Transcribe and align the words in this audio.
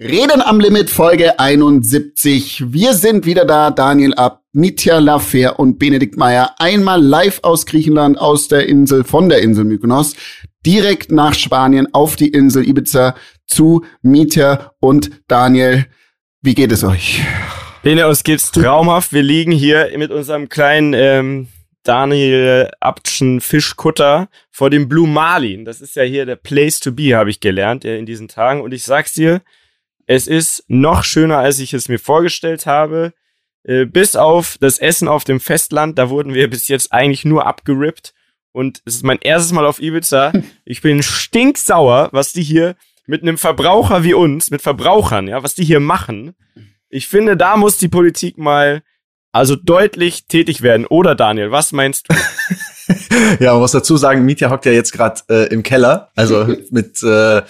Reden 0.00 0.42
am 0.42 0.60
Limit 0.60 0.90
Folge 0.90 1.40
71. 1.40 2.72
Wir 2.72 2.94
sind 2.94 3.26
wieder 3.26 3.44
da, 3.44 3.72
Daniel 3.72 4.14
Ab, 4.14 4.44
Mitya 4.52 5.00
Lafer 5.00 5.58
und 5.58 5.80
Benedikt 5.80 6.16
Meyer. 6.16 6.54
Einmal 6.60 7.02
live 7.02 7.40
aus 7.42 7.66
Griechenland, 7.66 8.16
aus 8.16 8.46
der 8.46 8.68
Insel, 8.68 9.02
von 9.02 9.28
der 9.28 9.42
Insel 9.42 9.64
Mykonos, 9.64 10.14
direkt 10.64 11.10
nach 11.10 11.34
Spanien 11.34 11.92
auf 11.94 12.14
die 12.14 12.28
Insel 12.28 12.68
Ibiza 12.68 13.16
zu 13.44 13.84
Mitya 14.00 14.70
und 14.78 15.10
Daniel. 15.26 15.86
Wie 16.42 16.54
geht 16.54 16.70
es 16.70 16.84
euch? 16.84 17.20
Bene, 17.82 18.06
uns 18.06 18.22
geht's 18.22 18.52
traumhaft. 18.52 19.12
Wir 19.12 19.24
liegen 19.24 19.50
hier 19.50 19.90
mit 19.96 20.12
unserem 20.12 20.48
kleinen 20.48 20.94
ähm, 20.94 21.48
Daniel 21.82 22.70
Abtschen 22.78 23.40
Fischkutter 23.40 24.28
vor 24.52 24.70
dem 24.70 24.88
Blue 24.88 25.08
Marlin. 25.08 25.64
Das 25.64 25.80
ist 25.80 25.96
ja 25.96 26.04
hier 26.04 26.24
der 26.24 26.36
Place 26.36 26.78
to 26.78 26.92
be, 26.92 27.16
habe 27.16 27.30
ich 27.30 27.40
gelernt 27.40 27.84
in 27.84 28.06
diesen 28.06 28.28
Tagen. 28.28 28.60
Und 28.60 28.72
ich 28.72 28.84
sag's 28.84 29.14
dir, 29.14 29.42
es 30.08 30.26
ist 30.26 30.64
noch 30.68 31.04
schöner, 31.04 31.38
als 31.38 31.58
ich 31.58 31.74
es 31.74 31.88
mir 31.88 31.98
vorgestellt 31.98 32.64
habe. 32.64 33.12
Äh, 33.62 33.84
bis 33.84 34.16
auf 34.16 34.56
das 34.58 34.78
Essen 34.78 35.06
auf 35.06 35.24
dem 35.24 35.38
Festland, 35.38 35.98
da 35.98 36.08
wurden 36.08 36.32
wir 36.32 36.48
bis 36.48 36.66
jetzt 36.68 36.92
eigentlich 36.92 37.26
nur 37.26 37.46
abgerippt. 37.46 38.14
Und 38.52 38.80
es 38.86 38.96
ist 38.96 39.04
mein 39.04 39.18
erstes 39.20 39.52
Mal 39.52 39.66
auf 39.66 39.80
Ibiza. 39.80 40.32
Ich 40.64 40.80
bin 40.80 41.02
stinksauer, 41.02 42.08
was 42.12 42.32
die 42.32 42.42
hier 42.42 42.74
mit 43.06 43.22
einem 43.22 43.36
Verbraucher 43.36 44.02
wie 44.02 44.14
uns, 44.14 44.50
mit 44.50 44.62
Verbrauchern, 44.62 45.28
ja, 45.28 45.42
was 45.42 45.54
die 45.54 45.64
hier 45.64 45.80
machen. 45.80 46.34
Ich 46.88 47.06
finde, 47.06 47.36
da 47.36 47.56
muss 47.58 47.76
die 47.76 47.88
Politik 47.88 48.38
mal 48.38 48.82
also 49.32 49.56
deutlich 49.56 50.26
tätig 50.26 50.62
werden. 50.62 50.86
Oder 50.86 51.14
Daniel, 51.14 51.50
was 51.50 51.72
meinst 51.72 52.08
du? 52.08 52.16
ja, 53.40 53.52
man 53.52 53.60
muss 53.60 53.72
dazu 53.72 53.96
sagen, 53.96 54.24
Mietja 54.24 54.50
hockt 54.50 54.66
ja 54.66 54.72
jetzt 54.72 54.92
gerade 54.92 55.20
äh, 55.28 55.52
im 55.52 55.62
Keller. 55.62 56.10
Also 56.16 56.46
mit, 56.70 57.02
äh, 57.02 57.42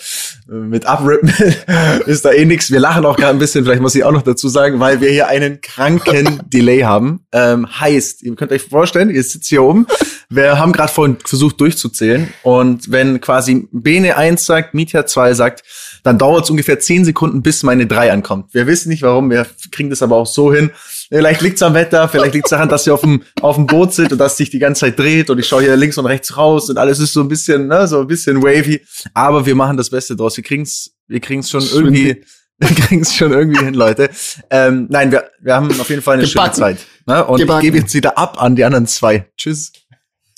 mit 0.47 0.87
Uprippen 0.89 1.33
ist 2.07 2.25
da 2.25 2.33
eh 2.33 2.45
nix. 2.45 2.71
Wir 2.71 2.81
lachen 2.81 3.05
auch 3.05 3.17
gerade 3.17 3.33
ein 3.33 3.39
bisschen, 3.39 3.65
vielleicht 3.65 3.83
muss 3.83 3.95
ich 3.95 4.05
auch 4.05 4.13
noch 4.13 4.23
dazu 4.23 4.49
sagen, 4.49 4.81
weil 4.81 5.01
wir 5.01 5.11
hier 5.11 5.29
einen 5.29 5.61
kranken 5.61 6.41
Delay 6.47 6.81
haben. 6.81 7.21
Ähm, 7.33 7.69
heißt, 7.81 8.23
ihr 8.23 8.35
könnt 8.35 8.53
euch 8.53 8.63
vorstellen, 8.63 9.11
ihr 9.11 9.23
sitzt 9.23 9.49
hier 9.49 9.63
oben. 9.63 9.87
Wir 10.29 10.59
haben 10.59 10.73
gerade 10.73 10.93
vorhin 10.93 11.17
versucht 11.25 11.61
durchzuzählen. 11.61 12.29
Und 12.43 12.91
wenn 12.91 13.21
quasi 13.21 13.69
Bene 13.73 14.17
1 14.17 14.45
sagt, 14.45 14.75
Mietja 14.75 15.07
2 15.07 15.35
sagt, 15.35 15.63
dann 16.03 16.19
dauert 16.19 16.45
es 16.45 16.51
ungefähr 16.51 16.79
10 16.81 17.05
Sekunden, 17.05 17.43
bis 17.43 17.63
meine 17.63 17.87
3 17.87 18.13
ankommt. 18.13 18.55
Wir 18.55 18.67
wissen 18.67 18.89
nicht 18.89 19.03
warum, 19.03 19.31
wir 19.31 19.47
kriegen 19.71 19.91
das 19.91 20.03
aber 20.03 20.17
auch 20.17 20.27
so 20.27 20.53
hin. 20.53 20.71
Vielleicht 21.09 21.41
liegt's 21.41 21.63
am 21.63 21.75
Wetter, 21.75 22.07
vielleicht 22.09 22.35
liegt's 22.35 22.51
daran, 22.51 22.69
dass 22.69 22.87
ihr 22.87 22.93
auf 22.93 23.01
dem, 23.01 23.23
auf 23.41 23.57
dem 23.57 23.67
Boot 23.67 23.95
sitzt 23.95 24.13
und 24.13 24.19
dass 24.19 24.37
sich 24.37 24.51
die 24.51 24.59
ganze 24.59 24.81
Zeit 24.81 24.99
dreht 24.99 25.31
und 25.31 25.39
ich 25.39 25.47
schaue 25.47 25.63
hier 25.63 25.77
links 25.77 25.97
und 25.97 26.05
rechts 26.05 26.37
raus 26.37 26.69
und 26.69 26.77
alles 26.77 26.99
ist 26.99 27.15
so 27.15 27.21
ein 27.21 27.29
bisschen, 27.29 27.67
ne, 27.67 27.89
so 27.89 28.01
ein 28.01 28.07
bisschen 28.07 28.43
wavy. 28.43 28.83
Aber 29.15 29.47
wir 29.47 29.55
machen 29.55 29.79
das 29.79 29.89
Beste 29.89 30.17
draus. 30.17 30.37
Wir 30.37 30.45
kriegen's, 30.45 30.91
wir 31.07 31.21
kriegen's 31.21 31.49
schon 31.51 31.63
irgendwie, 31.63 32.23
wir 32.59 32.69
kriegen's 32.69 33.15
schon 33.15 33.33
irgendwie 33.33 33.65
hin, 33.65 33.75
Leute. 33.75 34.11
Ähm, 34.51 34.87
nein, 34.91 35.11
wir, 35.11 35.31
wir 35.41 35.55
haben 35.55 35.69
auf 35.81 35.89
jeden 35.89 36.03
Fall 36.03 36.19
eine 36.19 36.27
Gebacken. 36.27 36.55
schöne 36.55 36.77
Zeit. 36.77 36.87
Ne? 37.07 37.25
Und 37.25 37.39
Gebacken. 37.39 37.61
ich 37.61 37.73
gebe 37.73 37.79
jetzt 37.79 37.95
wieder 37.95 38.19
ab 38.19 38.43
an 38.43 38.55
die 38.55 38.65
anderen 38.65 38.87
zwei. 38.87 39.31
Tschüss. 39.37 39.73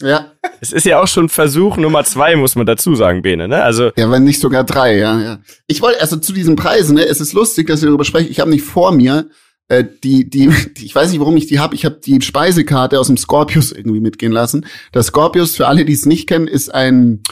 Ja. 0.01 0.33
Es 0.61 0.73
ist 0.73 0.87
ja 0.87 1.01
auch 1.01 1.09
schon 1.09 1.29
Versuch 1.29 1.77
Nummer 1.77 2.05
zwei, 2.05 2.37
muss 2.37 2.55
man 2.55 2.65
dazu 2.65 2.95
sagen, 2.95 3.23
Bene, 3.23 3.49
ne? 3.49 3.63
Also. 3.63 3.91
Ja, 3.97 4.11
wenn 4.11 4.25
nicht 4.25 4.41
sogar 4.41 4.65
drei, 4.65 4.97
ja, 4.97 5.21
ja. 5.21 5.39
Ich 5.67 5.83
wollte, 5.83 6.01
also 6.01 6.17
zu 6.17 6.33
diesen 6.33 6.57
Preisen, 6.57 6.95
ne, 6.95 7.05
es 7.05 7.21
ist 7.21 7.33
lustig, 7.33 7.67
dass 7.67 7.83
wir 7.83 7.89
darüber 7.89 8.05
sprechen. 8.05 8.31
Ich 8.31 8.41
habe 8.41 8.51
nicht 8.51 8.65
vor 8.65 8.93
mir 8.93 9.29
äh, 9.71 9.85
die, 10.03 10.29
die, 10.29 10.51
die, 10.77 10.85
ich 10.85 10.95
weiß 10.95 11.11
nicht, 11.11 11.21
warum 11.21 11.37
ich 11.37 11.47
die 11.47 11.61
habe. 11.61 11.77
Ich 11.77 11.85
habe 11.85 12.01
die 12.05 12.21
Speisekarte 12.21 12.99
aus 12.99 13.07
dem 13.07 13.17
Scorpius 13.17 13.71
irgendwie 13.71 14.01
mitgehen 14.01 14.33
lassen. 14.33 14.67
Das 14.91 15.07
Scorpius, 15.07 15.55
für 15.57 15.69
alle, 15.69 15.85
die 15.85 15.93
es 15.93 16.07
nicht 16.07 16.29
kennen, 16.29 16.49
ist 16.49 16.75
ein, 16.75 17.23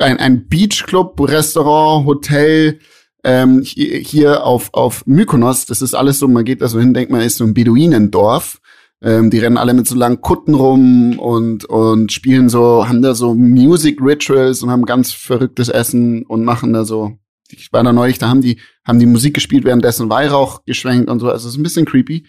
ein, 0.00 0.16
ein 0.16 0.48
Beachclub, 0.48 1.20
Restaurant, 1.20 2.06
Hotel, 2.06 2.78
ähm, 3.22 3.62
hier 3.62 4.44
auf, 4.44 4.70
auf 4.72 5.06
Mykonos. 5.06 5.66
Das 5.66 5.82
ist 5.82 5.94
alles 5.94 6.18
so, 6.18 6.26
man 6.26 6.44
geht 6.44 6.62
da 6.62 6.68
so 6.68 6.80
hin, 6.80 6.94
denkt 6.94 7.12
man, 7.12 7.20
ist 7.20 7.36
so 7.36 7.44
ein 7.44 7.54
Beduinendorf. 7.54 8.58
Ähm, 9.02 9.30
die 9.30 9.38
rennen 9.38 9.58
alle 9.58 9.74
mit 9.74 9.86
so 9.86 9.94
langen 9.94 10.22
Kutten 10.22 10.54
rum 10.54 11.18
und, 11.18 11.66
und 11.66 12.12
spielen 12.12 12.48
so, 12.48 12.88
haben 12.88 13.02
da 13.02 13.14
so 13.14 13.34
Music 13.34 13.98
Rituals 14.00 14.62
und 14.62 14.70
haben 14.70 14.86
ganz 14.86 15.12
verrücktes 15.12 15.68
Essen 15.68 16.24
und 16.24 16.44
machen 16.44 16.72
da 16.72 16.86
so 16.86 17.18
ich 17.52 17.72
war 17.72 17.82
da 17.82 17.92
neulich, 17.92 18.18
da 18.18 18.28
haben 18.28 18.40
die, 18.40 18.60
haben 18.86 18.98
die 18.98 19.06
Musik 19.06 19.34
gespielt, 19.34 19.64
währenddessen 19.64 20.10
Weihrauch 20.10 20.64
geschwenkt 20.64 21.08
und 21.10 21.20
so. 21.20 21.28
Also 21.28 21.48
es 21.48 21.54
ist 21.54 21.60
ein 21.60 21.62
bisschen 21.62 21.84
creepy. 21.84 22.26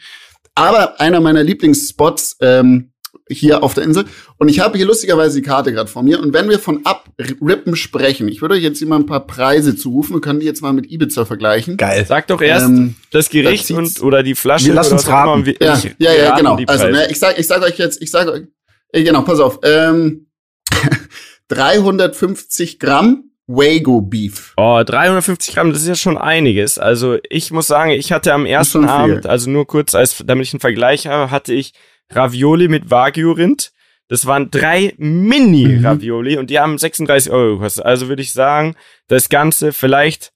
Aber 0.55 0.99
einer 1.01 1.19
meiner 1.19 1.43
Lieblingsspots 1.43 2.37
ähm, 2.41 2.93
hier 3.29 3.63
auf 3.63 3.73
der 3.73 3.83
Insel. 3.83 4.05
Und 4.37 4.49
ich 4.49 4.59
habe 4.59 4.77
hier 4.77 4.85
lustigerweise 4.85 5.39
die 5.39 5.47
Karte 5.47 5.71
gerade 5.71 5.89
vor 5.89 6.03
mir. 6.03 6.19
Und 6.19 6.33
wenn 6.33 6.49
wir 6.49 6.59
von 6.59 6.85
Abrippen 6.85 7.75
sprechen, 7.75 8.27
ich 8.27 8.41
würde 8.41 8.55
euch 8.55 8.63
jetzt 8.63 8.79
hier 8.79 8.87
mal 8.87 8.97
ein 8.97 9.05
paar 9.05 9.25
Preise 9.25 9.75
zurufen. 9.75 10.15
Wir 10.15 10.21
können 10.21 10.39
die 10.39 10.45
jetzt 10.45 10.61
mal 10.61 10.73
mit 10.73 10.91
Ibiza 10.91 11.25
vergleichen. 11.25 11.77
Geil. 11.77 12.05
Sag 12.07 12.27
doch 12.27 12.41
erst 12.41 12.67
ähm, 12.67 12.95
das 13.11 13.29
Gericht 13.29 13.71
und 13.71 14.01
oder 14.01 14.23
die 14.23 14.35
Flasche. 14.35 14.67
Wir 14.67 14.73
lassen 14.73 14.93
uns 14.93 15.07
raten. 15.07 15.45
Wir, 15.45 15.55
ja, 15.59 15.81
ja, 15.97 16.13
ja, 16.13 16.37
genau. 16.37 16.57
Also 16.67 16.87
ne, 16.87 17.07
ich 17.09 17.19
sag, 17.19 17.39
ich 17.39 17.47
sag 17.47 17.61
euch 17.63 17.77
jetzt, 17.77 18.01
ich 18.01 18.11
sag 18.11 18.27
euch, 18.27 18.43
äh, 18.89 19.03
genau, 19.03 19.21
pass 19.21 19.39
auf. 19.39 19.59
Ähm, 19.63 20.27
350 21.47 22.79
Gramm 22.79 23.31
Wago 23.47 24.01
Beef. 24.01 24.53
Oh, 24.57 24.81
350 24.83 25.53
Gramm, 25.53 25.71
das 25.71 25.81
ist 25.81 25.87
ja 25.87 25.95
schon 25.95 26.17
einiges. 26.17 26.77
Also 26.79 27.17
ich 27.29 27.51
muss 27.51 27.67
sagen, 27.67 27.91
ich 27.91 28.11
hatte 28.11 28.33
am 28.33 28.45
ersten 28.45 28.85
Abend, 28.85 29.25
also 29.25 29.49
nur 29.49 29.67
kurz, 29.67 29.95
als 29.95 30.23
damit 30.25 30.47
ich 30.47 30.53
einen 30.53 30.61
Vergleich 30.61 31.07
habe, 31.07 31.29
hatte 31.29 31.53
ich 31.53 31.73
Ravioli 32.09 32.67
mit 32.67 32.89
Wagyu-Rind. 32.89 33.71
Das 34.07 34.25
waren 34.25 34.51
drei 34.51 34.93
Mini-Ravioli 34.97 36.33
mhm. 36.33 36.39
und 36.39 36.49
die 36.49 36.59
haben 36.59 36.77
36 36.77 37.31
Euro 37.31 37.57
gekostet. 37.57 37.85
Also 37.85 38.07
würde 38.09 38.21
ich 38.21 38.31
sagen, 38.31 38.75
das 39.07 39.29
Ganze 39.29 39.73
vielleicht 39.73 40.31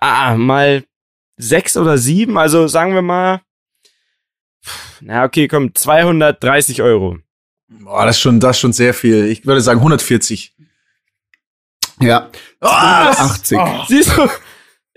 ah, 0.00 0.36
mal 0.36 0.84
sechs 1.36 1.76
oder 1.76 1.98
sieben, 1.98 2.38
also 2.38 2.68
sagen 2.68 2.94
wir 2.94 3.02
mal, 3.02 3.40
na 5.00 5.24
okay, 5.24 5.48
komm, 5.48 5.74
230 5.74 6.82
Euro. 6.82 7.18
Boah, 7.68 8.04
das 8.04 8.16
ist 8.16 8.22
schon, 8.22 8.40
das 8.40 8.56
ist 8.56 8.60
schon 8.60 8.72
sehr 8.72 8.92
viel. 8.92 9.26
Ich 9.26 9.46
würde 9.46 9.60
sagen 9.60 9.80
140. 9.80 10.54
Ja. 12.02 12.30
Oh, 12.60 12.66
80. 12.66 13.58
Oh. 13.58 13.66
Siehst 13.88 14.16
du? 14.16 14.28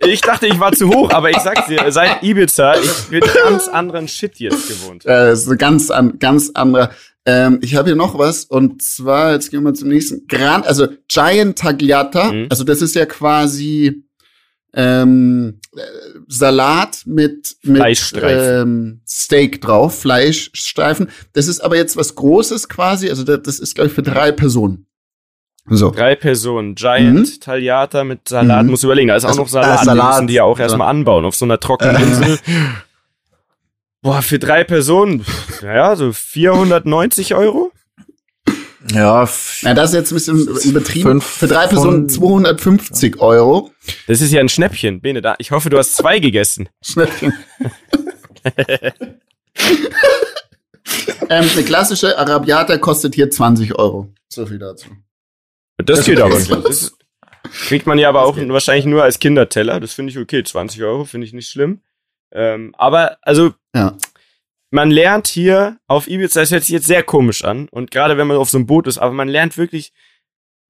Ich 0.06 0.22
dachte, 0.22 0.47
ich 0.47 0.59
war 0.59 0.74
zu 0.74 0.90
hoch, 0.90 1.12
aber 1.12 1.30
ich 1.30 1.38
sag's 1.38 1.68
dir, 1.68 1.91
seit 1.91 2.24
Ibiza, 2.24 2.75
ich 2.75 3.03
bin 3.09 3.22
ganz 3.46 3.68
anderen 3.68 4.08
Shit 4.08 4.38
jetzt 4.40 4.68
gewohnt. 4.68 5.06
Äh, 5.06 5.30
das 5.30 5.41
ist 5.41 5.50
ein 5.50 5.58
ganz, 5.58 5.91
an, 5.91 6.19
ganz 6.19 6.52
anderer. 6.53 6.91
Ähm, 7.25 7.59
ich 7.62 7.75
habe 7.75 7.90
hier 7.90 7.96
noch 7.96 8.18
was 8.18 8.44
und 8.44 8.81
zwar, 8.81 9.34
jetzt 9.34 9.50
gehen 9.50 9.64
wir 9.64 9.74
zum 9.74 9.90
nächsten. 9.90 10.28
Gran, 10.28 10.64
also 10.64 10.88
Giant 11.08 11.58
Tagliata, 11.58 12.34
mhm. 12.34 12.47
also 12.50 12.64
das 12.64 12.81
ist 12.81 12.96
ja 12.96 13.06
quasi 13.06 14.03
ähm, 14.74 15.62
Salat 16.28 17.03
mit, 17.06 17.56
mit 17.62 18.14
ähm, 18.24 19.02
Steak 19.08 19.62
drauf, 19.62 20.00
Fleischstreifen. 20.00 21.09
Das 21.34 21.47
ist 21.47 21.62
aber 21.62 21.78
jetzt 21.78 21.96
was 21.96 22.16
Großes 22.16 22.68
quasi, 22.68 23.09
also 23.09 23.24
das 23.24 23.59
ist, 23.59 23.75
glaube 23.75 23.90
ich, 23.90 23.94
für 23.94 24.03
drei 24.03 24.31
Personen. 24.31 24.88
So. 25.66 25.91
Drei 25.91 26.16
Personen. 26.16 26.75
Giant, 26.75 27.19
mhm. 27.19 27.40
Tagliata 27.40 28.03
mit 28.03 28.28
Salat. 28.28 28.66
Mhm. 28.66 28.72
Muss 28.72 28.84
überlegen, 28.84 29.07
da 29.07 29.16
ist 29.16 29.24
auch 29.24 29.29
also, 29.29 29.41
noch 29.41 29.47
Salat. 29.47 29.81
Äh, 29.81 29.85
Salat. 29.85 30.03
Die 30.03 30.09
müssen 30.09 30.28
die 30.28 30.34
ja 30.34 30.44
auch 30.44 30.59
erstmal 30.59 30.90
anbauen 30.90 31.25
auf 31.25 31.35
so 31.35 31.46
einer 31.46 31.59
trockenen 31.59 31.96
äh. 31.96 32.01
Insel. 32.01 32.40
Boah, 34.02 34.22
für 34.22 34.38
drei 34.38 34.66
Personen, 34.66 35.25
naja, 35.62 35.96
so 35.96 36.12
490 36.12 37.35
Euro. 37.35 37.72
Ja, 38.91 39.28
ja, 39.62 39.73
das 39.73 39.91
ist 39.91 39.96
jetzt 39.96 40.12
ein 40.12 40.16
bisschen 40.16 40.69
übertrieben. 40.69 41.22
Für 41.22 41.47
drei 41.47 41.68
Personen 41.68 42.09
250 42.09 43.22
Euro. 43.22 43.72
Das 44.07 44.19
ist 44.19 44.34
ja 44.34 44.41
ein 44.41 44.50
Schnäppchen, 44.50 45.00
Bene. 45.00 45.22
Da, 45.22 45.35
ich 45.38 45.52
hoffe, 45.52 45.69
du 45.69 45.78
hast 45.78 45.96
zwei 45.96 46.19
gegessen. 46.19 46.68
Schnäppchen. 46.84 47.34
ähm, 51.29 51.50
eine 51.53 51.63
klassische 51.63 52.18
Arabiata 52.18 52.78
kostet 52.78 53.16
hier 53.16 53.29
20 53.31 53.79
Euro. 53.79 54.09
So 54.28 54.46
viel 54.46 54.59
dazu. 54.59 54.90
Das, 55.85 55.99
das 55.99 56.05
geht 56.05 56.19
aber. 56.19 56.39
Das 56.39 56.97
kriegt 57.67 57.85
man 57.85 57.99
ja 57.99 58.09
aber 58.09 58.23
auch 58.23 58.38
wahrscheinlich 58.38 58.85
nur 58.85 59.03
als 59.03 59.19
Kinderteller. 59.19 59.79
Das 59.79 59.94
finde 59.94 60.11
ich 60.11 60.17
okay. 60.17 60.44
20 60.44 60.81
Euro 60.83 61.05
finde 61.05 61.28
ich 61.28 61.34
nicht 61.34 61.49
schlimm. 61.49 61.81
Ähm, 62.31 62.73
aber 62.78 63.17
also 63.22 63.53
ja. 63.75 63.96
man 64.72 64.90
lernt 64.90 65.28
hier 65.28 65.78
auf 65.87 66.08
Ibiza, 66.08 66.40
das 66.40 66.52
hört 66.52 66.63
sich 66.63 66.73
jetzt 66.73 66.87
sehr 66.87 67.03
komisch 67.03 67.43
an. 67.43 67.69
Und 67.69 67.91
gerade 67.91 68.17
wenn 68.17 68.28
man 68.28 68.37
auf 68.37 68.49
so 68.49 68.58
einem 68.58 68.66
Boot 68.66 68.87
ist, 68.87 68.97
aber 68.97 69.13
man 69.13 69.28
lernt 69.28 69.58
wirklich, 69.58 69.93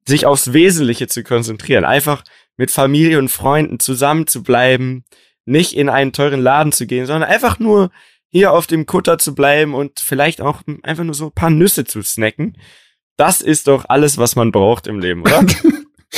sich 0.05 0.25
aufs 0.25 0.53
Wesentliche 0.53 1.07
zu 1.07 1.23
konzentrieren. 1.23 1.85
Einfach 1.85 2.23
mit 2.57 2.71
Familie 2.71 3.19
und 3.19 3.29
Freunden 3.29 3.79
zusammen 3.79 4.27
zu 4.27 4.43
bleiben, 4.43 5.05
nicht 5.45 5.73
in 5.73 5.89
einen 5.89 6.13
teuren 6.13 6.41
Laden 6.41 6.71
zu 6.71 6.85
gehen, 6.85 7.05
sondern 7.05 7.29
einfach 7.29 7.59
nur 7.59 7.91
hier 8.27 8.51
auf 8.51 8.67
dem 8.67 8.85
Kutter 8.85 9.17
zu 9.17 9.35
bleiben 9.35 9.73
und 9.73 9.99
vielleicht 9.99 10.41
auch 10.41 10.61
einfach 10.83 11.03
nur 11.03 11.13
so 11.13 11.27
ein 11.27 11.31
paar 11.33 11.49
Nüsse 11.49 11.85
zu 11.85 12.01
snacken. 12.01 12.57
Das 13.18 13.42
ist 13.42 13.68
doch 13.68 13.86
alles, 13.89 14.18
was 14.18 14.36
man 14.36 14.51
braucht 14.51 14.88
im 14.88 15.00
Leben, 15.00 15.21
oder? 15.21 15.45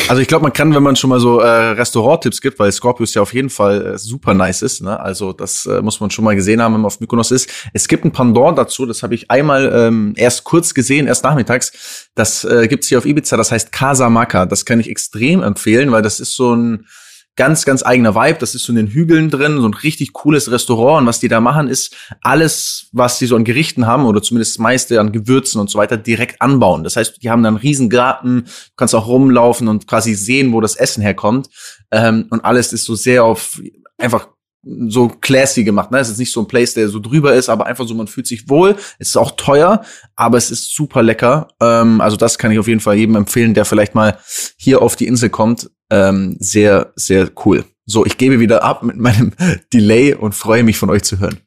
Also 0.10 0.22
ich 0.22 0.28
glaube, 0.28 0.44
man 0.44 0.54
kann, 0.54 0.76
wenn 0.76 0.84
man 0.84 0.96
schon 0.96 1.10
mal 1.10 1.20
so 1.20 1.40
äh, 1.40 1.48
Restauranttipps 1.48 2.42
gibt, 2.42 2.60
weil 2.60 2.72
Scorpius 2.72 3.14
ja 3.14 3.22
auf 3.22 3.34
jeden 3.34 3.50
Fall 3.50 3.94
äh, 3.94 3.98
super 3.98 4.34
nice 4.34 4.62
ist, 4.62 4.82
ne? 4.82 5.00
Also 5.00 5.32
das 5.32 5.66
äh, 5.66 5.82
muss 5.82 6.00
man 6.00 6.12
schon 6.12 6.26
mal 6.26 6.36
gesehen 6.36 6.62
haben, 6.62 6.74
wenn 6.74 6.82
man 6.82 6.88
auf 6.88 7.00
Mykonos 7.00 7.32
ist. 7.32 7.50
Es 7.74 7.88
gibt 7.88 8.04
ein 8.04 8.12
Pendant 8.12 8.58
dazu, 8.58 8.86
das 8.86 9.04
habe 9.04 9.16
ich 9.16 9.32
einmal 9.32 9.72
ähm, 9.74 10.14
erst 10.18 10.44
kurz 10.44 10.74
gesehen, 10.74 11.08
erst 11.08 11.24
nachmittags. 11.24 12.10
Das 12.14 12.44
äh, 12.44 12.68
gibt's 12.68 12.90
hier 12.90 12.98
auf 12.98 13.06
Ibiza, 13.06 13.38
das 13.38 13.52
heißt 13.52 13.72
Casa 13.72 14.10
Maca. 14.10 14.46
Das 14.46 14.66
kann 14.66 14.80
ich 14.80 14.90
extrem 14.90 15.42
empfehlen, 15.42 15.92
weil 15.92 16.02
das 16.02 16.20
ist 16.20 16.36
so 16.36 16.54
ein 16.54 16.86
ganz, 17.36 17.66
ganz 17.66 17.84
eigener 17.84 18.16
Vibe. 18.16 18.40
Das 18.40 18.56
ist 18.56 18.64
so 18.64 18.72
in 18.72 18.78
den 18.78 18.88
Hügeln 18.88 19.30
drin, 19.30 19.60
so 19.60 19.68
ein 19.68 19.74
richtig 19.74 20.14
cooles 20.14 20.52
Restaurant. 20.52 21.02
Und 21.02 21.08
was 21.08 21.20
die 21.20 21.28
da 21.28 21.42
machen, 21.42 21.68
ist 21.68 21.96
alles, 22.22 22.88
was 22.92 23.20
die 23.20 23.26
so 23.26 23.36
an 23.36 23.44
Gerichten 23.44 23.86
haben, 23.86 24.06
oder 24.06 24.22
zumindest 24.22 24.56
das 24.56 24.60
meiste 24.60 25.00
an 25.00 25.12
Gewürzen 25.12 25.60
und 25.60 25.70
so 25.70 25.78
weiter, 25.78 25.98
direkt 25.98 26.42
anbauen. 26.42 26.84
Das 26.84 26.96
heißt, 26.96 27.22
die 27.22 27.30
haben 27.30 27.44
dann 27.44 27.56
einen 27.56 27.62
riesen 27.62 27.90
Garten, 27.90 28.46
du 28.46 28.74
kannst 28.78 28.96
auch 28.96 29.08
rumlaufen 29.08 29.68
und 29.68 29.88
quasi 29.88 30.14
sehen, 30.14 30.54
wo 30.54 30.62
das 30.62 30.76
Essen 30.76 31.02
herkommt. 31.02 31.50
Ähm, 31.92 32.28
und 32.30 32.44
alles 32.46 32.74
ist 32.74 32.86
so 32.86 32.96
sehr 32.96 33.24
auf 33.24 33.60
einfach 33.98 34.28
so 34.88 35.10
classy 35.22 35.64
gemacht. 35.64 35.92
Ne? 35.92 36.00
Es 36.00 36.10
ist 36.10 36.18
nicht 36.18 36.32
so 36.32 36.42
ein 36.42 36.48
Place, 36.48 36.74
der 36.74 36.90
so 36.90 37.00
drüber 37.00 37.34
ist, 37.34 37.50
aber 37.50 37.66
einfach 37.66 37.88
so, 37.88 37.94
man 37.94 38.08
fühlt 38.08 38.28
sich 38.28 38.50
wohl. 38.50 38.76
Es 39.00 39.10
ist 39.10 39.18
auch 39.18 39.32
teuer, 39.32 39.84
aber 40.16 40.38
es 40.38 40.52
ist 40.52 40.76
super 40.76 41.04
lecker. 41.04 41.50
Ähm, 41.62 42.02
also 42.02 42.18
das 42.18 42.38
kann 42.38 42.52
ich 42.52 42.60
auf 42.60 42.68
jeden 42.68 42.80
Fall 42.80 42.98
jedem 42.98 43.16
empfehlen, 43.16 43.54
der 43.54 43.66
vielleicht 43.66 43.96
mal 43.96 44.18
hier 44.58 44.82
auf 44.82 44.96
die 44.96 45.08
Insel 45.08 45.30
kommt. 45.30 45.70
Ähm, 45.90 46.36
sehr, 46.40 46.94
sehr 46.96 47.30
cool. 47.46 47.66
So, 47.86 48.06
ich 48.06 48.18
gebe 48.18 48.40
wieder 48.40 48.64
ab 48.64 48.82
mit 48.84 48.98
meinem 48.98 49.34
Delay 49.74 50.16
und 50.16 50.34
freue 50.34 50.64
mich 50.64 50.78
von 50.78 50.90
euch 50.90 51.04
zu 51.04 51.20
hören. 51.20 51.45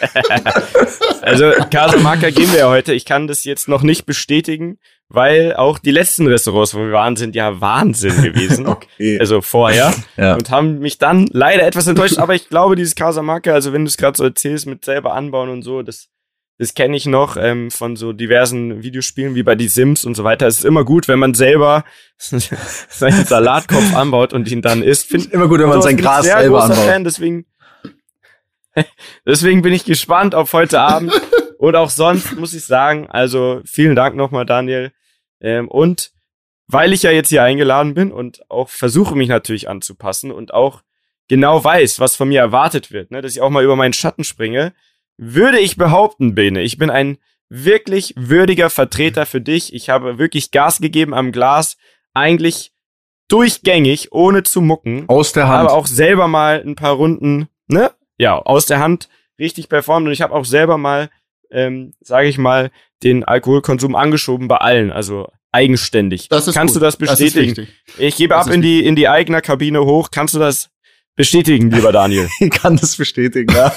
also 1.22 1.52
Casamarca 1.70 2.30
gehen 2.30 2.52
wir 2.52 2.60
ja 2.60 2.68
heute. 2.68 2.92
Ich 2.94 3.04
kann 3.04 3.26
das 3.26 3.44
jetzt 3.44 3.68
noch 3.68 3.82
nicht 3.82 4.06
bestätigen, 4.06 4.78
weil 5.08 5.54
auch 5.56 5.78
die 5.78 5.90
letzten 5.90 6.26
Restaurants, 6.26 6.74
wo 6.74 6.80
wir 6.80 6.92
waren, 6.92 7.16
sind 7.16 7.34
ja 7.34 7.60
Wahnsinn 7.60 8.22
gewesen. 8.22 8.66
okay. 8.66 9.18
Also 9.18 9.40
vorher. 9.40 9.94
Ja. 10.16 10.34
Und 10.34 10.50
haben 10.50 10.80
mich 10.80 10.98
dann 10.98 11.28
leider 11.30 11.64
etwas 11.64 11.86
enttäuscht. 11.86 12.18
Aber 12.18 12.34
ich 12.34 12.48
glaube, 12.48 12.74
dieses 12.74 12.96
Casamarca, 12.96 13.52
also 13.52 13.72
wenn 13.72 13.84
du 13.84 13.88
es 13.88 13.96
gerade 13.96 14.16
so 14.16 14.24
erzählst 14.24 14.66
mit 14.66 14.84
selber 14.84 15.14
anbauen 15.14 15.48
und 15.48 15.62
so, 15.62 15.82
das, 15.82 16.08
das 16.58 16.74
kenne 16.74 16.96
ich 16.96 17.06
noch 17.06 17.36
ähm, 17.36 17.70
von 17.70 17.94
so 17.94 18.12
diversen 18.12 18.82
Videospielen 18.82 19.36
wie 19.36 19.44
bei 19.44 19.54
die 19.54 19.68
Sims 19.68 20.04
und 20.04 20.16
so 20.16 20.24
weiter. 20.24 20.48
Es 20.48 20.58
ist 20.58 20.64
immer 20.64 20.84
gut, 20.84 21.06
wenn 21.06 21.20
man 21.20 21.34
selber 21.34 21.84
seinen 22.16 23.24
Salatkopf 23.26 23.94
anbaut 23.94 24.32
und 24.32 24.50
ihn 24.50 24.60
dann 24.60 24.82
isst. 24.82 25.06
Find, 25.06 25.32
immer 25.32 25.46
gut, 25.46 25.60
wenn 25.60 25.68
man 25.68 25.82
sein 25.82 25.96
Gras 25.96 26.24
selber 26.24 26.64
anbaut. 26.64 26.78
Fan, 26.78 27.04
deswegen 27.04 27.46
Deswegen 29.26 29.62
bin 29.62 29.72
ich 29.72 29.84
gespannt 29.84 30.34
auf 30.34 30.52
heute 30.52 30.80
Abend 30.80 31.12
und 31.58 31.76
auch 31.76 31.90
sonst 31.90 32.36
muss 32.36 32.54
ich 32.54 32.64
sagen, 32.64 33.08
also 33.08 33.60
vielen 33.64 33.96
Dank 33.96 34.16
nochmal, 34.16 34.46
Daniel. 34.46 34.92
Ähm, 35.40 35.68
und 35.68 36.12
weil 36.66 36.92
ich 36.92 37.02
ja 37.02 37.10
jetzt 37.10 37.30
hier 37.30 37.42
eingeladen 37.42 37.94
bin 37.94 38.12
und 38.12 38.42
auch 38.50 38.68
versuche 38.68 39.16
mich 39.16 39.28
natürlich 39.28 39.68
anzupassen 39.68 40.30
und 40.30 40.52
auch 40.52 40.82
genau 41.28 41.62
weiß, 41.62 42.00
was 42.00 42.16
von 42.16 42.28
mir 42.28 42.40
erwartet 42.40 42.92
wird, 42.92 43.10
ne, 43.10 43.22
dass 43.22 43.32
ich 43.32 43.40
auch 43.40 43.50
mal 43.50 43.64
über 43.64 43.76
meinen 43.76 43.92
Schatten 43.92 44.24
springe, 44.24 44.74
würde 45.16 45.58
ich 45.58 45.76
behaupten, 45.76 46.34
Bene, 46.34 46.62
ich 46.62 46.78
bin 46.78 46.90
ein 46.90 47.18
wirklich 47.48 48.14
würdiger 48.16 48.70
Vertreter 48.70 49.26
für 49.26 49.40
dich. 49.40 49.72
Ich 49.72 49.88
habe 49.88 50.18
wirklich 50.18 50.50
Gas 50.50 50.80
gegeben 50.80 51.14
am 51.14 51.32
Glas, 51.32 51.76
eigentlich 52.14 52.72
durchgängig, 53.28 54.12
ohne 54.12 54.42
zu 54.42 54.60
mucken. 54.60 55.04
Aus 55.08 55.32
der 55.32 55.48
Hand. 55.48 55.68
Aber 55.68 55.74
auch 55.74 55.86
selber 55.86 56.28
mal 56.28 56.62
ein 56.64 56.76
paar 56.76 56.94
Runden, 56.94 57.48
ne, 57.68 57.90
ja, 58.18 58.36
aus 58.36 58.66
der 58.66 58.80
Hand 58.80 59.08
richtig 59.38 59.68
performt. 59.68 60.06
Und 60.06 60.12
ich 60.12 60.22
habe 60.22 60.34
auch 60.34 60.44
selber 60.44 60.76
mal, 60.76 61.10
ähm, 61.50 61.94
sage 62.00 62.28
ich 62.28 62.38
mal, 62.38 62.70
den 63.02 63.24
Alkoholkonsum 63.24 63.94
angeschoben 63.94 64.48
bei 64.48 64.56
allen, 64.56 64.92
also 64.92 65.28
eigenständig. 65.52 66.28
Das 66.28 66.46
ist 66.46 66.54
Kannst 66.54 66.74
gut. 66.74 66.82
du 66.82 66.84
das 66.84 66.96
bestätigen? 66.96 67.54
Das 67.54 67.66
ich 67.98 68.16
gebe 68.16 68.34
das 68.34 68.46
ab 68.46 68.52
in 68.52 68.60
die, 68.60 68.84
in 68.84 68.96
die 68.96 69.08
eigene 69.08 69.40
Kabine 69.40 69.84
hoch. 69.84 70.10
Kannst 70.10 70.34
du 70.34 70.38
das 70.38 70.70
bestätigen, 71.16 71.70
lieber 71.70 71.92
Daniel? 71.92 72.28
ich 72.40 72.50
kann 72.50 72.76
das 72.76 72.96
bestätigen, 72.96 73.54
ja. 73.54 73.72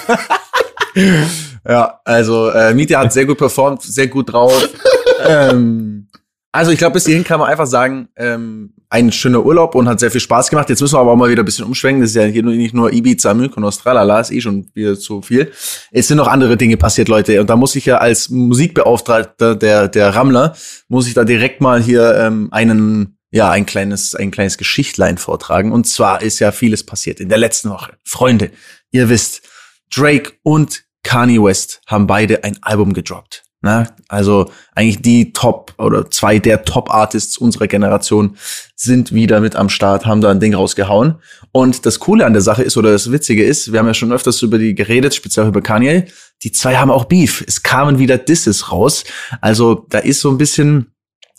ja, 1.67 1.99
also 2.03 2.49
äh, 2.49 2.73
Mietja 2.73 2.99
hat 2.99 3.13
sehr 3.13 3.25
gut 3.25 3.37
performt, 3.37 3.83
sehr 3.83 4.07
gut 4.07 4.33
drauf. 4.33 4.69
ähm, 5.25 6.09
also 6.51 6.71
ich 6.71 6.77
glaube, 6.77 6.93
bis 6.93 7.05
hierhin 7.05 7.23
kann 7.23 7.39
man 7.39 7.49
einfach 7.49 7.67
sagen, 7.67 8.09
ähm, 8.17 8.73
ein 8.91 9.11
schöner 9.13 9.45
Urlaub 9.45 9.73
und 9.75 9.87
hat 9.87 10.01
sehr 10.01 10.11
viel 10.11 10.19
Spaß 10.19 10.49
gemacht. 10.49 10.69
Jetzt 10.69 10.81
müssen 10.81 10.95
wir 10.95 10.99
aber 10.99 11.13
auch 11.13 11.15
mal 11.15 11.29
wieder 11.29 11.43
ein 11.43 11.45
bisschen 11.45 11.63
umschwenken. 11.63 12.01
Das 12.01 12.09
ist 12.09 12.17
ja 12.17 12.23
hier 12.23 12.43
nicht 12.43 12.73
nur 12.73 12.91
Ibiza, 12.91 13.33
Mykonos, 13.33 13.77
Tralala, 13.77 14.19
ist 14.19 14.31
eh 14.31 14.41
schon 14.41 14.69
wieder 14.73 14.99
zu 14.99 15.21
viel. 15.21 15.53
Es 15.91 16.09
sind 16.09 16.17
noch 16.17 16.27
andere 16.27 16.57
Dinge 16.57 16.75
passiert, 16.75 17.07
Leute. 17.07 17.39
Und 17.39 17.49
da 17.49 17.55
muss 17.55 17.75
ich 17.77 17.85
ja 17.85 17.99
als 17.99 18.29
Musikbeauftragter 18.29 19.55
der, 19.55 19.87
der 19.87 20.13
Rammler, 20.13 20.57
muss 20.89 21.07
ich 21.07 21.13
da 21.13 21.23
direkt 21.23 21.61
mal 21.61 21.81
hier 21.81 22.15
ähm, 22.17 22.49
einen, 22.51 23.17
ja, 23.31 23.49
ein 23.49 23.65
kleines, 23.65 24.13
ein 24.13 24.29
kleines 24.29 24.57
Geschichtlein 24.57 25.17
vortragen. 25.17 25.71
Und 25.71 25.87
zwar 25.87 26.21
ist 26.21 26.39
ja 26.39 26.51
vieles 26.51 26.85
passiert 26.85 27.21
in 27.21 27.29
der 27.29 27.37
letzten 27.37 27.69
Woche. 27.69 27.93
Freunde, 28.03 28.51
ihr 28.91 29.07
wisst, 29.07 29.41
Drake 29.89 30.33
und 30.43 30.83
Kanye 31.03 31.41
West 31.41 31.81
haben 31.87 32.07
beide 32.07 32.43
ein 32.43 32.57
Album 32.61 32.91
gedroppt. 32.91 33.45
Ne? 33.63 33.87
Also 34.07 34.49
eigentlich 34.73 35.03
die 35.03 35.33
Top 35.33 35.75
oder 35.77 36.09
zwei 36.09 36.39
der 36.39 36.65
Top-Artists 36.65 37.37
unserer 37.37 37.67
Generation 37.67 38.35
sind 38.75 39.13
wieder 39.13 39.39
mit 39.39 39.55
am 39.55 39.69
Start, 39.69 40.07
haben 40.07 40.21
da 40.21 40.31
ein 40.31 40.39
Ding 40.39 40.55
rausgehauen. 40.55 41.15
Und 41.51 41.85
das 41.85 41.99
Coole 41.99 42.25
an 42.25 42.33
der 42.33 42.41
Sache 42.41 42.63
ist, 42.63 42.75
oder 42.75 42.91
das 42.91 43.11
Witzige 43.11 43.43
ist, 43.43 43.71
wir 43.71 43.79
haben 43.79 43.85
ja 43.85 43.93
schon 43.93 44.11
öfters 44.11 44.41
über 44.41 44.57
die 44.57 44.73
geredet, 44.73 45.13
speziell 45.13 45.47
über 45.47 45.61
Kanye, 45.61 46.05
die 46.41 46.51
zwei 46.51 46.77
haben 46.77 46.89
auch 46.89 47.05
Beef. 47.05 47.43
Es 47.47 47.61
kamen 47.61 47.99
wieder 47.99 48.17
Disses 48.17 48.71
raus. 48.71 49.03
Also 49.41 49.85
da 49.89 49.99
ist 49.99 50.21
so 50.21 50.31
ein 50.31 50.39
bisschen, 50.39 50.91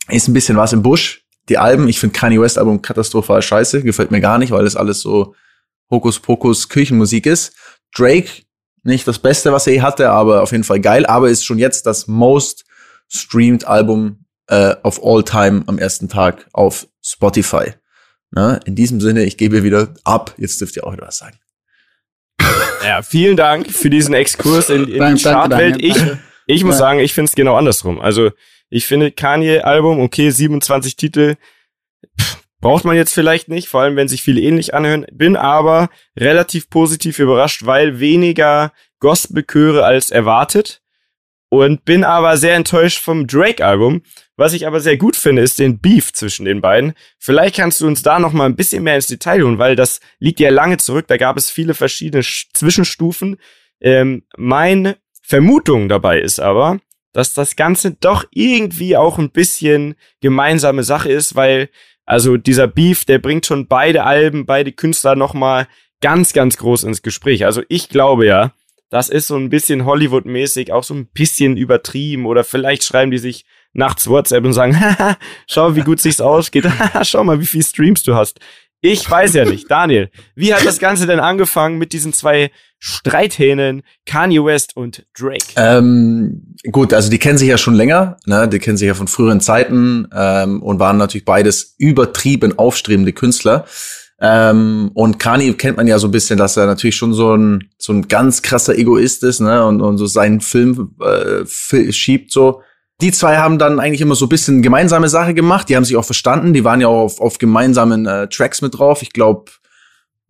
ist 0.09 0.29
ein 0.29 0.35
bisschen 0.35 0.57
was 0.57 0.73
im 0.73 0.83
Busch. 0.83 1.25
Die 1.49 1.59
Alben, 1.59 1.89
ich 1.89 1.99
finde 1.99 2.17
Kanye 2.17 2.41
West 2.41 2.57
Album 2.57 2.83
katastrophal 2.83 3.43
scheiße, 3.43 3.83
gefällt 3.83 4.13
mir 4.13 4.21
gar 4.21 4.39
nicht, 4.39 4.53
weil 4.53 4.65
das 4.65 4.77
alles 4.77 5.01
so 5.01 5.35
Hokuspokus 5.91 6.69
Kirchenmusik 6.69 7.27
ist. 7.27 7.53
Drake 7.93 8.45
nicht 8.83 9.07
das 9.07 9.19
Beste, 9.19 9.53
was 9.53 9.67
er 9.67 9.75
je 9.75 9.81
hatte, 9.83 10.11
aber 10.11 10.43
auf 10.43 10.53
jeden 10.53 10.65
Fall 10.65 10.81
geil. 10.81 11.07
Aber 11.07 11.29
ist 11.29 11.45
schon 11.45 11.59
jetzt 11.59 11.87
das 11.87 12.07
most 12.07 12.65
streamed 13.09 13.65
Album 13.67 14.25
äh, 14.49 14.75
of 14.83 15.01
all 15.05 15.23
time 15.23 15.63
am 15.67 15.79
ersten 15.79 16.09
Tag 16.09 16.47
auf 16.53 16.87
Spotify. 17.03 17.75
Na, 18.31 18.57
in 18.65 18.75
diesem 18.75 19.01
Sinne, 19.01 19.25
ich 19.25 19.37
gebe 19.37 19.63
wieder 19.63 19.95
ab. 20.05 20.35
Jetzt 20.39 20.61
dürft 20.61 20.77
ihr 20.77 20.87
auch 20.87 20.93
wieder 20.93 21.07
was 21.07 21.19
sagen. 21.19 21.39
Ja, 22.85 23.01
vielen 23.03 23.37
Dank 23.37 23.71
für 23.71 23.91
diesen 23.91 24.13
Exkurs 24.13 24.69
in, 24.69 24.89
in 24.89 25.15
die 25.15 25.23
Chartwelt. 25.23 25.81
Ich, 25.81 25.97
ich 26.47 26.65
muss 26.65 26.79
sagen, 26.79 26.99
ich 26.99 27.15
finde 27.15 27.29
es 27.29 27.37
genau 27.37 27.55
andersrum. 27.55 28.01
Also 28.01 28.33
ich 28.71 28.87
finde 28.87 29.13
Kanye-Album, 29.13 30.01
okay, 30.01 30.31
27 30.31 30.97
Titel, 30.97 31.37
pff, 32.21 32.42
Braucht 32.63 32.85
man 32.85 32.95
jetzt 32.95 33.13
vielleicht 33.13 33.49
nicht, 33.49 33.69
vor 33.69 33.83
allem 33.83 33.97
wenn 33.97 34.07
sich 34.07 34.23
viele 34.23 34.41
ähnlich 34.41 34.73
anhören. 34.73 35.05
Bin 35.13 35.37
aber 35.37 35.91
relativ 36.17 36.71
positiv 36.71 37.19
überrascht, 37.19 37.67
weil 37.67 37.99
weniger 37.99 38.73
Gospelchöre 39.01 39.85
als 39.85 40.13
erwartet. 40.13 40.81
Und 41.49 41.85
bin 41.85 42.05
aber 42.05 42.37
sehr 42.39 42.55
enttäuscht 42.55 43.01
vom 43.03 43.27
Drake-Album. 43.27 44.03
Was 44.37 44.53
ich 44.53 44.67
aber 44.67 44.81
sehr 44.81 44.97
gut 44.97 45.17
finde, 45.17 45.43
ist 45.43 45.59
den 45.59 45.81
Beef 45.81 46.13
zwischen 46.13 46.47
den 46.47 46.61
beiden. 46.61 46.95
Vielleicht 47.19 47.57
kannst 47.57 47.81
du 47.81 47.87
uns 47.87 48.03
da 48.03 48.21
noch 48.21 48.33
mal 48.33 48.47
ein 48.47 48.57
bisschen 48.57 48.85
mehr 48.85 48.95
ins 48.95 49.09
Detail 49.09 49.43
holen, 49.43 49.59
weil 49.59 49.75
das 49.75 50.01
liegt 50.21 50.39
ja 50.39 50.51
lange 50.51 50.79
zurück. 50.79 51.07
Da 51.09 51.17
gab 51.17 51.37
es 51.37 51.51
viele 51.51 51.75
verschiedene 51.75 52.23
Zwischenstufen. 52.23 53.39
Ähm, 53.81 54.23
meine 54.37 54.99
Vermutung 55.21 55.89
dabei 55.89 56.21
ist 56.21 56.39
aber, 56.39 56.79
dass 57.13 57.35
das 57.35 57.57
Ganze 57.57 57.91
doch 57.91 58.25
irgendwie 58.31 58.97
auch 58.97 59.19
ein 59.19 59.31
bisschen 59.31 59.97
gemeinsame 60.21 60.85
Sache 60.85 61.13
ist, 61.13 61.35
weil 61.35 61.69
also 62.05 62.37
dieser 62.37 62.67
Beef, 62.67 63.05
der 63.05 63.19
bringt 63.19 63.47
schon 63.47 63.67
beide 63.67 64.05
Alben, 64.05 64.47
beide 64.47 64.73
Künstler 64.73 65.17
nochmal 65.17 65.69
ganz, 66.01 66.33
ganz 66.33 66.57
groß 66.57 66.85
ins 66.85 67.03
Gespräch. 67.03 67.45
Also 67.45 67.63
ich 67.69 67.89
glaube 67.89 68.27
ja, 68.27 68.53
das 68.91 69.09
ist 69.09 69.29
so 69.29 69.37
ein 69.37 69.49
bisschen 69.49 69.87
Hollywood-mäßig, 69.87 70.73
auch 70.73 70.85
so 70.85 70.93
ein 70.93 71.07
bisschen 71.07 71.57
übertrieben 71.57 72.27
oder 72.27 72.45
vielleicht 72.45 72.85
schreiben 72.85 73.11
die 73.11 73.19
sich 73.19 73.47
nachts 73.73 74.07
WhatsApp 74.09 74.45
und 74.45 74.53
sagen, 74.53 74.79
haha, 74.81 75.17
schau, 75.47 75.75
wie 75.77 75.81
gut 75.81 76.01
sich's 76.01 76.21
ausgeht, 76.21 76.67
schau 77.03 77.25
mal, 77.25 77.41
wie 77.41 77.47
viel 77.47 77.63
Streams 77.63 78.03
du 78.03 78.15
hast. 78.15 78.39
Ich 78.85 79.09
weiß 79.09 79.35
ja 79.35 79.45
nicht. 79.45 79.71
Daniel, 79.71 80.11
wie 80.35 80.53
hat 80.53 80.67
das 80.67 80.81
Ganze 80.81 81.07
denn 81.07 81.21
angefangen 81.21 81.79
mit 81.79 81.93
diesen 81.93 82.13
zwei 82.13 82.51
Streithähnen, 82.81 83.83
Kanye 84.07 84.45
West 84.45 84.77
und 84.77 85.07
Drake? 85.17 85.47
Ähm, 85.55 86.57
gut, 86.73 86.93
also 86.93 87.09
die 87.09 87.21
kennen 87.21 87.39
sich 87.39 87.49
ja 87.49 87.59
schon 87.59 87.75
länger, 87.75 88.17
ne? 88.27 88.49
Die 88.49 88.59
kennen 88.59 88.77
sich 88.77 88.89
ja 88.89 88.95
von 88.95 89.07
früheren 89.07 89.41
Zeiten 89.41 90.09
ähm, 90.13 90.61
und 90.65 90.81
waren 90.81 90.97
natürlich 90.97 91.25
beides 91.25 91.77
übertrieben 91.79 92.59
aufstrebende 92.59 93.13
Künstler. 93.13 93.67
Ähm, 94.21 94.91
und 94.95 95.21
Kanye 95.21 95.53
kennt 95.55 95.77
man 95.77 95.87
ja 95.87 96.01
so 96.01 96.09
ein 96.09 96.13
bisschen, 96.13 96.37
dass 96.37 96.57
er 96.57 96.67
natürlich 96.67 96.97
schon 96.97 97.15
so 97.15 97.37
ein 97.37 97.71
so 97.79 97.93
ein 97.93 98.09
ganz 98.09 98.43
krasser 98.43 98.77
Egoist 98.77 99.23
ist, 99.23 99.39
ne? 99.39 99.65
Und, 99.65 99.81
und 99.81 99.97
so 99.97 100.07
seinen 100.07 100.41
Film 100.41 100.97
äh, 101.01 101.47
schiebt 101.93 102.33
so 102.33 102.63
die 103.03 103.13
zwei 103.13 103.37
haben 103.37 103.59
dann 103.59 103.81
eigentlich 103.81 104.01
immer 104.01 104.15
so 104.15 104.25
ein 104.27 104.31
bisschen 104.31 104.63
gemeinsame 104.63 105.09
Sache 105.09 105.35
gemacht. 105.35 105.69
Die 105.69 105.75
haben 105.77 105.85
sich 105.85 105.97
auch 105.97 106.05
verstanden. 106.05 106.55
Die 106.55 106.63
waren 106.65 106.81
ja 106.81 106.89
auch 106.89 107.03
auf, 107.03 107.21
auf 107.21 107.39
gemeinsamen 107.39 108.07
äh, 108.07 108.29
Tracks 108.29 108.63
mit 108.63 108.79
drauf. 108.79 109.03
Ich 109.03 109.13
glaube, 109.13 109.51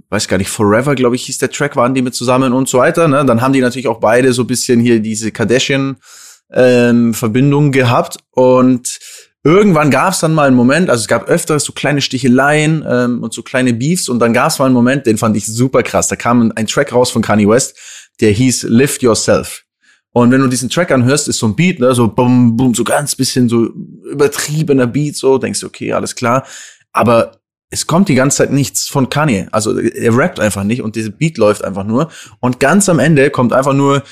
weiß 0.09 0.27
gar 0.27 0.39
nicht, 0.39 0.51
Forever, 0.51 0.95
glaube 0.95 1.17
ich, 1.17 1.25
hieß 1.25 1.37
der 1.39 1.51
Track, 1.51 1.77
waren 1.77 1.95
die 1.95 2.03
mit 2.03 2.15
zusammen 2.15 2.53
und 2.53 2.69
so 2.69 2.79
weiter. 2.79 3.09
Ne? 3.09 3.25
Dann 3.25 3.41
haben 3.41 3.53
die 3.53 3.61
natürlich 3.61 3.89
auch 3.89 4.01
beide 4.01 4.33
so 4.33 4.43
ein 4.43 4.47
bisschen 4.47 4.79
hier 4.81 5.01
diese 5.01 5.33
Kardashian-Verbindung 5.33 7.65
ähm, 7.67 7.73
gehabt. 7.73 8.19
Und 8.31 8.99
irgendwann 9.45 9.91
gab 9.91 10.15
es 10.15 10.21
dann 10.21 10.35
mal 10.35 10.47
einen 10.47 10.57
Moment, 10.57 10.89
also 10.89 11.03
es 11.03 11.09
gab 11.09 11.29
öfters 11.29 11.65
so 11.65 11.73
kleine 11.73 12.01
Sticheleien 12.01 12.85
ähm, 12.89 13.23
und 13.23 13.35
so 13.35 13.43
kleine 13.43 13.75
Beefs. 13.75 14.09
Und 14.09 14.19
dann 14.19 14.33
gab 14.33 14.49
es 14.49 14.59
mal 14.59 14.65
einen 14.67 14.75
Moment, 14.75 15.07
den 15.07 15.19
fand 15.19 15.37
ich 15.37 15.47
super 15.47 15.83
krass. 15.83 16.09
Da 16.09 16.17
kam 16.17 16.53
ein 16.55 16.67
Track 16.67 16.93
raus 16.93 17.11
von 17.11 17.21
Kanye 17.23 17.49
West, 17.49 17.77
der 18.21 18.31
hieß 18.31 18.65
Lift 18.65 19.03
Yourself. 19.03 19.65
Und 20.13 20.31
wenn 20.31 20.41
du 20.41 20.49
diesen 20.49 20.69
Track 20.69 20.91
anhörst, 20.91 21.29
ist 21.29 21.39
so 21.39 21.47
ein 21.47 21.57
Beat, 21.57 21.81
ne, 21.81 21.95
so 21.95 22.09
bum, 22.09 22.57
bum, 22.57 22.75
so 22.75 22.85
ganz 22.85 23.17
bisschen 23.17 23.49
so 23.49 23.71
übertriebener 24.11 24.87
Beat, 24.87 25.17
so, 25.17 25.39
denkst 25.39 25.61
du, 25.61 25.67
okay, 25.67 25.93
alles 25.93 26.15
klar. 26.15 26.47
Aber 26.93 27.41
es 27.71 27.87
kommt 27.87 28.09
die 28.11 28.15
ganze 28.15 28.39
Zeit 28.39 28.53
nichts 28.53 28.89
von 28.89 29.09
Kanye. 29.09 29.49
Also 29.51 29.79
er 29.79 30.15
rappt 30.15 30.39
einfach 30.39 30.65
nicht 30.65 30.83
und 30.83 30.95
dieser 30.95 31.11
Beat 31.11 31.39
läuft 31.39 31.65
einfach 31.65 31.85
nur. 31.85 32.11
Und 32.41 32.61
ganz 32.61 32.91
am 32.91 32.99
Ende 32.99 33.31
kommt 33.31 33.55
einfach 33.55 33.73
nur 33.73 34.03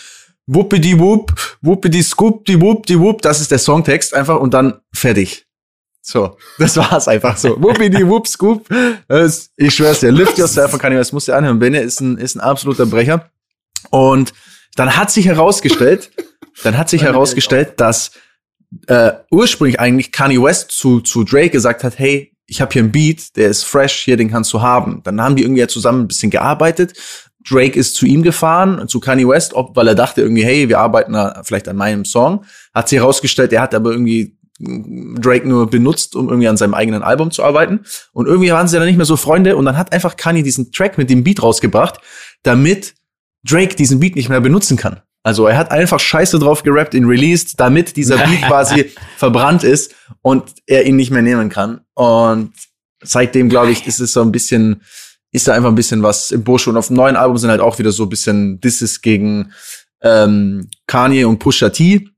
Wuppidi 0.47 0.99
Wupp, 0.99 1.59
Wuppidi 1.61 2.03
Scoop, 2.03 2.47
die 2.47 2.61
Wupp, 2.61 2.87
die 2.87 2.99
Wupp. 2.99 3.21
Das 3.21 3.41
ist 3.43 3.51
der 3.51 3.59
Songtext 3.59 4.15
einfach 4.15 4.41
und 4.41 4.55
dann 4.55 4.81
fertig. 4.95 5.47
So, 6.01 6.39
das 6.59 6.79
war's 6.79 7.07
einfach 7.07 7.37
so. 7.37 7.61
Wuppidi 7.63 8.09
Wupp 8.09 8.27
Scoop. 8.27 8.67
Das, 9.07 9.51
ich 9.57 9.75
schwör's 9.75 10.01
dir, 10.01 10.11
Lift 10.11 10.39
Yourself 10.39 10.71
von 10.71 10.81
Kanye 10.81 10.97
West, 10.97 11.13
musst 11.13 11.29
du 11.29 11.33
anhören. 11.33 11.59
Bene 11.59 11.81
ist 11.81 12.01
ein, 12.01 12.17
ist 12.17 12.37
ein 12.37 12.41
absoluter 12.41 12.87
Brecher. 12.87 13.31
Und 13.91 14.33
dann 14.81 14.97
hat 14.97 15.11
sich 15.11 15.27
herausgestellt, 15.27 16.11
dann 16.65 16.79
hat 16.79 16.89
sich 16.89 17.03
herausgestellt, 17.03 17.75
dass 17.77 18.13
äh, 18.87 19.13
ursprünglich 19.31 19.79
eigentlich 19.79 20.11
Kanye 20.11 20.43
West 20.43 20.71
zu, 20.71 21.01
zu 21.01 21.23
Drake 21.23 21.51
gesagt 21.51 21.85
hat, 21.85 21.99
hey, 21.99 22.35
ich 22.47 22.63
habe 22.63 22.73
hier 22.73 22.81
einen 22.81 22.91
Beat, 22.91 23.37
der 23.37 23.49
ist 23.49 23.65
fresh, 23.65 24.05
hier, 24.05 24.17
den 24.17 24.31
kannst 24.31 24.51
du 24.55 24.63
haben. 24.63 25.03
Dann 25.05 25.21
haben 25.21 25.37
die 25.37 25.43
irgendwie 25.43 25.61
ja 25.61 25.69
zusammen 25.69 26.05
ein 26.05 26.09
bisschen 26.09 26.31
gearbeitet. 26.31 26.95
Drake 27.47 27.79
ist 27.79 27.95
zu 27.95 28.07
ihm 28.07 28.23
gefahren, 28.23 28.89
zu 28.89 29.01
Kanye 29.01 29.29
West, 29.29 29.53
ob, 29.53 29.77
weil 29.77 29.87
er 29.87 29.95
dachte 29.95 30.23
irgendwie, 30.23 30.45
hey, 30.45 30.71
wir 30.71 30.79
arbeiten 30.79 31.13
da 31.13 31.43
vielleicht 31.45 31.69
an 31.69 31.77
meinem 31.77 32.07
Song. 32.07 32.47
Hat 32.73 32.89
sich 32.89 33.01
herausgestellt, 33.01 33.53
er 33.53 33.61
hat 33.61 33.75
aber 33.75 33.91
irgendwie 33.91 34.39
Drake 34.59 35.47
nur 35.47 35.69
benutzt, 35.69 36.17
um 36.17 36.29
irgendwie 36.29 36.49
an 36.49 36.57
seinem 36.57 36.73
eigenen 36.73 37.03
Album 37.03 37.31
zu 37.31 37.45
arbeiten. 37.45 37.81
Und 38.15 38.27
irgendwie 38.27 38.51
waren 38.51 38.67
sie 38.67 38.79
dann 38.79 38.87
nicht 38.87 38.97
mehr 38.97 39.05
so 39.05 39.17
Freunde 39.17 39.57
und 39.57 39.67
dann 39.67 39.77
hat 39.77 39.93
einfach 39.93 40.17
Kanye 40.17 40.43
diesen 40.43 40.73
Track 40.73 40.97
mit 40.97 41.11
dem 41.11 41.23
Beat 41.23 41.43
rausgebracht, 41.43 42.01
damit 42.43 42.95
Drake 43.45 43.75
diesen 43.75 44.01
Beat 44.01 44.17
nicht 44.17 44.29
mehr 44.29 44.41
benutzen 44.41 44.77
kann. 44.77 45.01
Also 45.23 45.47
er 45.47 45.59
hat 45.59 45.71
einfach 45.71 46.01
Scheiße 46.01 46.39
drauf 46.39 46.63
gerappt 46.63 46.95
in 46.95 47.05
Released, 47.05 47.61
damit 47.61 47.97
dieser 47.97 48.17
Beat 48.27 48.43
quasi 48.43 48.93
verbrannt 49.17 49.65
ist 49.65 49.95
und 50.23 50.55
er 50.67 50.87
ihn 50.87 50.97
nicht 50.97 51.11
mehr 51.11 51.23
nehmen 51.23 51.51
kann. 51.51 51.81
Und 51.95 52.53
seitdem, 53.03 53.49
glaube 53.49 53.71
ich, 53.71 53.87
ist 53.87 54.01
es 54.01 54.13
so 54.13 54.23
ein 54.23 54.33
bisschen, 54.33 54.83
ist 55.33 55.47
da 55.47 55.53
einfach 55.53 55.69
ein 55.69 55.75
bisschen 55.75 56.03
was 56.03 56.31
im 56.31 56.43
Busch. 56.43 56.67
Und 56.69 56.77
auf 56.77 56.89
dem 56.89 56.97
neuen 56.97 57.17
Album 57.17 57.37
sind 57.39 57.51
halt 57.51 57.61
auch 57.61 57.79
wieder 57.79 57.93
so 57.93 58.05
ein 58.05 58.09
bisschen 58.09 58.61
Disses 58.61 59.03
gegen 59.03 59.53
ähm, 60.03 60.69
Kanye 60.87 61.25
und 61.25 61.39
Pusha 61.39 61.69
T. 61.69 62.09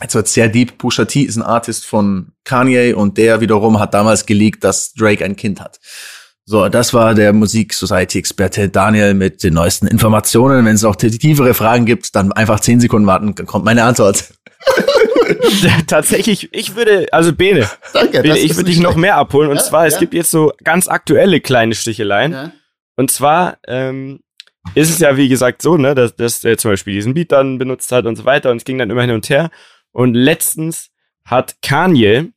Jetzt 0.00 0.14
wird 0.14 0.28
sehr 0.28 0.48
deep. 0.48 0.78
Pusha 0.78 1.04
T 1.04 1.22
ist 1.22 1.36
ein 1.36 1.42
Artist 1.42 1.84
von 1.84 2.32
Kanye 2.44 2.94
und 2.94 3.18
der 3.18 3.40
wiederum 3.40 3.78
hat 3.78 3.94
damals 3.94 4.26
geleakt, 4.26 4.64
dass 4.64 4.94
Drake 4.94 5.24
ein 5.24 5.36
Kind 5.36 5.60
hat. 5.60 5.80
So, 6.50 6.66
das 6.70 6.94
war 6.94 7.14
der 7.14 7.34
Musik 7.34 7.74
Society 7.74 8.18
Experte 8.18 8.70
Daniel 8.70 9.12
mit 9.12 9.42
den 9.44 9.52
neuesten 9.52 9.86
Informationen. 9.86 10.64
Wenn 10.64 10.76
es 10.76 10.82
auch 10.82 10.96
tiefere 10.96 11.52
Fragen 11.52 11.84
gibt, 11.84 12.16
dann 12.16 12.32
einfach 12.32 12.60
zehn 12.60 12.80
Sekunden 12.80 13.06
warten, 13.06 13.34
dann 13.34 13.44
kommt 13.44 13.66
meine 13.66 13.84
Antwort. 13.84 14.32
Tatsächlich, 15.86 16.48
ich 16.52 16.74
würde, 16.74 17.06
also 17.12 17.34
Bene, 17.34 17.68
Danke, 17.92 18.22
Bene 18.22 18.38
ich 18.38 18.56
würde 18.56 18.70
dich 18.70 18.80
noch 18.80 18.96
mehr 18.96 19.16
abholen. 19.16 19.50
Und 19.50 19.58
Ja, 19.58 19.62
zwar, 19.62 19.86
es 19.86 19.94
ja. 19.94 20.00
gibt 20.00 20.14
jetzt 20.14 20.30
so 20.30 20.54
ganz 20.64 20.88
aktuelle 20.88 21.42
kleine 21.42 21.74
Sticheleien. 21.74 22.32
Ja. 22.32 22.52
Und 22.96 23.10
zwar 23.10 23.58
ähm, 23.66 24.20
ist 24.74 24.88
es 24.88 25.00
ja, 25.00 25.18
wie 25.18 25.28
gesagt, 25.28 25.60
so, 25.60 25.76
ne, 25.76 25.94
dass, 25.94 26.16
dass 26.16 26.44
er 26.44 26.56
zum 26.56 26.70
Beispiel 26.70 26.94
diesen 26.94 27.12
Beat 27.12 27.30
dann 27.30 27.58
benutzt 27.58 27.92
hat 27.92 28.06
und 28.06 28.16
so 28.16 28.24
weiter. 28.24 28.50
Und 28.50 28.56
es 28.56 28.64
ging 28.64 28.78
dann 28.78 28.88
immer 28.88 29.02
hin 29.02 29.10
und 29.10 29.28
her. 29.28 29.50
Und 29.92 30.14
letztens 30.14 30.88
hat 31.26 31.56
Kanye 31.60 32.32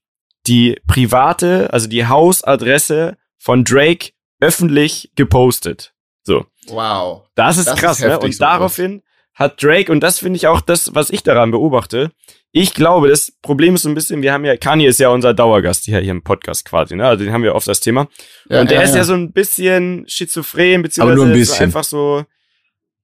die 0.48 0.82
private, 0.86 1.72
also 1.72 1.88
die 1.88 2.08
Hausadresse 2.08 3.16
von 3.42 3.64
Drake 3.64 4.12
öffentlich 4.40 5.12
gepostet. 5.16 5.94
So. 6.24 6.46
Wow. 6.68 7.24
Das 7.36 7.58
ist 7.58 7.68
Das 7.68 7.76
ist 7.76 7.82
krass, 7.82 8.00
ne? 8.00 8.12
heftig, 8.12 8.26
Und 8.26 8.34
sowas. 8.34 8.50
daraufhin 8.50 9.02
hat 9.34 9.62
Drake, 9.64 9.92
und 9.92 10.02
das 10.02 10.20
finde 10.20 10.38
ich 10.38 10.46
auch 10.46 10.62
das, 10.62 10.94
was 10.94 11.10
ich 11.10 11.24
daran 11.24 11.50
beobachte, 11.50 12.12
ich 12.52 12.74
glaube, 12.76 13.08
das 13.08 13.32
Problem 13.42 13.76
ist 13.76 13.84
so 13.84 13.90
ein 13.90 13.96
bisschen, 13.96 14.22
wir 14.22 14.34
haben 14.34 14.46
ja, 14.46 14.58
Kanye 14.58 14.86
ist 14.86 15.00
ja 15.00 15.10
unser 15.10 15.34
Dauergast 15.34 15.86
hier, 15.86 16.00
hier 16.00 16.12
im 16.12 16.22
Podcast 16.22 16.66
quasi, 16.66 16.96
ne? 16.96 17.08
Also 17.08 17.24
den 17.24 17.34
haben 17.34 17.44
wir 17.44 17.56
oft 17.56 17.68
das 17.68 17.80
Thema. 17.80 18.10
Ja, 18.50 18.62
und 18.62 18.70
der 18.70 18.80
ja, 18.80 18.84
ist 18.84 18.92
ja. 18.92 18.98
ja. 18.98 19.04
so 19.06 19.14
ein 19.14 19.32
bisschen 19.32 20.04
schizophren, 20.08 20.84
beziehungsweise 20.84 21.22
ein 21.24 21.28
so 21.30 21.34
bisschen. 21.34 21.66
einfach 21.66 21.86
so 21.86 22.26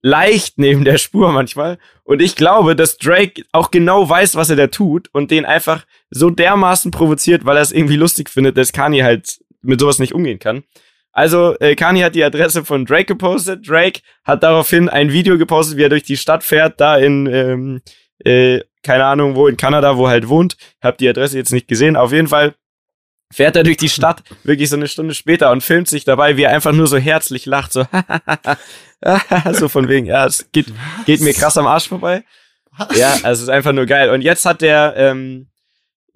leicht 0.01 0.60
neben 0.60 0.84
der 0.86 0.98
Spur 0.98 1.32
manchmal. 1.32 1.79
Und 2.03 2.22
ich 2.22 2.36
glaube, 2.36 2.75
dass 2.75 2.98
Drake 2.98 3.44
auch 3.53 3.72
genau 3.72 4.08
weiß, 4.08 4.36
was 4.36 4.50
er 4.50 4.58
da 4.58 4.67
tut 4.67 5.10
und 5.13 5.32
den 5.32 5.46
einfach 5.46 5.86
so 6.10 6.29
dermaßen 6.29 6.91
provoziert, 6.91 7.46
weil 7.46 7.58
er 7.58 7.63
es 7.63 7.72
irgendwie 7.72 7.96
lustig 7.96 8.29
findet, 8.29 8.58
dass 8.58 8.74
Kanye 8.74 9.03
halt 9.03 9.39
mit 9.62 9.80
sowas 9.80 10.00
nicht 10.00 10.14
umgehen 10.14 10.40
kann. 10.40 10.64
Also, 11.12 11.58
äh, 11.60 11.76
Kanye 11.76 12.04
hat 12.04 12.16
die 12.16 12.24
Adresse 12.24 12.64
von 12.64 12.86
Drake 12.86 13.06
gepostet. 13.06 13.68
Drake 13.68 14.02
hat 14.24 14.44
daraufhin 14.44 14.88
ein 14.88 15.12
Video 15.12 15.38
gepostet, 15.38 15.78
wie 15.78 15.84
er 15.84 15.90
durch 15.90 16.04
die 16.04 16.18
Stadt 16.18 16.44
fährt, 16.44 16.80
da 16.80 16.96
in, 16.96 17.26
ähm, 17.26 17.82
äh, 18.24 18.62
keine 18.84 19.06
Ahnung 19.06 19.36
wo, 19.36 19.48
in 19.48 19.58
Kanada, 19.58 19.98
wo 19.98 20.06
er 20.06 20.12
halt 20.12 20.30
wohnt. 20.30 20.58
Hab 20.82 20.98
die 21.00 21.10
Adresse 21.10 21.38
jetzt 21.38 21.52
nicht 21.52 21.68
gesehen. 21.68 21.96
Auf 21.96 22.12
jeden 22.12 22.28
Fall 22.28 22.54
fährt 23.34 23.56
er 23.56 23.64
durch 23.64 23.78
die 23.78 23.90
Stadt, 23.90 24.22
wirklich 24.44 24.70
so 24.70 24.76
eine 24.76 24.88
Stunde 24.88 25.16
später 25.16 25.52
und 25.52 25.62
filmt 25.62 25.88
sich 25.88 26.06
dabei, 26.06 26.38
wie 26.38 26.44
er 26.44 26.52
einfach 26.52 26.72
nur 26.72 26.88
so 26.88 26.98
herzlich 26.98 27.46
lacht, 27.46 27.74
so, 27.74 27.86
so 29.54 29.70
von 29.70 29.90
wegen, 29.90 30.06
ja, 30.06 30.26
es 30.26 30.52
geht, 30.52 30.68
geht 31.06 31.22
mir 31.22 31.34
krass 31.34 31.58
am 31.58 31.68
Arsch 31.68 31.88
vorbei. 31.88 32.24
Ja, 32.96 33.14
also 33.24 33.30
es 33.30 33.42
ist 33.42 33.50
einfach 33.50 33.74
nur 33.74 33.88
geil. 33.88 34.12
Und 34.12 34.22
jetzt 34.22 34.46
hat 34.46 34.62
der, 34.62 34.94
ähm, 34.98 35.48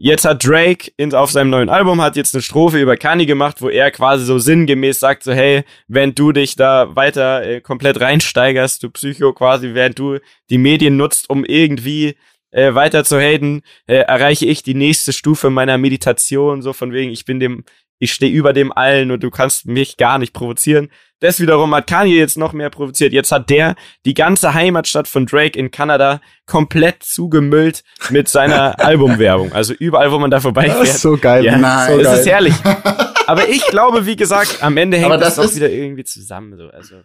jetzt 0.01 0.25
hat 0.25 0.43
Drake 0.43 0.91
in, 0.97 1.13
auf 1.13 1.31
seinem 1.31 1.51
neuen 1.51 1.69
Album 1.69 2.01
hat 2.01 2.15
jetzt 2.15 2.33
eine 2.33 2.41
Strophe 2.41 2.81
über 2.81 2.97
Kanye 2.97 3.27
gemacht, 3.27 3.61
wo 3.61 3.69
er 3.69 3.91
quasi 3.91 4.25
so 4.25 4.39
sinngemäß 4.39 4.99
sagt, 4.99 5.23
so, 5.23 5.31
hey, 5.31 5.63
wenn 5.87 6.15
du 6.15 6.31
dich 6.31 6.55
da 6.55 6.95
weiter 6.95 7.43
äh, 7.43 7.61
komplett 7.61 8.01
reinsteigerst, 8.01 8.81
du 8.81 8.89
Psycho 8.89 9.31
quasi, 9.33 9.73
während 9.75 9.99
du 9.99 10.17
die 10.49 10.57
Medien 10.57 10.97
nutzt, 10.97 11.29
um 11.29 11.45
irgendwie 11.45 12.15
äh, 12.49 12.73
weiter 12.73 13.03
zu 13.03 13.19
haten, 13.19 13.61
äh, 13.85 13.97
erreiche 13.97 14.47
ich 14.47 14.63
die 14.63 14.73
nächste 14.73 15.13
Stufe 15.13 15.51
meiner 15.51 15.77
Meditation, 15.77 16.63
so 16.63 16.73
von 16.73 16.91
wegen, 16.93 17.11
ich 17.11 17.25
bin 17.25 17.39
dem, 17.39 17.63
ich 17.99 18.11
stehe 18.11 18.33
über 18.33 18.53
dem 18.53 18.71
allen 18.71 19.11
und 19.11 19.21
du 19.21 19.29
kannst 19.29 19.67
mich 19.67 19.97
gar 19.97 20.17
nicht 20.17 20.33
provozieren. 20.33 20.89
Das 21.21 21.39
wiederum 21.39 21.73
hat 21.75 21.85
Kanye 21.85 22.15
jetzt 22.15 22.35
noch 22.35 22.51
mehr 22.51 22.71
provoziert. 22.71 23.13
Jetzt 23.13 23.31
hat 23.31 23.49
der 23.51 23.75
die 24.05 24.15
ganze 24.15 24.55
Heimatstadt 24.55 25.07
von 25.07 25.27
Drake 25.27 25.57
in 25.57 25.69
Kanada 25.69 26.19
komplett 26.47 27.03
zugemüllt 27.03 27.83
mit 28.09 28.27
seiner 28.27 28.79
Albumwerbung. 28.83 29.53
Also 29.53 29.73
überall, 29.73 30.11
wo 30.11 30.17
man 30.17 30.31
da 30.31 30.39
vorbeifährt. 30.39 30.81
Das 30.81 30.95
ist 30.95 31.01
so 31.01 31.17
geil. 31.17 31.45
Ja, 31.45 31.57
Nein. 31.57 31.91
so 31.91 31.97
das 31.99 32.07
geil. 32.07 32.19
ist 32.19 32.25
herrlich. 32.27 32.55
Aber 33.27 33.47
ich 33.47 33.65
glaube, 33.67 34.07
wie 34.07 34.15
gesagt, 34.15 34.63
am 34.63 34.75
Ende 34.77 34.97
hängt 34.97 35.05
Aber 35.05 35.19
das, 35.19 35.35
das 35.35 35.45
doch 35.51 35.55
wieder 35.55 35.69
irgendwie 35.69 36.03
zusammen. 36.03 36.57
So. 36.57 36.69
Also. 36.69 36.95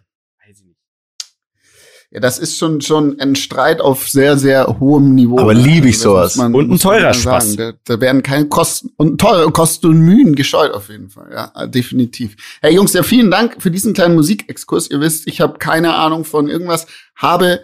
Ja, 2.09 2.21
das 2.21 2.39
ist 2.39 2.57
schon 2.57 2.79
schon 2.79 3.19
ein 3.19 3.35
Streit 3.35 3.81
auf 3.81 4.07
sehr 4.07 4.37
sehr 4.37 4.77
hohem 4.79 5.13
Niveau. 5.13 5.39
Aber 5.39 5.53
liebe 5.53 5.89
ich 5.89 5.95
das 5.95 6.03
sowas. 6.03 6.35
man- 6.37 6.55
Und 6.55 6.71
ein 6.71 6.79
teurer 6.79 7.13
Spaß. 7.13 7.57
Da, 7.57 7.73
da 7.83 7.99
werden 7.99 8.23
keine 8.23 8.47
Kosten 8.47 8.91
und 8.95 9.19
teure 9.19 9.51
Kosten 9.51 9.87
und 9.87 9.99
Mühen 9.99 10.33
gescheut 10.35 10.71
auf 10.71 10.87
jeden 10.89 11.09
Fall. 11.09 11.29
Ja, 11.33 11.67
definitiv. 11.67 12.37
Hey 12.61 12.73
Jungs, 12.73 12.93
ja 12.93 13.03
vielen 13.03 13.29
Dank 13.29 13.57
für 13.59 13.71
diesen 13.71 13.93
kleinen 13.93 14.15
Musikexkurs. 14.15 14.89
Ihr 14.89 15.01
wisst, 15.01 15.27
ich 15.27 15.41
habe 15.41 15.59
keine 15.59 15.95
Ahnung 15.95 16.23
von 16.23 16.47
irgendwas, 16.47 16.87
habe 17.15 17.59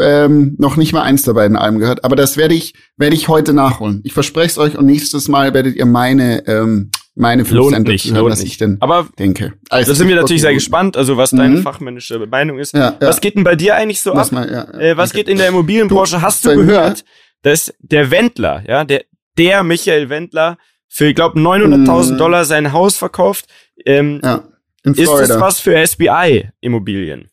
ähm, 0.00 0.56
noch 0.58 0.76
nicht 0.76 0.92
mal 0.92 1.02
eins 1.02 1.22
der 1.22 1.34
beiden 1.34 1.56
Alben 1.56 1.78
gehört, 1.78 2.04
aber 2.04 2.16
das 2.16 2.36
werde 2.36 2.54
ich 2.54 2.74
werde 2.96 3.14
ich 3.14 3.28
heute 3.28 3.52
nachholen. 3.52 4.00
Ich 4.02 4.12
verspreche 4.12 4.48
es 4.48 4.58
euch 4.58 4.76
und 4.76 4.86
nächstes 4.86 5.28
Mal 5.28 5.54
werdet 5.54 5.76
ihr 5.76 5.86
meine 5.86 6.46
ähm, 6.48 6.90
meine 7.18 7.44
fünf 7.44 7.58
Lohnt 7.58 7.74
Cent 7.74 7.88
nicht, 7.88 8.06
hören, 8.06 8.16
lohnt 8.16 8.32
was 8.32 8.38
nicht. 8.42 8.52
ich 8.52 8.58
denn 8.58 8.76
Aber 8.80 9.08
denke. 9.18 9.54
Also, 9.70 9.92
da 9.92 9.96
sind 9.96 10.08
wir 10.08 10.16
natürlich 10.16 10.40
sehr 10.40 10.50
okay, 10.50 10.56
gespannt, 10.56 10.96
also 10.96 11.16
was 11.16 11.30
deine 11.30 11.56
Mhm. 11.56 11.62
fachmännische 11.62 12.18
Meinung 12.26 12.58
ist. 12.58 12.72
Ja, 12.74 12.96
ja. 13.00 13.08
Was 13.08 13.20
geht 13.20 13.34
denn 13.36 13.44
bei 13.44 13.56
dir 13.56 13.74
eigentlich 13.74 14.00
so 14.00 14.14
Lass 14.14 14.28
ab? 14.28 14.32
mal, 14.32 14.50
ja, 14.50 14.66
ja, 14.72 14.78
Äh, 14.78 14.96
was 14.96 15.10
danke. 15.10 15.24
geht 15.24 15.32
in 15.32 15.38
der 15.38 15.48
Immobilienbranche? 15.48 16.22
Hast 16.22 16.44
du 16.44 16.48
bei 16.50 16.56
mir- 16.56 16.64
gehört, 16.66 17.04
dass 17.42 17.74
der 17.80 18.10
Wendler, 18.10 18.62
ja, 18.66 18.84
der, 18.84 19.04
der 19.36 19.62
Michael 19.62 20.08
Wendler 20.08 20.58
für, 20.88 21.06
ich 21.06 21.14
glaube, 21.14 21.38
900.000 21.40 22.14
Mhm. 22.14 22.18
Dollar 22.18 22.44
sein 22.44 22.72
Haus 22.72 22.96
verkauft? 22.96 23.46
Ähm, 23.84 24.20
Ja, 24.24 24.44
in 24.84 24.94
ist 24.94 25.02
Florida. 25.02 25.26
das 25.28 25.40
was 25.40 25.60
für 25.60 25.74
SBI-Immobilien? 25.76 27.28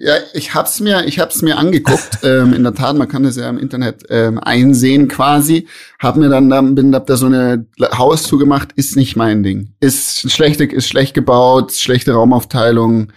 Ja, 0.00 0.14
ich 0.32 0.54
hab's 0.54 0.78
mir, 0.78 1.06
ich 1.06 1.18
hab's 1.18 1.42
mir 1.42 1.58
angeguckt. 1.58 2.20
ähm, 2.22 2.54
in 2.54 2.62
der 2.62 2.72
Tat, 2.72 2.96
man 2.96 3.08
kann 3.08 3.24
das 3.24 3.34
ja 3.34 3.48
im 3.48 3.58
Internet 3.58 4.04
ähm, 4.10 4.38
einsehen 4.38 5.08
quasi. 5.08 5.66
Hab 5.98 6.16
mir 6.16 6.28
dann, 6.28 6.48
dann 6.48 6.76
bin 6.76 6.94
hab 6.94 7.08
da 7.08 7.16
so 7.16 7.26
eine 7.26 7.66
Haus 7.96 8.22
zugemacht. 8.22 8.70
Ist 8.76 8.94
nicht 8.94 9.16
mein 9.16 9.42
Ding. 9.42 9.74
Ist 9.80 10.30
schlecht, 10.30 10.60
ist 10.60 10.88
schlecht 10.88 11.14
gebaut, 11.14 11.72
schlechte 11.72 12.12
Raumaufteilung. 12.12 13.12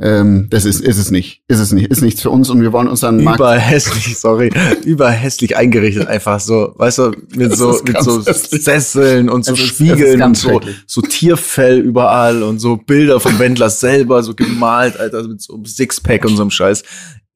Ähm, 0.00 0.48
das 0.50 0.64
ist, 0.64 0.80
ist 0.80 0.98
es 0.98 1.12
nicht. 1.12 1.42
Ist 1.46 1.60
es 1.60 1.70
nicht. 1.70 1.86
Ist 1.88 2.02
nichts 2.02 2.20
für 2.20 2.30
uns 2.30 2.50
und 2.50 2.60
wir 2.60 2.72
wollen 2.72 2.88
unseren 2.88 3.22
Markt. 3.22 3.38
Überhässlich, 3.38 4.18
sorry, 4.18 4.50
überhässlich 4.84 5.56
eingerichtet 5.56 6.08
einfach 6.08 6.40
so, 6.40 6.74
weißt 6.76 6.98
du, 6.98 7.10
mit 7.36 7.52
Das 7.52 7.58
so 7.58 7.80
mit 7.86 8.02
so 8.02 8.24
hässlich. 8.26 8.64
Sesseln 8.64 9.28
und 9.28 9.44
so 9.44 9.52
ist- 9.54 9.60
Spiegeln 9.60 10.20
und 10.20 10.36
so 10.36 10.48
schrecklich. 10.48 10.76
so 10.88 11.00
Tierfell 11.00 11.78
überall 11.78 12.42
und 12.42 12.58
so 12.58 12.76
Bilder 12.76 13.20
vom 13.20 13.38
Wendler 13.38 13.70
selber 13.70 14.24
so 14.24 14.34
gemalt, 14.34 14.98
Alter, 14.98 15.22
mit 15.28 15.40
so 15.40 15.54
einem 15.54 15.64
Sixpack 15.64 16.24
und 16.24 16.36
so 16.36 16.42
einem 16.42 16.50
Scheiß. 16.50 16.82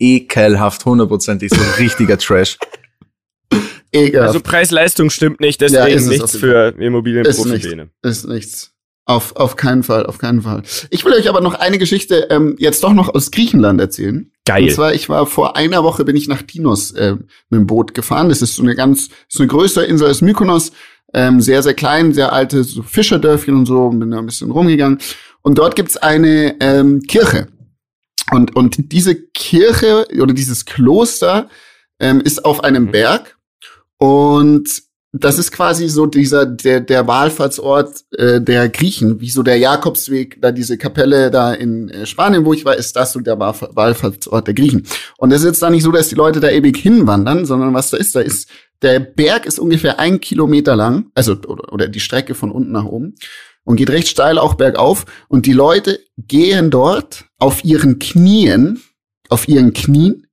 Ekelhaft, 0.01 0.85
hundertprozentig, 0.85 1.51
so 1.51 1.61
richtiger 1.79 2.19
Trash. 2.19 2.59
Ekelhaft. 3.93 4.27
Also 4.29 4.41
Preis-Leistung 4.41 5.11
stimmt 5.11 5.41
nicht, 5.41 5.61
Ja, 5.63 5.69
deswegen 5.69 5.97
ist 5.97 6.03
es 6.05 6.09
nichts 6.09 6.37
für 6.37 6.69
Ist 6.71 6.79
Immobilienprofi 6.81 7.49
nicht. 7.49 7.69
Bene. 7.71 7.89
ist 8.03 8.27
nichts. 8.29 8.73
Auf, 9.09 9.37
auf 9.37 9.57
keinen 9.57 9.83
Fall, 9.85 10.05
auf 10.05 10.19
keinen 10.19 10.43
Fall. 10.43 10.63
Ich 10.91 11.03
will 11.03 11.15
euch 11.15 11.31
aber 11.31 11.41
noch 11.41 11.55
eine 11.55 11.79
Geschichte 11.79 12.27
ähm, 12.29 12.57
jetzt 12.59 12.85
doch 12.85 12.93
noch 12.93 13.09
aus 13.09 13.31
Griechenland 13.31 13.81
erzählen. 13.81 14.31
Geil. 14.45 14.65
Und 14.65 14.73
zwar, 14.73 14.93
ich 14.93 15.09
war 15.09 15.25
vor 15.25 15.57
einer 15.57 15.83
Woche 15.83 16.05
bin 16.05 16.15
ich 16.15 16.29
nach 16.29 16.43
Tinos 16.43 16.91
äh, 16.91 17.13
mit 17.49 17.59
dem 17.59 17.67
Boot 17.67 17.95
gefahren. 17.95 18.29
Das 18.29 18.43
ist 18.43 18.57
so 18.57 18.63
eine 18.63 18.75
ganz, 18.75 19.09
ist 19.31 19.41
eine 19.41 19.47
größere 19.47 19.87
Insel 19.87 20.09
als 20.09 20.21
Mykonos. 20.21 20.73
ähm, 21.15 21.41
sehr, 21.41 21.63
sehr 21.63 21.73
klein, 21.73 22.13
sehr 22.13 22.35
alte 22.35 22.63
so 22.65 22.83
Fischerdörfchen 22.83 23.55
und 23.55 23.65
so, 23.65 23.89
bin 23.89 24.11
da 24.11 24.19
ein 24.19 24.27
bisschen 24.27 24.51
rumgegangen. 24.51 24.99
Und 25.41 25.57
dort 25.57 25.75
gibt's 25.75 25.97
eine 25.97 26.57
ähm, 26.61 27.01
Kirche. 27.01 27.49
Und, 28.31 28.57
und 28.57 28.93
diese 28.93 29.15
Kirche 29.15 30.07
oder 30.21 30.35
dieses 30.35 30.67
Kloster 30.67 31.49
ähm, 31.99 32.21
ist 32.21 32.45
auf 32.45 32.63
einem. 32.63 32.91
Berg. 32.91 33.39
Und 33.97 34.83
das 35.13 35.39
ist 35.39 35.53
quasi 35.53 35.89
so 35.89 36.05
dieser, 36.07 36.45
der, 36.45 36.81
der 36.81 37.07
Wallfahrtsort 37.07 38.05
äh, 38.13 38.43
der 38.43 38.69
Griechen, 38.69 39.21
wie 39.21 39.31
so 39.31 39.43
der 39.43 39.57
Jakobsweg, 39.57 40.41
da 40.43 40.53
diese 40.53 40.77
Kapelle 40.77 41.31
da 41.31 41.55
in 41.55 41.89
äh, 41.89 42.05
Spanien, 42.05 42.45
wo 42.45 42.53
ich 42.53 42.67
war, 42.67 42.77
ist 42.77 42.95
das 42.95 43.13
so 43.13 43.21
der 43.21 43.39
Wallfahrtsort 43.39 44.47
der 44.47 44.55
Griechen. 44.55 44.87
Und 45.17 45.33
es 45.33 45.41
ist 45.41 45.47
jetzt 45.47 45.63
da 45.63 45.71
nicht 45.71 45.83
so, 45.83 45.93
dass 45.93 46.09
die 46.09 46.15
Leute 46.15 46.41
da 46.41 46.51
ewig 46.51 46.77
hinwandern, 46.77 47.47
sondern 47.47 47.73
was 47.73 47.89
da 47.89 47.97
ist, 47.97 48.15
da 48.15 48.21
ist, 48.21 48.51
der 48.83 49.01
Berg 49.01 49.47
ist 49.47 49.59
ungefähr 49.59 49.99
ein 49.99 50.21
Kilometer 50.21 50.77
lang, 50.77 51.11
also, 51.15 51.33
oder, 51.33 51.73
oder 51.73 51.89
die 51.89 52.01
Strecke 52.01 52.35
von 52.35 52.53
unten 52.53 52.73
nach 52.73 52.85
oben 52.85 53.15
und 53.65 53.77
geht 53.77 53.91
recht 53.91 54.09
steil 54.09 54.39
auch 54.39 54.55
bergauf. 54.55 55.07
Und 55.29 55.47
die 55.47 55.55
Leute 55.55 56.01
gehen 56.19 56.71
dort 56.71 57.25
auf 57.39 57.65
ihren 57.65 57.99
Knien, 57.99 58.83
auf 59.31 59.49
ihren 59.49 59.73
Knien, 59.73 60.27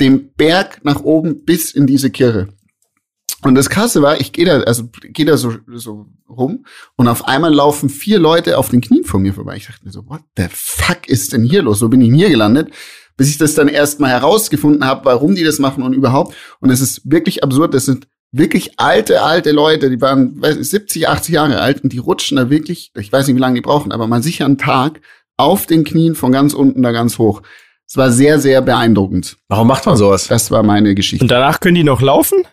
den 0.00 0.32
Berg 0.34 0.84
nach 0.84 1.00
oben 1.00 1.44
bis 1.44 1.72
in 1.72 1.86
diese 1.86 2.10
Kirche. 2.10 2.48
Und 3.44 3.56
das 3.56 3.70
Krasse 3.70 4.02
war, 4.02 4.20
ich 4.20 4.32
gehe 4.32 4.44
da, 4.44 4.60
also 4.60 4.84
gehe 5.02 5.26
da 5.26 5.36
so, 5.36 5.54
so 5.74 6.06
rum 6.28 6.64
und 6.96 7.08
auf 7.08 7.26
einmal 7.26 7.52
laufen 7.52 7.88
vier 7.88 8.18
Leute 8.18 8.56
auf 8.56 8.68
den 8.68 8.80
Knien 8.80 9.04
von 9.04 9.22
mir 9.22 9.34
vorbei. 9.34 9.56
Ich 9.56 9.66
dachte 9.66 9.84
mir 9.84 9.90
so, 9.90 10.06
what 10.08 10.20
the 10.36 10.46
fuck 10.50 11.08
ist 11.08 11.32
denn 11.32 11.42
hier 11.42 11.62
los? 11.62 11.80
So 11.80 11.88
bin 11.88 12.00
ich 12.00 12.12
hier 12.14 12.30
gelandet, 12.30 12.70
bis 13.16 13.28
ich 13.28 13.38
das 13.38 13.54
dann 13.54 13.68
erst 13.68 14.00
mal 14.00 14.10
herausgefunden 14.10 14.84
habe, 14.84 15.04
warum 15.04 15.34
die 15.34 15.44
das 15.44 15.58
machen 15.58 15.82
und 15.82 15.92
überhaupt. 15.92 16.34
Und 16.60 16.70
es 16.70 16.80
ist 16.80 17.02
wirklich 17.04 17.42
absurd. 17.42 17.74
Das 17.74 17.84
sind 17.84 18.06
wirklich 18.30 18.78
alte, 18.78 19.22
alte 19.22 19.50
Leute, 19.50 19.90
die 19.90 20.00
waren 20.00 20.40
weiß 20.40 20.56
nicht, 20.56 20.70
70, 20.70 21.08
80 21.08 21.34
Jahre 21.34 21.60
alt 21.60 21.82
und 21.82 21.92
die 21.92 21.98
rutschen 21.98 22.36
da 22.36 22.48
wirklich, 22.48 22.92
ich 22.96 23.12
weiß 23.12 23.26
nicht, 23.26 23.36
wie 23.36 23.40
lange 23.40 23.56
die 23.56 23.60
brauchen, 23.60 23.92
aber 23.92 24.06
mal 24.06 24.22
sicher 24.22 24.46
einen 24.46 24.58
Tag 24.58 25.00
auf 25.36 25.66
den 25.66 25.84
Knien 25.84 26.14
von 26.14 26.32
ganz 26.32 26.54
unten 26.54 26.82
da 26.82 26.92
ganz 26.92 27.18
hoch. 27.18 27.42
Es 27.86 27.96
war 27.96 28.10
sehr, 28.10 28.38
sehr 28.38 28.62
beeindruckend. 28.62 29.36
Warum 29.48 29.68
macht 29.68 29.84
man 29.84 29.96
sowas? 29.96 30.28
Das 30.28 30.50
war 30.50 30.62
meine 30.62 30.94
Geschichte. 30.94 31.22
Und 31.22 31.30
danach 31.30 31.60
können 31.60 31.74
die 31.74 31.84
noch 31.84 32.00
laufen? 32.00 32.44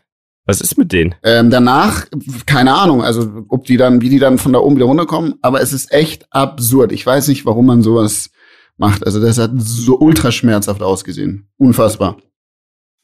Was 0.50 0.62
ist 0.62 0.80
mit 0.80 0.92
denen? 0.92 1.14
Ähm, 1.22 1.52
danach, 1.52 2.08
keine 2.48 2.74
Ahnung, 2.74 3.04
also 3.04 3.46
ob 3.50 3.66
die 3.66 3.78
dann, 3.78 4.02
wie 4.02 4.10
die 4.10 4.18
dann 4.18 4.40
von 4.40 4.52
da 4.52 4.58
oben 4.60 4.78
wieder 4.78 4.86
runterkommen, 4.88 5.36
aber 5.44 5.62
es 5.62 5.74
ist 5.74 5.92
echt 5.92 6.26
absurd. 6.34 6.92
Ich 6.92 7.06
weiß 7.06 7.28
nicht, 7.28 7.46
warum 7.46 7.68
man 7.68 7.84
sowas 7.84 8.32
macht. 8.78 9.06
Also 9.06 9.22
das 9.22 9.38
hat 9.38 9.52
so 9.58 10.00
ultra 10.00 10.32
schmerzhaft 10.32 10.82
ausgesehen. 10.82 11.48
Unfassbar. 11.58 12.18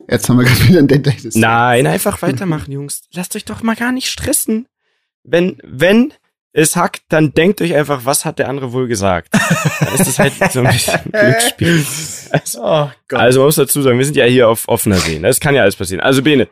Jetzt 0.09 0.27
haben 0.27 0.39
wir 0.39 0.45
gerade 0.45 0.67
wieder 0.67 0.79
ein 0.79 0.87
Date. 0.87 1.35
Nein, 1.35 1.85
einfach 1.85 2.19
weitermachen, 2.23 2.71
Jungs. 2.71 3.03
Lasst 3.13 3.35
euch 3.35 3.45
doch 3.45 3.61
mal 3.61 3.75
gar 3.75 3.91
nicht 3.91 4.09
stressen. 4.09 4.67
Wenn, 5.23 5.57
wenn 5.63 6.11
es 6.51 6.75
hackt, 6.75 7.03
dann 7.09 7.33
denkt 7.35 7.61
euch 7.61 7.75
einfach, 7.75 8.05
was 8.05 8.25
hat 8.25 8.39
der 8.39 8.49
andere 8.49 8.73
wohl 8.73 8.87
gesagt? 8.87 9.29
Dann 9.33 9.93
ist 9.93 10.07
es 10.07 10.17
halt 10.17 10.33
so 10.51 10.61
ein 10.61 10.67
bisschen 10.73 10.99
Glücksspiel. 11.11 11.85
Also, 12.31 12.59
Oh 12.63 12.89
Gott. 13.07 13.19
also 13.19 13.39
man 13.41 13.47
muss 13.49 13.55
dazu 13.55 13.83
sagen, 13.83 13.99
wir 13.99 14.05
sind 14.05 14.17
ja 14.17 14.25
hier 14.25 14.49
auf 14.49 14.67
offener 14.67 14.97
See. 14.97 15.19
Das 15.19 15.39
kann 15.39 15.53
ja 15.53 15.61
alles 15.61 15.75
passieren. 15.75 16.01
Also 16.01 16.23
Bene, 16.23 16.47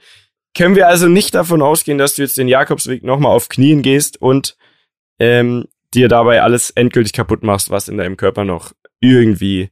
können 0.55 0.75
wir 0.75 0.87
also 0.87 1.07
nicht 1.07 1.33
davon 1.35 1.61
ausgehen, 1.61 1.97
dass 1.97 2.15
du 2.15 2.21
jetzt 2.21 2.37
den 2.37 2.47
Jakobsweg 2.47 3.03
nochmal 3.03 3.31
auf 3.31 3.49
Knien 3.49 3.81
gehst 3.81 4.21
und 4.21 4.55
ähm, 5.19 5.65
dir 5.93 6.07
dabei 6.07 6.41
alles 6.41 6.69
endgültig 6.71 7.13
kaputt 7.13 7.43
machst, 7.43 7.69
was 7.69 7.87
in 7.87 7.97
deinem 7.97 8.17
Körper 8.17 8.45
noch 8.45 8.73
irgendwie 8.99 9.69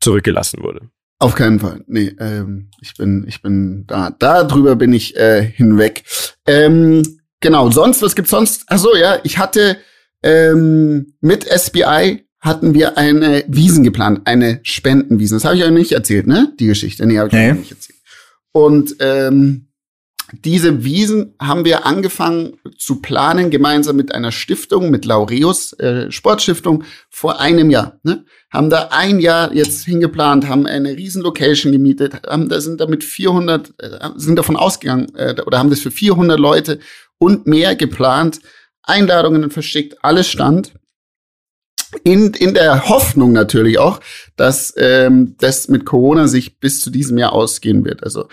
zurückgelassen 0.00 0.62
wurde. 0.62 0.82
Auf 1.18 1.34
keinen 1.34 1.58
Fall. 1.60 1.82
Nee, 1.86 2.14
ähm, 2.20 2.70
ich 2.80 2.94
bin, 2.94 3.24
ich 3.26 3.40
bin 3.40 3.84
da, 3.86 4.10
da 4.18 4.44
drüber 4.44 4.76
bin 4.76 4.92
ich 4.92 5.16
äh, 5.16 5.42
hinweg. 5.42 6.04
Ähm, 6.46 7.02
genau, 7.40 7.70
sonst, 7.70 8.02
was 8.02 8.14
gibt's 8.14 8.30
sonst? 8.30 8.64
Ach 8.68 8.78
so, 8.78 8.94
ja, 8.94 9.18
ich 9.24 9.38
hatte 9.38 9.78
ähm, 10.22 11.14
mit 11.20 11.44
SBI 11.44 12.26
hatten 12.40 12.74
wir 12.74 12.98
eine 12.98 13.44
Wiesen 13.48 13.82
geplant, 13.82 14.20
eine 14.26 14.60
Spendenwiesen. 14.62 15.36
Das 15.36 15.44
habe 15.44 15.56
ich 15.56 15.64
euch 15.64 15.70
nicht 15.70 15.92
erzählt, 15.92 16.26
ne? 16.26 16.52
Die 16.60 16.66
Geschichte. 16.66 17.06
Nee, 17.06 17.18
habe 17.18 17.28
ich 17.28 17.34
Nee. 17.34 17.50
euch 17.52 17.58
nicht 17.58 17.70
erzählt. 17.72 17.98
Und 18.52 18.96
ähm, 19.00 19.68
diese 20.32 20.82
Wiesen 20.82 21.34
haben 21.40 21.64
wir 21.64 21.86
angefangen 21.86 22.58
zu 22.78 23.00
planen, 23.00 23.50
gemeinsam 23.50 23.94
mit 23.94 24.12
einer 24.12 24.32
Stiftung, 24.32 24.90
mit 24.90 25.04
Laureus 25.04 25.72
äh, 25.74 26.10
Sportstiftung, 26.10 26.82
vor 27.08 27.40
einem 27.40 27.70
Jahr. 27.70 28.00
Ne? 28.02 28.24
Haben 28.50 28.68
da 28.68 28.88
ein 28.90 29.20
Jahr 29.20 29.54
jetzt 29.54 29.84
hingeplant, 29.84 30.48
haben 30.48 30.66
eine 30.66 30.96
riesen 30.96 31.22
Location 31.22 31.70
gemietet, 31.70 32.26
haben, 32.26 32.48
da 32.48 32.60
sind 32.60 32.80
damit 32.80 33.04
400, 33.04 33.72
äh, 33.78 33.98
sind 34.16 34.36
davon 34.36 34.56
ausgegangen 34.56 35.14
äh, 35.14 35.40
oder 35.46 35.58
haben 35.58 35.70
das 35.70 35.80
für 35.80 35.92
400 35.92 36.38
Leute 36.40 36.80
und 37.18 37.46
mehr 37.46 37.76
geplant, 37.76 38.40
Einladungen 38.82 39.50
verschickt, 39.50 39.96
alles 40.02 40.28
stand. 40.28 40.72
In, 42.02 42.34
in 42.34 42.52
der 42.52 42.88
Hoffnung 42.88 43.32
natürlich 43.32 43.78
auch, 43.78 44.00
dass 44.36 44.74
ähm, 44.76 45.36
das 45.38 45.68
mit 45.68 45.86
Corona 45.86 46.26
sich 46.26 46.58
bis 46.58 46.80
zu 46.80 46.90
diesem 46.90 47.16
Jahr 47.16 47.32
ausgehen 47.32 47.84
wird. 47.84 48.02
Also 48.02 48.28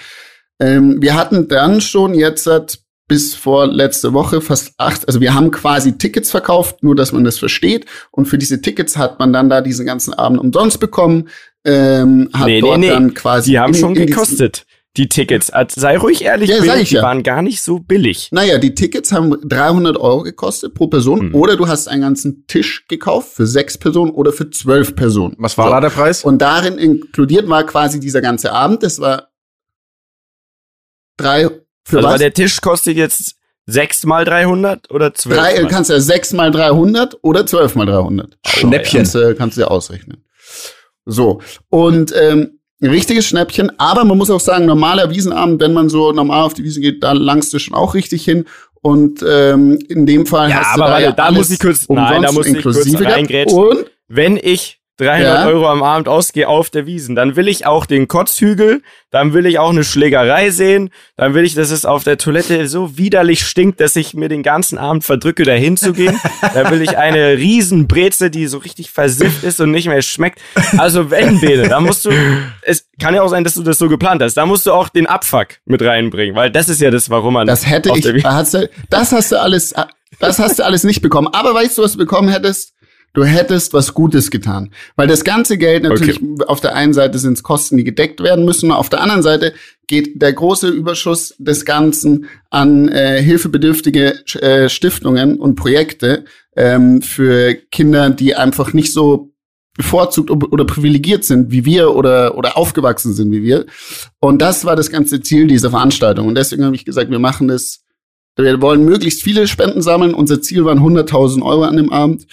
ähm, 0.60 0.98
wir 1.02 1.16
hatten 1.16 1.48
dann 1.48 1.82
schon 1.82 2.14
jetzt 2.14 2.44
seit 2.44 2.80
bis 3.08 3.36
vor 3.36 3.68
letzte 3.68 4.14
Woche 4.14 4.40
fast 4.40 4.74
acht, 4.78 5.08
also 5.08 5.20
wir 5.20 5.34
haben 5.34 5.52
quasi 5.52 5.98
Tickets 5.98 6.32
verkauft, 6.32 6.84
nur 6.84 6.96
dass 6.96 7.12
man 7.12 7.24
das 7.26 7.38
versteht. 7.38 7.86
Und 8.12 8.28
für 8.28 8.38
diese 8.38 8.62
Tickets 8.62 8.98
hat 8.98 9.20
man 9.20 9.34
dann 9.34 9.50
da 9.50 9.62
diesen 9.62 9.86
ganzen 9.86 10.14
Abend 10.14 10.40
umsonst 10.40 10.80
bekommen. 10.80 11.28
Ähm, 11.66 12.30
hat 12.34 12.48
Nee, 12.48 12.56
nee, 12.56 12.62
dort 12.62 12.80
nee. 12.80 12.90
dann 12.90 13.14
quasi. 13.14 13.52
Die 13.52 13.60
haben 13.60 13.74
in- 13.74 13.80
schon 13.80 13.96
in 13.96 14.08
gekostet, 14.08 14.66
die 14.96 15.10
Tickets. 15.10 15.50
Also 15.50 15.80
sei 15.82 15.98
ruhig 15.98 16.24
ehrlich, 16.24 16.50
Ja, 16.50 16.76
ich 16.76 16.90
die 16.90 16.96
ja. 16.96 17.02
waren 17.02 17.24
gar 17.24 17.42
nicht 17.42 17.62
so 17.62 17.80
billig. 17.80 18.30
Naja, 18.32 18.58
die 18.58 18.74
Tickets 18.74 19.12
haben 19.12 19.36
300 19.48 19.98
Euro 19.98 20.24
gekostet 20.24 20.74
pro 20.74 20.88
Person. 20.88 21.20
Hm. 21.20 21.36
Oder 21.36 21.58
du 21.58 21.68
hast 21.68 21.88
einen 21.90 22.02
ganzen 22.02 22.46
Tisch 22.48 22.86
gekauft 22.88 23.34
für 23.34 23.46
sechs 23.48 23.78
Personen 23.78 24.12
oder 24.12 24.32
für 24.32 24.50
zwölf 24.50 24.96
Personen. 24.96 25.36
Was 25.40 25.58
war 25.58 25.66
So. 25.68 25.72
da 25.72 25.82
der 25.82 25.90
Preis? 25.90 26.24
Und 26.24 26.42
darin 26.42 26.78
inkludiert 26.78 27.48
war 27.50 27.66
quasi 27.66 28.00
dieser 28.00 28.22
ganze 28.22 28.54
Abend. 28.54 28.82
Das 28.84 29.00
war 29.00 29.30
drei 31.18 31.50
für 31.86 31.98
also 31.98 32.10
was? 32.10 32.20
der 32.20 32.34
Tisch 32.34 32.62
kostet 32.62 32.96
jetzt 32.98 33.36
sechs 33.66 34.06
mal 34.06 34.26
300 34.26 34.90
oder 34.92 35.14
zwölf 35.14 35.38
Drei, 35.40 35.62
mal? 35.62 35.68
kannst 35.70 35.90
du 35.90 35.94
ja 35.94 36.00
sechs 36.00 36.34
mal 36.34 36.52
300 36.52 37.18
oder 37.22 37.46
zwölf 37.46 37.76
mal 37.76 37.86
300. 37.86 38.38
Schnäppchen. 38.46 39.00
Kannst 39.00 39.16
du, 39.16 39.36
kannst 39.36 39.58
du 39.58 39.62
ja 39.62 39.68
ausrechnen. 39.68 40.24
So. 41.06 41.42
Und, 41.70 42.14
ähm, 42.16 42.60
ein 42.82 42.90
richtiges 42.90 43.26
Schnäppchen, 43.26 43.72
aber 43.80 44.04
man 44.04 44.18
muss 44.18 44.30
auch 44.30 44.42
sagen, 44.42 44.66
normaler 44.66 45.10
Wiesenabend, 45.10 45.62
wenn 45.62 45.72
man 45.72 45.88
so 45.88 46.12
normal 46.12 46.42
auf 46.44 46.54
die 46.54 46.66
Wiese 46.66 46.82
geht, 46.82 47.02
da 47.02 47.14
langst 47.14 47.54
du 47.54 47.60
schon 47.60 47.76
auch 47.76 47.94
richtig 47.96 48.26
hin. 48.26 48.44
Und 48.82 49.24
ähm, 49.26 49.80
in 49.88 50.06
dem 50.06 50.26
Fall 50.26 50.50
Ja, 50.50 50.58
hast 50.58 50.76
du 50.78 50.82
aber 50.82 50.86
da, 50.88 50.92
warte, 50.92 51.04
ja 51.06 51.12
da 51.14 51.24
alles 51.28 51.38
muss 51.38 51.50
ich 51.52 51.60
kurz- 51.60 51.88
nein, 51.88 52.22
da 52.22 52.32
muss 52.34 52.46
ich 52.46 52.62
kurz 52.62 52.86
reingrätschen. 53.02 53.58
Und 53.58 53.86
Wenn 54.10 54.36
ich 54.36 54.82
300 54.98 55.22
Ja. 55.24 55.48
Euro 55.48 55.68
am 55.68 55.82
Abend 55.82 56.08
ausgehe 56.08 56.48
auf 56.48 56.70
der 56.70 56.86
Wiesen, 56.86 57.16
dann 57.16 57.36
will 57.36 57.48
ich 57.48 57.66
auch 57.66 57.88
den 57.88 58.08
Kotzhügel, 58.08 58.84
dann 59.10 59.34
will 59.34 59.48
ich 59.48 59.58
auch 59.58 59.72
eine 59.72 59.84
Schlägerei 59.84 60.52
sehen, 60.52 60.92
dann 61.18 61.34
will 61.34 61.44
ich, 61.46 61.56
dass 61.56 61.72
es 61.72 61.86
auf 61.86 62.04
der 62.04 62.18
Toilette 62.20 62.68
so 62.68 62.96
widerlich 62.98 63.46
stinkt, 63.46 63.80
dass 63.80 63.96
ich 63.96 64.14
mir 64.14 64.30
den 64.30 64.44
ganzen 64.44 64.78
Abend 64.78 65.04
verdrücke, 65.04 65.44
da 65.44 65.54
hinzugehen. 65.54 66.20
dann 66.54 66.70
will 66.72 66.82
ich 66.82 66.98
eine 66.98 67.38
Riesenbreze, 67.38 68.30
die 68.30 68.46
so 68.48 68.60
richtig 68.60 68.92
versifft 68.92 69.44
ist 69.44 69.60
und 69.62 69.72
nicht 69.72 69.88
mehr 69.88 70.02
schmeckt. 70.04 70.40
Also 70.78 71.10
wenn, 71.10 71.40
Bene, 71.42 71.68
dann 71.68 71.84
musst 71.84 72.06
du, 72.06 72.12
es 72.62 72.88
kann 73.02 73.16
ja 73.16 73.24
auch 73.24 73.30
sein, 73.30 73.44
dass 73.44 73.56
du 73.56 73.64
das 73.64 73.80
so 73.80 73.90
geplant 73.90 74.22
hast, 74.22 74.36
da 74.36 74.46
musst 74.46 74.66
du 74.68 74.74
auch 74.74 74.90
den 74.90 75.08
Abfuck 75.08 75.48
mit 75.66 75.82
reinbringen, 75.82 76.36
weil 76.36 76.52
das 76.52 76.70
ist 76.70 76.82
ja 76.82 76.92
das, 76.92 77.10
warum 77.10 77.34
man 77.34 77.48
das 77.48 77.68
hätte 77.68 77.92
ich, 77.96 78.24
hast 78.24 78.54
du, 78.54 78.70
das 78.90 79.12
hast 79.12 79.32
du 79.32 79.42
alles, 79.42 79.74
das 80.20 80.40
hast 80.40 80.60
du 80.60 80.66
alles 80.66 80.84
nicht 80.84 81.02
bekommen. 81.02 81.28
Aber 81.34 81.54
weißt 81.56 81.78
du, 81.78 81.82
was 81.82 81.94
du 81.94 81.98
bekommen 81.98 82.30
hättest? 82.30 82.73
Du 83.14 83.24
hättest 83.24 83.74
was 83.74 83.94
Gutes 83.94 84.32
getan. 84.32 84.72
Weil 84.96 85.08
das 85.08 85.24
ganze 85.24 85.60
Geld 85.60 85.84
natürlich, 85.84 86.20
auf 86.48 86.62
der 86.62 86.76
einen 86.76 86.94
Seite 86.94 87.20
sind 87.20 87.34
es 87.34 87.44
Kosten, 87.44 87.78
die 87.78 87.84
gedeckt 87.84 88.22
werden 88.22 88.44
müssen, 88.44 88.72
auf 88.72 88.90
der 88.90 89.02
anderen 89.02 89.22
Seite 89.22 89.54
geht 89.86 90.20
der 90.22 90.34
große 90.34 90.70
Überschuss 90.70 91.36
des 91.38 91.64
Ganzen 91.64 92.26
an 92.50 92.90
äh, 92.90 93.22
hilfebedürftige 93.22 94.26
äh, 94.42 94.68
Stiftungen 94.68 95.40
und 95.40 95.56
Projekte 95.56 96.26
ähm, 96.56 97.04
für 97.04 97.54
Kinder, 97.72 98.10
die 98.10 98.36
einfach 98.36 98.74
nicht 98.74 98.92
so 98.92 99.34
bevorzugt 99.76 100.30
oder 100.30 100.66
privilegiert 100.66 101.24
sind 101.24 101.52
wie 101.52 101.66
wir 101.66 101.96
oder, 101.96 102.38
oder 102.38 102.58
aufgewachsen 102.58 103.14
sind 103.14 103.32
wie 103.32 103.44
wir. 103.44 103.66
Und 104.20 104.42
das 104.42 104.66
war 104.66 104.76
das 104.76 104.90
ganze 104.90 105.22
Ziel 105.22 105.48
dieser 105.48 105.72
Veranstaltung. 105.72 106.28
Und 106.28 106.36
deswegen 106.36 106.66
habe 106.66 106.76
ich 106.76 106.86
gesagt, 106.86 107.12
wir 107.12 107.20
machen 107.20 107.48
das, 107.48 107.84
wir 108.36 108.62
wollen 108.62 108.86
möglichst 108.86 109.24
viele 109.24 109.48
Spenden 109.48 109.82
sammeln. 109.84 110.14
Unser 110.14 110.42
Ziel 110.42 110.66
waren 110.66 110.80
100.000 110.80 111.44
Euro 111.44 111.64
an 111.64 111.78
dem 111.78 111.92
Abend 111.92 112.26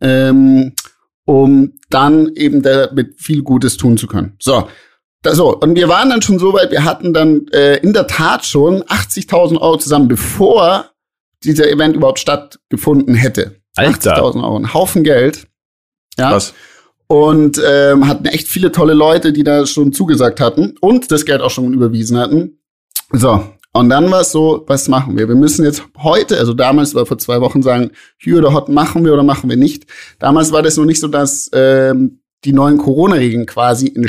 ähm, 0.00 0.72
um 1.24 1.72
dann 1.90 2.34
eben 2.34 2.62
damit 2.62 3.20
viel 3.20 3.42
Gutes 3.42 3.76
tun 3.76 3.96
zu 3.96 4.06
können. 4.06 4.36
So, 4.40 4.68
so 5.24 5.56
und 5.56 5.74
wir 5.74 5.88
waren 5.88 6.10
dann 6.10 6.22
schon 6.22 6.38
so 6.38 6.52
weit, 6.52 6.70
wir 6.70 6.84
hatten 6.84 7.12
dann 7.12 7.48
äh, 7.48 7.78
in 7.78 7.92
der 7.92 8.06
Tat 8.06 8.44
schon 8.44 8.82
80.000 8.84 9.60
Euro 9.60 9.76
zusammen, 9.76 10.08
bevor 10.08 10.90
dieser 11.44 11.70
Event 11.70 11.96
überhaupt 11.96 12.18
stattgefunden 12.18 13.14
hätte. 13.14 13.60
Alter. 13.76 14.16
80.000 14.16 14.44
Euro, 14.44 14.56
ein 14.56 14.74
Haufen 14.74 15.04
Geld. 15.04 15.46
Ja. 16.18 16.32
Was? 16.32 16.54
Und 17.08 17.60
ähm, 17.64 18.08
hatten 18.08 18.26
echt 18.26 18.48
viele 18.48 18.72
tolle 18.72 18.94
Leute, 18.94 19.32
die 19.32 19.44
da 19.44 19.64
schon 19.66 19.92
zugesagt 19.92 20.40
hatten 20.40 20.74
und 20.80 21.12
das 21.12 21.24
Geld 21.24 21.40
auch 21.40 21.50
schon 21.50 21.72
überwiesen 21.72 22.18
hatten. 22.18 22.58
So, 23.12 23.44
Und 23.76 23.90
dann 23.90 24.10
war 24.10 24.22
es 24.22 24.32
so, 24.32 24.64
was 24.66 24.88
machen 24.88 25.18
wir? 25.18 25.28
Wir 25.28 25.34
müssen 25.34 25.64
jetzt 25.64 25.82
heute, 25.98 26.38
also 26.38 26.54
damals 26.54 26.94
war 26.94 27.06
vor 27.06 27.18
zwei 27.18 27.40
Wochen 27.40 27.62
sagen, 27.62 27.90
Hü 28.18 28.38
oder 28.38 28.52
Hot 28.52 28.68
machen 28.68 29.04
wir 29.04 29.12
oder 29.12 29.22
machen 29.22 29.50
wir 29.50 29.56
nicht. 29.56 29.84
Damals 30.18 30.52
war 30.52 30.62
das 30.62 30.76
noch 30.76 30.84
nicht 30.84 31.00
so, 31.00 31.08
dass 31.08 31.50
ähm, 31.52 32.20
die 32.44 32.52
neuen 32.52 32.78
Corona-Regeln 32.78 33.46
quasi 33.46 33.88
in, 33.88 34.08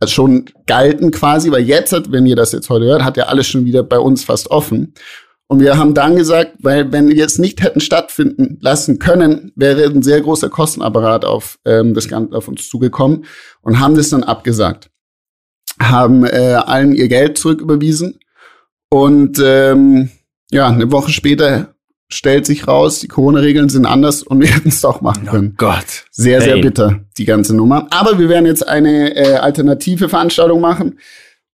also 0.00 0.12
schon 0.12 0.46
galten 0.66 1.10
quasi, 1.10 1.50
weil 1.50 1.62
jetzt, 1.62 1.92
hat, 1.92 2.12
wenn 2.12 2.26
ihr 2.26 2.36
das 2.36 2.52
jetzt 2.52 2.68
heute 2.70 2.84
hört, 2.84 3.04
hat 3.04 3.16
ja 3.16 3.24
alles 3.24 3.46
schon 3.46 3.64
wieder 3.64 3.82
bei 3.82 3.98
uns 3.98 4.24
fast 4.24 4.50
offen. 4.50 4.94
Und 5.46 5.60
wir 5.60 5.78
haben 5.78 5.94
dann 5.94 6.14
gesagt, 6.14 6.56
weil 6.58 6.92
wenn 6.92 7.08
wir 7.08 7.16
jetzt 7.16 7.38
nicht 7.38 7.62
hätten 7.62 7.80
stattfinden 7.80 8.58
lassen 8.60 8.98
können, 8.98 9.52
wäre 9.56 9.84
ein 9.84 10.02
sehr 10.02 10.20
großer 10.20 10.50
Kostenapparat 10.50 11.24
auf 11.24 11.58
ähm, 11.64 11.94
das 11.94 12.08
Ganze 12.08 12.36
auf 12.36 12.48
uns 12.48 12.68
zugekommen 12.68 13.24
und 13.62 13.80
haben 13.80 13.96
das 13.96 14.10
dann 14.10 14.22
abgesagt, 14.22 14.90
haben 15.80 16.26
äh, 16.26 16.58
allen 16.66 16.94
ihr 16.94 17.08
Geld 17.08 17.38
zurücküberwiesen 17.38 18.18
und 18.90 19.40
ähm, 19.44 20.10
ja 20.50 20.68
eine 20.68 20.90
Woche 20.90 21.10
später 21.12 21.74
stellt 22.10 22.46
sich 22.46 22.66
raus, 22.66 23.00
die 23.00 23.08
Corona-Regeln 23.08 23.68
sind 23.68 23.84
anders 23.84 24.22
und 24.22 24.40
wir 24.40 24.48
hätten 24.48 24.70
es 24.70 24.80
doch 24.80 25.02
machen 25.02 25.24
Oh 25.28 25.30
können. 25.32 25.54
Gott. 25.58 26.06
Sehr, 26.10 26.40
sehr 26.40 26.54
Hey. 26.54 26.62
bitter, 26.62 27.00
die 27.18 27.26
ganze 27.26 27.54
Nummer. 27.54 27.86
Aber 27.90 28.18
wir 28.18 28.28
werden 28.30 28.46
jetzt 28.46 28.66
eine 28.66 29.14
äh, 29.14 29.34
alternative 29.36 30.08
Veranstaltung 30.08 30.60
machen. 30.62 30.98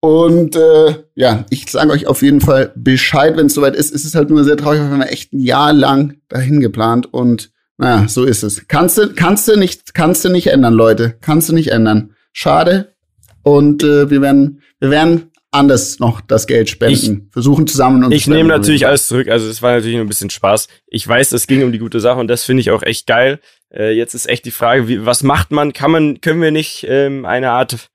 Und 0.02 0.56
äh, 0.56 0.96
ja, 1.14 1.46
ich 1.50 1.70
sage 1.70 1.92
euch 1.92 2.08
auf 2.08 2.22
jeden 2.22 2.42
Fall 2.42 2.72
Bescheid, 2.76 3.36
wenn 3.38 3.48
es 3.48 3.54
soweit 3.54 3.76
ist. 3.76 3.94
Es 3.94 4.06
ist 4.06 4.16
halt 4.16 4.30
nur 4.30 4.44
sehr 4.44 4.58
traurig, 4.58 4.80
weil 4.80 4.88
wir 4.88 4.94
haben 4.94 5.02
echt 5.04 5.34
ein 5.34 5.40
Jahr 5.40 5.74
lang 5.74 6.16
dahin 6.30 6.62
geplant 6.62 7.14
und 7.14 7.52
naja, 7.78 8.08
so 8.08 8.24
ist 8.26 8.44
es. 8.44 8.68
Kannst 8.68 8.98
du, 8.98 9.14
kannst 9.14 9.48
du 9.48 9.56
nicht, 9.58 9.94
kannst 9.94 10.26
du 10.26 10.30
nicht 10.30 10.48
ändern, 10.48 10.74
Leute. 10.74 11.16
Kannst 11.22 11.48
du 11.50 11.54
nicht 11.54 11.72
ändern. 11.72 12.14
Schade. 12.34 12.96
Und 13.44 13.84
äh, 13.84 14.10
wir 14.10 14.22
werden, 14.22 14.62
wir 14.80 14.90
werden 14.90 15.32
anders 15.52 16.00
noch 16.00 16.22
das 16.22 16.46
Geld 16.48 16.70
spenden. 16.70 17.30
Versuchen 17.32 17.66
zusammen 17.68 18.04
uns 18.04 18.14
Ich 18.14 18.28
nehme 18.28 18.50
natürlich 18.50 18.86
alles 18.86 19.08
zurück. 19.08 19.28
Also 19.30 19.48
es 19.48 19.62
war 19.62 19.74
natürlich 19.74 19.96
nur 19.96 20.06
ein 20.06 20.10
bisschen 20.10 20.30
Spaß. 20.30 20.68
Ich 20.88 21.08
weiß, 21.08 21.32
es 21.32 21.48
ging 21.48 21.64
um 21.64 21.72
die 21.72 21.80
gute 21.80 22.00
Sache 22.00 22.20
und 22.20 22.28
das 22.28 22.44
finde 22.44 22.62
ich 22.62 22.72
auch 22.72 22.84
echt 22.84 23.08
geil. 23.08 23.40
Äh, 23.74 23.92
jetzt 23.94 24.14
ist 24.14 24.28
echt 24.30 24.46
die 24.46 24.52
Frage, 24.52 24.88
wie, 24.88 25.06
was 25.06 25.24
macht 25.24 25.52
man? 25.52 25.74
Kann 25.74 25.92
man, 25.92 26.22
können 26.22 26.42
wir 26.42 26.52
nicht 26.52 26.86
ähm, 26.88 27.26
eine 27.26 27.52
Art, 27.52 27.90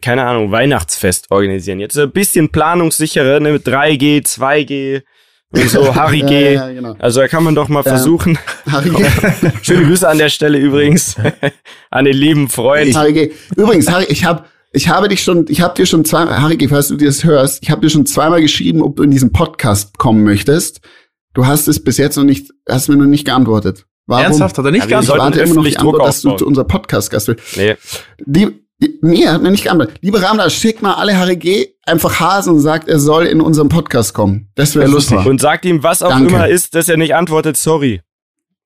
keine 0.00 0.24
Ahnung, 0.24 0.50
Weihnachtsfest 0.52 1.30
organisieren? 1.30 1.80
Jetzt 1.80 1.98
ein 1.98 2.10
bisschen 2.12 2.50
planungssicherer, 2.50 3.40
ne, 3.40 3.52
mit 3.52 3.66
3G, 3.66 4.24
2G 4.24 5.02
und 5.50 5.68
so, 5.70 5.94
Harry 5.94 6.20
ja, 6.20 6.26
G. 6.26 6.54
ja, 6.54 6.72
genau. 6.72 6.94
Also 6.98 7.20
da 7.20 7.28
kann 7.28 7.44
man 7.44 7.54
doch 7.54 7.68
mal 7.68 7.80
Ja. 7.84 7.90
versuchen. 7.90 8.38
Harry, 8.70 8.90
Schöne 9.62 9.86
Grüße 9.86 10.08
an 10.08 10.18
der 10.18 10.28
Stelle 10.28 10.58
übrigens 10.58 11.16
an 11.90 12.04
den 12.04 12.16
lieben 12.16 12.48
Freund. 12.48 12.94
Harry 12.96 13.12
G. 13.12 13.32
Übrigens, 13.56 13.90
Harry, 13.90 14.06
ich 14.08 14.24
habe 14.24 14.44
ich 14.72 14.88
habe 14.88 15.08
dich 15.08 15.22
schon, 15.22 15.46
ich 15.48 15.60
habe 15.60 15.74
dir 15.74 15.86
schon 15.86 16.04
zweimal, 16.04 16.40
Harry 16.40 16.56
G., 16.56 16.68
falls 16.68 16.88
du 16.88 16.96
dir 16.96 17.06
das 17.06 17.24
hörst, 17.24 17.62
ich 17.62 17.70
habe 17.70 17.80
dir 17.82 17.90
schon 17.90 18.06
zweimal 18.06 18.40
geschrieben, 18.40 18.82
ob 18.82 18.96
du 18.96 19.02
in 19.02 19.10
diesen 19.10 19.32
Podcast 19.32 19.98
kommen 19.98 20.24
möchtest. 20.24 20.80
Du 21.34 21.46
hast 21.46 21.68
es 21.68 21.82
bis 21.82 21.96
jetzt 21.98 22.16
noch 22.16 22.24
nicht, 22.24 22.50
hast 22.68 22.88
mir 22.88 22.96
noch 22.96 23.06
nicht 23.06 23.24
geantwortet. 23.24 23.86
Warum? 24.06 24.24
Ernsthaft? 24.24 24.58
Hat 24.58 24.64
er 24.64 24.70
nicht 24.70 24.84
Ich 24.84 24.88
geantwortet? 24.88 25.20
sollten 25.22 25.36
warte 25.38 25.50
immer 25.50 25.54
noch 25.54 25.64
die 25.64 25.76
Antwort, 25.76 25.96
Druck 25.96 26.06
dass 26.06 26.20
du 26.22 26.36
zu 26.36 26.46
unser 26.46 26.64
Podcast-Gast 26.64 27.28
willst. 27.28 27.56
Nee. 27.56 27.76
Lieb, 28.26 28.64
nee, 29.02 29.22
er 29.22 29.34
hat 29.34 29.42
mir 29.42 29.50
nicht 29.50 29.64
geantwortet. 29.64 29.96
Liebe 30.00 30.20
Ramda, 30.22 30.50
schick 30.50 30.82
mal 30.82 30.94
alle 30.94 31.16
Harry 31.16 31.36
G. 31.36 31.68
einfach 31.86 32.18
Hasen 32.20 32.54
und 32.54 32.60
sagt, 32.60 32.88
er 32.88 32.98
soll 32.98 33.26
in 33.26 33.40
unserem 33.40 33.68
Podcast 33.68 34.12
kommen. 34.14 34.48
Das 34.54 34.74
wäre 34.74 34.86
Wär 34.86 34.92
lustig. 34.92 35.24
Und 35.24 35.40
sagt 35.40 35.64
ihm, 35.64 35.82
was 35.82 36.02
auch 36.02 36.10
Danke. 36.10 36.34
immer 36.34 36.48
ist, 36.48 36.74
dass 36.74 36.88
er 36.88 36.96
nicht 36.96 37.14
antwortet, 37.14 37.56
sorry. 37.56 38.00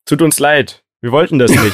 Tut 0.06 0.22
uns 0.22 0.38
leid. 0.38 0.82
Wir 1.00 1.12
wollten 1.12 1.38
das 1.38 1.50
nicht. 1.50 1.62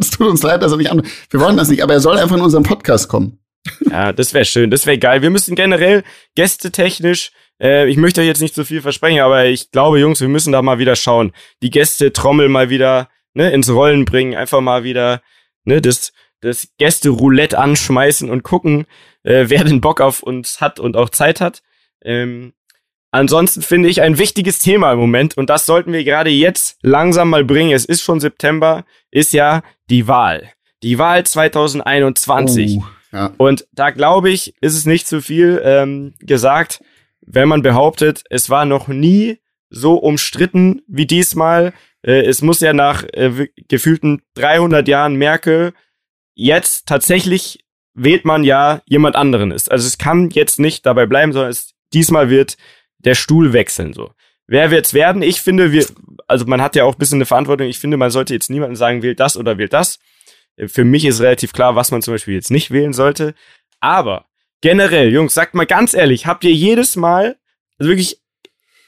Es 0.00 0.10
tut 0.10 0.26
uns 0.26 0.42
leid, 0.42 0.62
dass 0.62 0.72
er 0.72 0.78
nicht 0.78 0.90
antwortet. 0.90 1.12
Wir 1.30 1.40
wollen 1.40 1.56
das 1.58 1.68
nicht, 1.68 1.82
aber 1.82 1.92
er 1.92 2.00
soll 2.00 2.16
einfach 2.16 2.36
in 2.36 2.42
unseren 2.42 2.62
Podcast 2.64 3.06
kommen. 3.08 3.38
Ja, 3.90 4.12
das 4.12 4.34
wäre 4.34 4.44
schön, 4.44 4.70
das 4.70 4.86
wäre 4.86 4.98
geil. 4.98 5.22
Wir 5.22 5.30
müssen 5.30 5.54
generell 5.54 6.02
gästetechnisch, 6.34 7.32
äh, 7.60 7.88
ich 7.88 7.96
möchte 7.96 8.20
euch 8.20 8.26
jetzt 8.26 8.42
nicht 8.42 8.54
so 8.54 8.64
viel 8.64 8.82
versprechen, 8.82 9.20
aber 9.20 9.46
ich 9.46 9.70
glaube, 9.70 9.98
Jungs, 9.98 10.20
wir 10.20 10.28
müssen 10.28 10.52
da 10.52 10.62
mal 10.62 10.78
wieder 10.78 10.96
schauen. 10.96 11.32
Die 11.62 11.70
Gäste-Trommel 11.70 12.48
mal 12.48 12.70
wieder 12.70 13.08
ne, 13.34 13.50
ins 13.52 13.70
Rollen 13.70 14.04
bringen, 14.04 14.34
einfach 14.34 14.60
mal 14.60 14.84
wieder 14.84 15.22
ne, 15.64 15.80
das, 15.80 16.12
das 16.40 16.68
Gäste-Roulette 16.78 17.58
anschmeißen 17.58 18.30
und 18.30 18.42
gucken, 18.42 18.86
äh, 19.22 19.46
wer 19.48 19.64
den 19.64 19.80
Bock 19.80 20.00
auf 20.00 20.22
uns 20.22 20.60
hat 20.60 20.80
und 20.80 20.96
auch 20.96 21.10
Zeit 21.10 21.40
hat. 21.40 21.62
Ähm, 22.04 22.52
ansonsten 23.10 23.62
finde 23.62 23.88
ich 23.88 24.02
ein 24.02 24.18
wichtiges 24.18 24.58
Thema 24.58 24.92
im 24.92 24.98
Moment 24.98 25.36
und 25.36 25.48
das 25.48 25.66
sollten 25.66 25.92
wir 25.92 26.04
gerade 26.04 26.30
jetzt 26.30 26.78
langsam 26.82 27.30
mal 27.30 27.44
bringen. 27.44 27.72
Es 27.72 27.84
ist 27.84 28.02
schon 28.02 28.20
September, 28.20 28.84
ist 29.10 29.32
ja 29.32 29.62
die 29.88 30.08
Wahl. 30.08 30.50
Die 30.82 30.98
Wahl 30.98 31.24
2021. 31.24 32.78
Oh, 32.78 32.84
ja. 33.14 33.32
Und 33.38 33.66
da 33.72 33.90
glaube 33.90 34.30
ich, 34.30 34.54
ist 34.60 34.76
es 34.76 34.86
nicht 34.86 35.06
zu 35.06 35.22
viel 35.22 35.62
ähm, 35.64 36.14
gesagt, 36.18 36.82
wenn 37.24 37.48
man 37.48 37.62
behauptet, 37.62 38.24
es 38.28 38.50
war 38.50 38.64
noch 38.64 38.88
nie 38.88 39.38
so 39.70 39.94
umstritten 39.94 40.82
wie 40.86 41.06
diesmal. 41.06 41.72
Äh, 42.02 42.24
es 42.26 42.42
muss 42.42 42.60
ja 42.60 42.72
nach 42.72 43.04
äh, 43.04 43.48
gefühlten 43.68 44.22
300 44.34 44.86
Jahren 44.88 45.14
Merkel 45.14 45.72
jetzt 46.34 46.86
tatsächlich 46.86 47.64
wählt 47.94 48.24
man 48.24 48.42
ja 48.42 48.82
jemand 48.86 49.14
anderen 49.14 49.52
ist. 49.52 49.70
Also 49.70 49.86
es 49.86 49.98
kann 49.98 50.30
jetzt 50.30 50.58
nicht 50.58 50.84
dabei 50.84 51.06
bleiben, 51.06 51.32
sondern 51.32 51.50
es, 51.50 51.74
diesmal 51.92 52.28
wird 52.28 52.56
der 52.98 53.14
Stuhl 53.14 53.52
wechseln 53.52 53.92
so. 53.92 54.10
Wer 54.46 54.70
wird's 54.70 54.92
werden? 54.92 55.22
Ich 55.22 55.40
finde, 55.40 55.72
wir, 55.72 55.86
also 56.26 56.44
man 56.44 56.60
hat 56.60 56.74
ja 56.76 56.84
auch 56.84 56.94
ein 56.94 56.98
bisschen 56.98 57.18
eine 57.18 57.26
Verantwortung. 57.26 57.68
Ich 57.68 57.78
finde, 57.78 57.96
man 57.96 58.10
sollte 58.10 58.34
jetzt 58.34 58.50
niemanden 58.50 58.76
sagen, 58.76 59.02
wählt 59.02 59.20
das 59.20 59.36
oder 59.36 59.56
wählt 59.56 59.72
das. 59.72 60.00
Für 60.66 60.84
mich 60.84 61.04
ist 61.04 61.20
relativ 61.20 61.52
klar, 61.52 61.74
was 61.76 61.90
man 61.90 62.02
zum 62.02 62.14
Beispiel 62.14 62.34
jetzt 62.34 62.50
nicht 62.50 62.70
wählen 62.70 62.92
sollte. 62.92 63.34
Aber 63.80 64.26
generell, 64.60 65.12
Jungs, 65.12 65.34
sagt 65.34 65.54
mal 65.54 65.66
ganz 65.66 65.94
ehrlich, 65.94 66.26
habt 66.26 66.44
ihr 66.44 66.52
jedes 66.52 66.96
Mal, 66.96 67.36
also 67.78 67.90
wirklich 67.90 68.20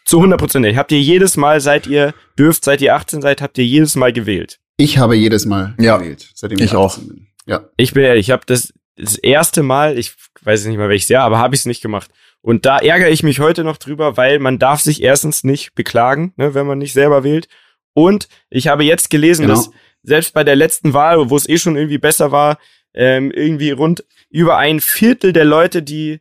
zu 0.04 0.18
100 0.18 0.38
Prozent, 0.38 0.76
habt 0.76 0.92
ihr 0.92 1.00
jedes 1.00 1.36
Mal, 1.36 1.60
seit 1.60 1.86
ihr 1.86 2.14
dürft, 2.38 2.64
seit 2.64 2.80
ihr 2.80 2.94
18 2.94 3.20
seid, 3.22 3.42
habt 3.42 3.58
ihr 3.58 3.64
jedes 3.64 3.96
Mal 3.96 4.12
gewählt? 4.12 4.60
Ich 4.76 4.98
habe 4.98 5.16
jedes 5.16 5.44
Mal 5.46 5.74
Ja, 5.80 5.96
gewählt, 5.98 6.30
seitdem 6.34 6.60
ich 6.60 6.74
auch. 6.74 6.92
18 6.94 7.08
bin. 7.08 7.26
Ja. 7.46 7.68
Ich 7.76 7.92
bin 7.92 8.04
ehrlich, 8.04 8.28
ich 8.28 8.30
habe 8.30 8.44
das, 8.46 8.72
das 8.96 9.16
erste 9.16 9.62
Mal, 9.62 9.98
ich 9.98 10.14
weiß 10.42 10.64
nicht 10.66 10.76
mal 10.78 10.88
welches 10.88 11.08
Jahr, 11.08 11.24
aber 11.24 11.38
habe 11.38 11.54
ich 11.54 11.62
es 11.62 11.66
nicht 11.66 11.82
gemacht. 11.82 12.10
Und 12.42 12.64
da 12.64 12.78
ärgere 12.78 13.08
ich 13.10 13.24
mich 13.24 13.40
heute 13.40 13.64
noch 13.64 13.76
drüber, 13.76 14.16
weil 14.16 14.38
man 14.38 14.58
darf 14.60 14.80
sich 14.80 15.02
erstens 15.02 15.42
nicht 15.42 15.74
beklagen, 15.74 16.32
ne, 16.36 16.54
wenn 16.54 16.66
man 16.66 16.78
nicht 16.78 16.92
selber 16.92 17.24
wählt. 17.24 17.48
Und 17.92 18.28
ich 18.50 18.68
habe 18.68 18.84
jetzt 18.84 19.10
gelesen, 19.10 19.42
Genau. 19.42 19.54
dass 19.56 19.70
selbst 20.06 20.32
bei 20.34 20.44
der 20.44 20.56
letzten 20.56 20.92
Wahl, 20.94 21.28
wo 21.30 21.36
es 21.36 21.48
eh 21.48 21.58
schon 21.58 21.76
irgendwie 21.76 21.98
besser 21.98 22.32
war, 22.32 22.58
ähm, 22.94 23.30
irgendwie 23.30 23.70
rund 23.72 24.04
über 24.30 24.56
ein 24.56 24.80
Viertel 24.80 25.32
der 25.32 25.44
Leute, 25.44 25.82
die 25.82 26.20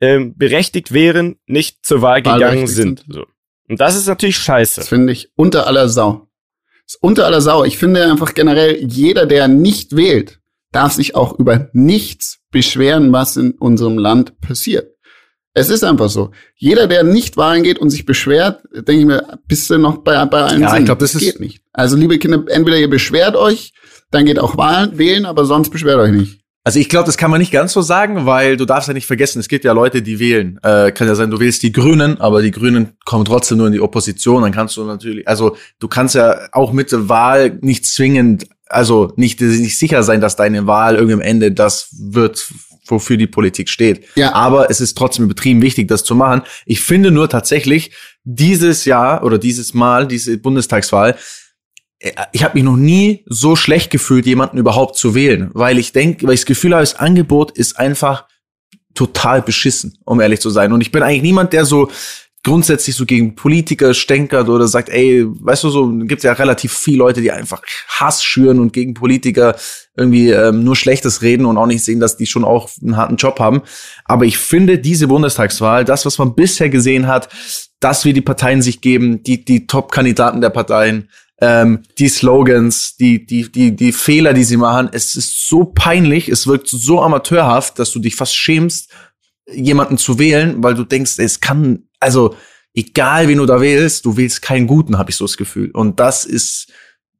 ähm, 0.00 0.36
berechtigt 0.36 0.92
wären, 0.92 1.36
nicht 1.46 1.84
zur 1.86 2.02
Wahl 2.02 2.22
gegangen 2.22 2.66
sind. 2.66 3.00
sind. 3.00 3.14
So. 3.14 3.26
Und 3.68 3.80
das 3.80 3.96
ist 3.96 4.06
natürlich 4.06 4.36
scheiße. 4.38 4.80
Das 4.80 4.88
finde 4.88 5.12
ich 5.12 5.30
unter 5.36 5.66
aller 5.66 5.88
Sau. 5.88 6.28
Das 6.86 6.94
ist 6.94 7.02
unter 7.02 7.26
aller 7.26 7.40
Sau. 7.40 7.64
Ich 7.64 7.78
finde 7.78 8.04
einfach 8.04 8.34
generell, 8.34 8.76
jeder, 8.84 9.26
der 9.26 9.48
nicht 9.48 9.96
wählt, 9.96 10.40
darf 10.72 10.92
sich 10.92 11.14
auch 11.14 11.38
über 11.38 11.68
nichts 11.72 12.38
beschweren, 12.50 13.12
was 13.12 13.36
in 13.36 13.52
unserem 13.52 13.98
Land 13.98 14.40
passiert. 14.40 14.92
Es 15.54 15.70
ist 15.70 15.82
einfach 15.84 16.10
so. 16.10 16.32
Jeder, 16.54 16.86
der 16.86 17.02
nicht 17.02 17.36
wählen 17.38 17.62
geht 17.62 17.78
und 17.78 17.88
sich 17.88 18.04
beschwert, 18.04 18.62
denke 18.72 18.92
ich 19.00 19.06
mir, 19.06 19.38
bist 19.48 19.70
du 19.70 19.78
noch 19.78 19.98
bei, 19.98 20.22
bei 20.26 20.42
allen 20.42 20.60
Ja, 20.60 20.66
ich 20.66 20.72
Sinnen. 20.74 20.84
glaub, 20.84 20.98
das 20.98 21.14
ist- 21.14 21.22
geht 21.22 21.40
nicht. 21.40 21.62
Also, 21.76 21.96
liebe 21.96 22.18
Kinder, 22.18 22.42
entweder 22.48 22.78
ihr 22.78 22.90
beschwert 22.90 23.36
euch, 23.36 23.72
dann 24.10 24.24
geht 24.24 24.38
auch 24.38 24.56
Wahlen, 24.56 24.98
wählen, 24.98 25.26
aber 25.26 25.44
sonst 25.44 25.70
beschwert 25.70 25.98
euch 25.98 26.12
nicht. 26.12 26.40
Also 26.66 26.80
ich 26.80 26.88
glaube, 26.88 27.06
das 27.06 27.16
kann 27.16 27.30
man 27.30 27.38
nicht 27.38 27.52
ganz 27.52 27.72
so 27.72 27.80
sagen, 27.80 28.26
weil 28.26 28.56
du 28.56 28.64
darfst 28.64 28.88
ja 28.88 28.94
nicht 28.94 29.06
vergessen, 29.06 29.38
es 29.38 29.46
gibt 29.46 29.64
ja 29.64 29.70
Leute, 29.70 30.02
die 30.02 30.18
wählen. 30.18 30.58
Äh, 30.64 30.90
kann 30.90 31.06
ja 31.06 31.14
sein, 31.14 31.30
du 31.30 31.38
wählst 31.38 31.62
die 31.62 31.70
Grünen, 31.70 32.20
aber 32.20 32.42
die 32.42 32.50
Grünen 32.50 32.94
kommen 33.04 33.24
trotzdem 33.24 33.58
nur 33.58 33.68
in 33.68 33.72
die 33.72 33.80
Opposition. 33.80 34.42
Dann 34.42 34.50
kannst 34.50 34.76
du 34.76 34.82
natürlich, 34.82 35.28
also 35.28 35.56
du 35.78 35.86
kannst 35.86 36.16
ja 36.16 36.48
auch 36.50 36.72
mit 36.72 36.90
der 36.90 37.08
Wahl 37.08 37.56
nicht 37.60 37.84
zwingend, 37.86 38.48
also 38.66 39.12
nicht, 39.14 39.40
nicht 39.40 39.78
sicher 39.78 40.02
sein, 40.02 40.20
dass 40.20 40.34
deine 40.34 40.66
Wahl 40.66 40.96
irgendwie 40.96 41.14
am 41.14 41.20
Ende 41.20 41.52
das 41.52 41.86
wird, 42.00 42.44
wofür 42.88 43.16
die 43.16 43.28
Politik 43.28 43.68
steht. 43.68 44.04
Ja. 44.16 44.32
Aber 44.32 44.68
es 44.68 44.80
ist 44.80 44.98
trotzdem 44.98 45.28
betrieben 45.28 45.62
wichtig, 45.62 45.86
das 45.86 46.02
zu 46.02 46.16
machen. 46.16 46.42
Ich 46.64 46.80
finde 46.80 47.12
nur 47.12 47.28
tatsächlich, 47.28 47.92
dieses 48.24 48.86
Jahr 48.86 49.22
oder 49.22 49.38
dieses 49.38 49.72
Mal, 49.72 50.08
diese 50.08 50.36
Bundestagswahl, 50.36 51.16
ich 52.32 52.44
habe 52.44 52.54
mich 52.54 52.64
noch 52.64 52.76
nie 52.76 53.24
so 53.26 53.56
schlecht 53.56 53.90
gefühlt, 53.90 54.26
jemanden 54.26 54.58
überhaupt 54.58 54.96
zu 54.96 55.14
wählen, 55.14 55.50
weil 55.54 55.78
ich 55.78 55.92
denke, 55.92 56.26
weil 56.26 56.34
ich 56.34 56.40
das 56.40 56.46
Gefühl 56.46 56.72
habe, 56.72 56.82
das 56.82 56.96
Angebot 56.96 57.52
ist 57.52 57.78
einfach 57.78 58.26
total 58.94 59.42
beschissen, 59.42 59.98
um 60.04 60.20
ehrlich 60.20 60.40
zu 60.40 60.50
sein. 60.50 60.72
Und 60.72 60.80
ich 60.80 60.92
bin 60.92 61.02
eigentlich 61.02 61.22
niemand, 61.22 61.52
der 61.52 61.64
so 61.64 61.90
grundsätzlich 62.46 62.94
so 62.94 63.06
gegen 63.06 63.34
Politiker 63.34 63.92
stänkert 63.92 64.48
oder 64.48 64.68
sagt, 64.68 64.88
ey, 64.88 65.26
weißt 65.26 65.64
du, 65.64 65.70
so 65.70 65.90
gibt 65.90 66.22
ja 66.22 66.32
relativ 66.32 66.72
viele 66.72 66.98
Leute, 66.98 67.20
die 67.20 67.32
einfach 67.32 67.60
Hass 67.88 68.22
schüren 68.22 68.60
und 68.60 68.72
gegen 68.72 68.94
Politiker 68.94 69.56
irgendwie 69.96 70.30
ähm, 70.30 70.62
nur 70.62 70.76
Schlechtes 70.76 71.22
reden 71.22 71.44
und 71.44 71.58
auch 71.58 71.66
nicht 71.66 71.82
sehen, 71.82 71.98
dass 71.98 72.16
die 72.16 72.26
schon 72.26 72.44
auch 72.44 72.70
einen 72.80 72.96
harten 72.96 73.16
Job 73.16 73.40
haben. 73.40 73.62
Aber 74.04 74.26
ich 74.26 74.38
finde 74.38 74.78
diese 74.78 75.08
Bundestagswahl, 75.08 75.84
das, 75.84 76.06
was 76.06 76.18
man 76.18 76.36
bisher 76.36 76.68
gesehen 76.68 77.08
hat, 77.08 77.28
dass 77.80 78.04
wir 78.04 78.12
die 78.12 78.20
Parteien 78.20 78.62
sich 78.62 78.80
geben, 78.80 79.24
die, 79.24 79.44
die 79.44 79.66
Top-Kandidaten 79.66 80.40
der 80.40 80.50
Parteien, 80.50 81.08
ähm, 81.40 81.82
die 81.98 82.08
Slogans, 82.08 82.96
die, 82.96 83.26
die, 83.26 83.50
die, 83.50 83.76
die 83.76 83.92
Fehler, 83.92 84.32
die 84.32 84.44
sie 84.44 84.56
machen, 84.56 84.88
es 84.92 85.16
ist 85.16 85.48
so 85.48 85.64
peinlich, 85.64 86.28
es 86.28 86.46
wirkt 86.46 86.68
so 86.68 87.02
amateurhaft, 87.02 87.78
dass 87.78 87.90
du 87.90 87.98
dich 87.98 88.16
fast 88.16 88.36
schämst, 88.36 88.90
jemanden 89.52 89.98
zu 89.98 90.18
wählen, 90.18 90.62
weil 90.62 90.74
du 90.74 90.84
denkst, 90.84 91.18
es 91.18 91.40
kann, 91.40 91.84
also 92.00 92.34
egal 92.74 93.28
wen 93.28 93.38
du 93.38 93.46
da 93.46 93.60
wählst, 93.60 94.04
du 94.04 94.16
wählst 94.16 94.42
keinen 94.42 94.66
guten, 94.66 94.98
habe 94.98 95.10
ich 95.10 95.16
so 95.16 95.24
das 95.24 95.36
Gefühl. 95.36 95.70
Und 95.72 96.00
das 96.00 96.24
ist 96.24 96.72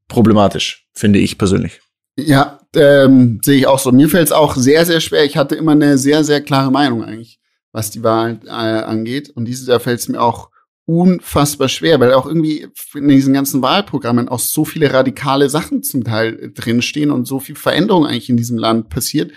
problematisch, 0.08 0.88
finde 0.92 1.18
ich 1.18 1.38
persönlich. 1.38 1.80
Ja, 2.18 2.60
ähm, 2.74 3.40
sehe 3.44 3.58
ich 3.58 3.66
auch 3.66 3.78
so. 3.78 3.92
Mir 3.92 4.08
fällt 4.08 4.26
es 4.26 4.32
auch 4.32 4.56
sehr, 4.56 4.86
sehr 4.86 5.00
schwer. 5.00 5.24
Ich 5.24 5.36
hatte 5.36 5.54
immer 5.54 5.72
eine 5.72 5.98
sehr, 5.98 6.24
sehr 6.24 6.40
klare 6.40 6.70
Meinung 6.70 7.04
eigentlich, 7.04 7.38
was 7.72 7.90
die 7.90 8.02
Wahl 8.02 8.40
äh, 8.46 8.48
angeht. 8.48 9.30
Und 9.30 9.44
dieses 9.44 9.68
Jahr 9.68 9.80
fällt 9.80 10.00
es 10.00 10.08
mir 10.08 10.20
auch 10.20 10.50
unfassbar 10.86 11.68
schwer, 11.68 11.98
weil 12.00 12.14
auch 12.14 12.26
irgendwie 12.26 12.68
in 12.94 13.08
diesen 13.08 13.34
ganzen 13.34 13.60
Wahlprogrammen 13.60 14.28
auch 14.28 14.38
so 14.38 14.64
viele 14.64 14.92
radikale 14.92 15.50
Sachen 15.50 15.82
zum 15.82 16.04
Teil 16.04 16.52
drinstehen 16.54 17.10
und 17.10 17.26
so 17.26 17.40
viel 17.40 17.56
Veränderung 17.56 18.06
eigentlich 18.06 18.30
in 18.30 18.36
diesem 18.36 18.56
Land 18.56 18.88
passiert, 18.88 19.32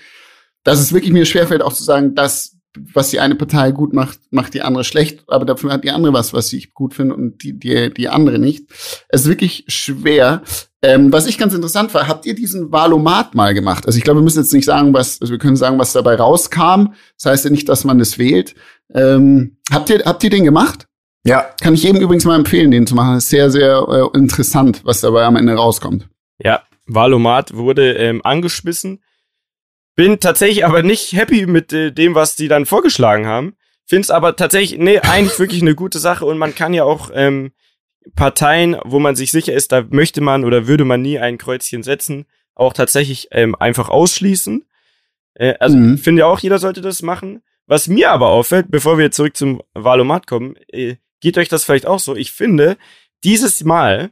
dass 0.63 0.79
es 0.79 0.93
wirklich 0.93 1.11
mir 1.11 1.25
schwerfällt, 1.25 1.63
auch 1.63 1.73
zu 1.73 1.83
sagen, 1.83 2.13
dass 2.13 2.59
was 2.93 3.09
die 3.09 3.19
eine 3.19 3.35
Partei 3.35 3.71
gut 3.71 3.93
macht, 3.93 4.19
macht 4.29 4.53
die 4.53 4.61
andere 4.61 4.83
schlecht, 4.83 5.23
aber 5.27 5.43
dafür 5.43 5.71
hat 5.71 5.83
die 5.83 5.89
andere 5.89 6.13
was, 6.13 6.33
was 6.33 6.53
ich 6.53 6.73
gut 6.73 6.93
finde 6.93 7.15
und 7.15 7.43
die, 7.43 7.57
die, 7.57 7.91
die 7.91 8.09
andere 8.09 8.37
nicht. 8.37 8.69
Es 9.09 9.21
ist 9.21 9.27
wirklich 9.27 9.65
schwer. 9.67 10.43
Ähm, 10.83 11.11
was 11.11 11.25
ich 11.25 11.39
ganz 11.39 11.53
interessant 11.53 11.93
war, 11.93 12.07
habt 12.07 12.27
ihr 12.27 12.35
diesen 12.35 12.71
Valomat 12.71 13.33
mal 13.33 13.53
gemacht? 13.55 13.87
Also 13.87 13.97
ich 13.97 14.03
glaube, 14.03 14.19
wir 14.19 14.23
müssen 14.23 14.39
jetzt 14.39 14.53
nicht 14.53 14.65
sagen, 14.65 14.93
was, 14.93 15.19
also 15.19 15.31
wir 15.31 15.39
können 15.39 15.55
sagen, 15.55 15.79
was 15.79 15.93
dabei 15.93 16.15
rauskam. 16.15 16.93
Das 17.17 17.25
heißt 17.25 17.45
ja 17.45 17.49
nicht, 17.49 17.67
dass 17.67 17.83
man 17.83 17.99
es 17.99 18.19
wählt. 18.19 18.53
Ähm, 18.93 19.57
habt 19.71 19.89
ihr, 19.89 20.03
habt 20.05 20.23
ihr 20.23 20.29
den 20.29 20.43
gemacht? 20.43 20.88
Ja. 21.23 21.49
Kann 21.61 21.73
ich 21.73 21.83
jedem 21.83 22.01
übrigens 22.01 22.25
mal 22.25 22.35
empfehlen, 22.35 22.71
den 22.71 22.87
zu 22.87 22.95
machen. 22.95 23.15
Das 23.15 23.25
ist 23.25 23.29
sehr, 23.29 23.49
sehr 23.49 23.85
äh, 23.87 24.17
interessant, 24.17 24.81
was 24.83 25.01
dabei 25.01 25.23
am 25.23 25.35
Ende 25.35 25.53
rauskommt. 25.53 26.07
Ja, 26.41 26.63
Valomat 26.87 27.55
wurde 27.55 27.93
ähm, 27.93 28.21
angeschmissen. 28.23 29.03
Bin 29.95 30.19
tatsächlich 30.19 30.65
aber 30.65 30.81
nicht 30.81 31.13
happy 31.13 31.45
mit 31.45 31.73
äh, 31.73 31.91
dem, 31.91 32.15
was 32.15 32.35
die 32.35 32.47
dann 32.47 32.65
vorgeschlagen 32.65 33.27
haben. 33.27 33.55
Find's 33.85 34.11
aber 34.11 34.35
tatsächlich, 34.35 34.79
nee, 34.79 34.99
eigentlich 34.99 35.37
wirklich 35.39 35.61
eine 35.61 35.75
gute 35.75 35.99
Sache 35.99 36.25
und 36.25 36.37
man 36.37 36.55
kann 36.55 36.73
ja 36.73 36.83
auch 36.83 37.09
ähm, 37.13 37.51
Parteien, 38.15 38.77
wo 38.85 38.99
man 38.99 39.15
sich 39.15 39.31
sicher 39.31 39.53
ist, 39.53 39.71
da 39.71 39.83
möchte 39.89 40.21
man 40.21 40.45
oder 40.45 40.67
würde 40.67 40.85
man 40.85 41.01
nie 41.01 41.19
ein 41.19 41.37
Kreuzchen 41.37 41.83
setzen, 41.83 42.25
auch 42.55 42.73
tatsächlich 42.73 43.27
ähm, 43.31 43.55
einfach 43.55 43.89
ausschließen. 43.89 44.65
Äh, 45.33 45.55
also 45.59 45.77
mhm. 45.77 45.97
finde 45.97 46.21
ja 46.21 46.25
auch, 46.27 46.39
jeder 46.39 46.59
sollte 46.59 46.81
das 46.81 47.01
machen. 47.01 47.41
Was 47.65 47.87
mir 47.87 48.11
aber 48.11 48.29
auffällt, 48.29 48.67
bevor 48.69 48.97
wir 48.97 49.11
zurück 49.11 49.35
zum 49.35 49.61
Valomat 49.73 50.27
kommen, 50.27 50.55
äh, 50.67 50.95
geht 51.21 51.37
euch 51.37 51.49
das 51.49 51.63
vielleicht 51.63 51.85
auch 51.85 51.99
so? 51.99 52.15
Ich 52.15 52.31
finde, 52.31 52.77
dieses 53.23 53.63
Mal 53.63 54.11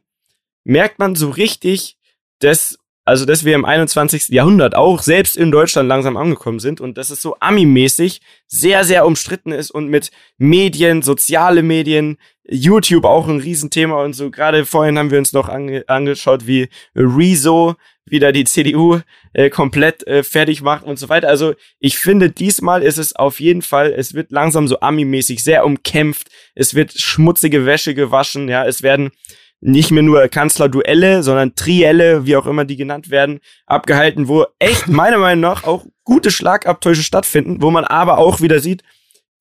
merkt 0.64 1.00
man 1.00 1.16
so 1.16 1.30
richtig, 1.30 1.98
dass, 2.40 2.78
also, 3.06 3.26
dass 3.26 3.46
wir 3.46 3.56
im 3.56 3.66
21. 3.66 4.30
Jahrhundert 4.30 4.76
auch 4.76 5.02
selbst 5.02 5.38
in 5.38 5.52
Deutschland 5.52 5.88
langsam 5.88 6.18
angekommen 6.18 6.60
sind 6.60 6.82
und 6.82 6.98
dass 6.98 7.10
es 7.10 7.22
so 7.22 7.38
Ami-mäßig 7.40 8.22
sehr, 8.48 8.84
sehr 8.84 9.06
umstritten 9.06 9.52
ist 9.52 9.72
und 9.72 9.88
mit 9.88 10.12
Medien, 10.38 11.02
soziale 11.02 11.64
Medien, 11.64 12.18
YouTube 12.50 13.06
auch 13.06 13.28
ein 13.28 13.40
Riesenthema 13.40 14.04
und 14.04 14.14
so. 14.14 14.30
Gerade 14.30 14.66
vorhin 14.66 14.98
haben 14.98 15.12
wir 15.12 15.20
uns 15.20 15.34
noch 15.34 15.50
ange 15.50 15.84
angeschaut, 15.88 16.48
wie 16.48 16.70
Rezo 16.96 17.76
wieder 18.12 18.32
die 18.32 18.46
CDU 18.46 19.00
äh, 19.34 19.50
komplett 19.50 20.06
äh, 20.08 20.24
fertig 20.24 20.62
macht 20.62 20.86
und 20.86 20.98
so 20.98 21.10
weiter. 21.10 21.28
Also 21.28 21.54
ich 21.80 21.98
finde, 21.98 22.30
diesmal 22.30 22.84
ist 22.84 22.98
es 22.98 23.16
auf 23.16 23.40
jeden 23.40 23.62
Fall, 23.62 23.94
es 23.96 24.14
wird 24.14 24.32
langsam 24.32 24.68
so 24.68 24.80
Ami-mäßig 24.80 25.44
sehr 25.44 25.66
umkämpft. 25.66 26.28
Es 26.56 26.74
wird 26.74 26.94
schmutzige 26.94 27.66
Wäsche 27.66 27.94
gewaschen, 27.94 28.50
ja, 28.50 28.66
es 28.66 28.84
werden 28.84 29.12
nicht 29.60 29.92
mehr 29.92 30.04
nur 30.04 30.28
Kanzlerduelle, 30.28 31.24
sondern 31.24 31.56
Trielle, 31.56 32.26
wie 32.26 32.36
auch 32.36 32.46
immer 32.46 32.66
die 32.66 32.76
genannt 32.76 33.10
werden, 33.10 33.40
abgehalten, 33.66 34.28
wo 34.28 34.46
echt 34.60 34.88
meiner 34.88 35.18
Meinung 35.18 35.42
nach 35.42 35.64
auch 35.64 35.86
gute 36.04 36.32
Schlagabtäusche 36.32 37.04
stattfinden, 37.04 37.62
wo 37.62 37.72
man 37.72 37.84
aber 37.84 38.18
auch 38.18 38.42
wieder 38.42 38.60
sieht, 38.60 38.84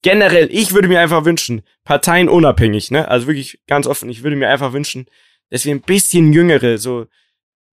generell, 0.02 0.48
ich 0.50 0.72
würde 0.72 0.88
mir 0.88 1.00
einfach 1.00 1.24
wünschen, 1.24 1.62
Parteien 1.85 2.29
unabhängig, 2.29 2.90
ne? 2.90 3.09
Also 3.09 3.26
wirklich 3.26 3.61
ganz 3.66 3.87
offen, 3.87 4.09
ich 4.09 4.22
würde 4.22 4.37
mir 4.37 4.48
einfach 4.48 4.72
wünschen, 4.72 5.07
dass 5.50 5.64
wir 5.64 5.74
ein 5.74 5.81
bisschen 5.81 6.33
jüngere, 6.33 6.79
so 6.79 7.07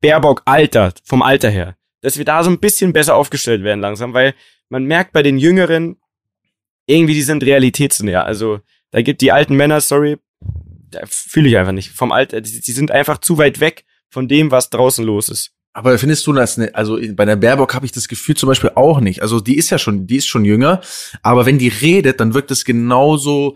Baerbock 0.04 0.42
Alter, 0.44 0.94
vom 1.06 1.22
Alter 1.22 1.50
her, 1.50 1.78
dass 2.02 2.18
wir 2.18 2.26
da 2.26 2.44
so 2.44 2.50
ein 2.50 2.60
bisschen 2.60 2.92
besser 2.92 3.16
aufgestellt 3.16 3.64
werden 3.64 3.80
langsam, 3.80 4.14
weil 4.14 4.36
man 4.68 4.84
merkt 4.84 5.14
bei 5.14 5.24
den 5.24 5.38
Jüngeren, 5.38 5.96
irgendwie 6.86 7.14
die 7.14 7.22
sind 7.22 7.42
realitätsnäher. 7.42 8.26
Also 8.26 8.60
da 8.92 9.02
gibt 9.02 9.22
die 9.22 9.32
alten 9.32 9.56
Männer, 9.56 9.80
sorry, 9.80 10.18
da 10.92 11.00
fühle 11.08 11.48
ich 11.48 11.58
einfach 11.58 11.72
nicht. 11.72 11.92
Vom 11.92 12.12
Alter, 12.12 12.42
die, 12.42 12.60
die 12.60 12.72
sind 12.74 12.92
einfach 12.92 13.20
zu 13.20 13.38
weit 13.38 13.62
weg 13.62 13.86
von 14.10 14.28
dem, 14.28 14.52
was 14.52 14.70
draußen 14.70 15.06
los 15.06 15.30
ist. 15.30 15.52
Aber 15.72 15.98
findest 15.98 16.28
du 16.28 16.34
das, 16.34 16.58
ne, 16.58 16.70
also 16.74 17.00
bei 17.14 17.24
der 17.24 17.38
Baerbock 17.38 17.74
habe 17.74 17.86
ich 17.86 17.94
das 17.94 18.10
Gefühl 18.10 18.36
zum 18.36 18.48
Beispiel 18.48 18.72
auch 18.76 19.00
nicht. 19.00 19.22
Also 19.22 19.40
die 19.40 19.58
ist 19.58 19.70
ja 19.70 19.80
schon, 19.80 20.06
die 20.06 20.18
ist 20.18 20.28
schon 20.28 20.44
jünger, 20.44 20.82
aber 21.22 21.46
wenn 21.46 21.58
die 21.58 21.70
redet, 21.70 22.20
dann 22.20 22.34
wirkt 22.34 22.52
es 22.52 22.66
genauso, 22.66 23.56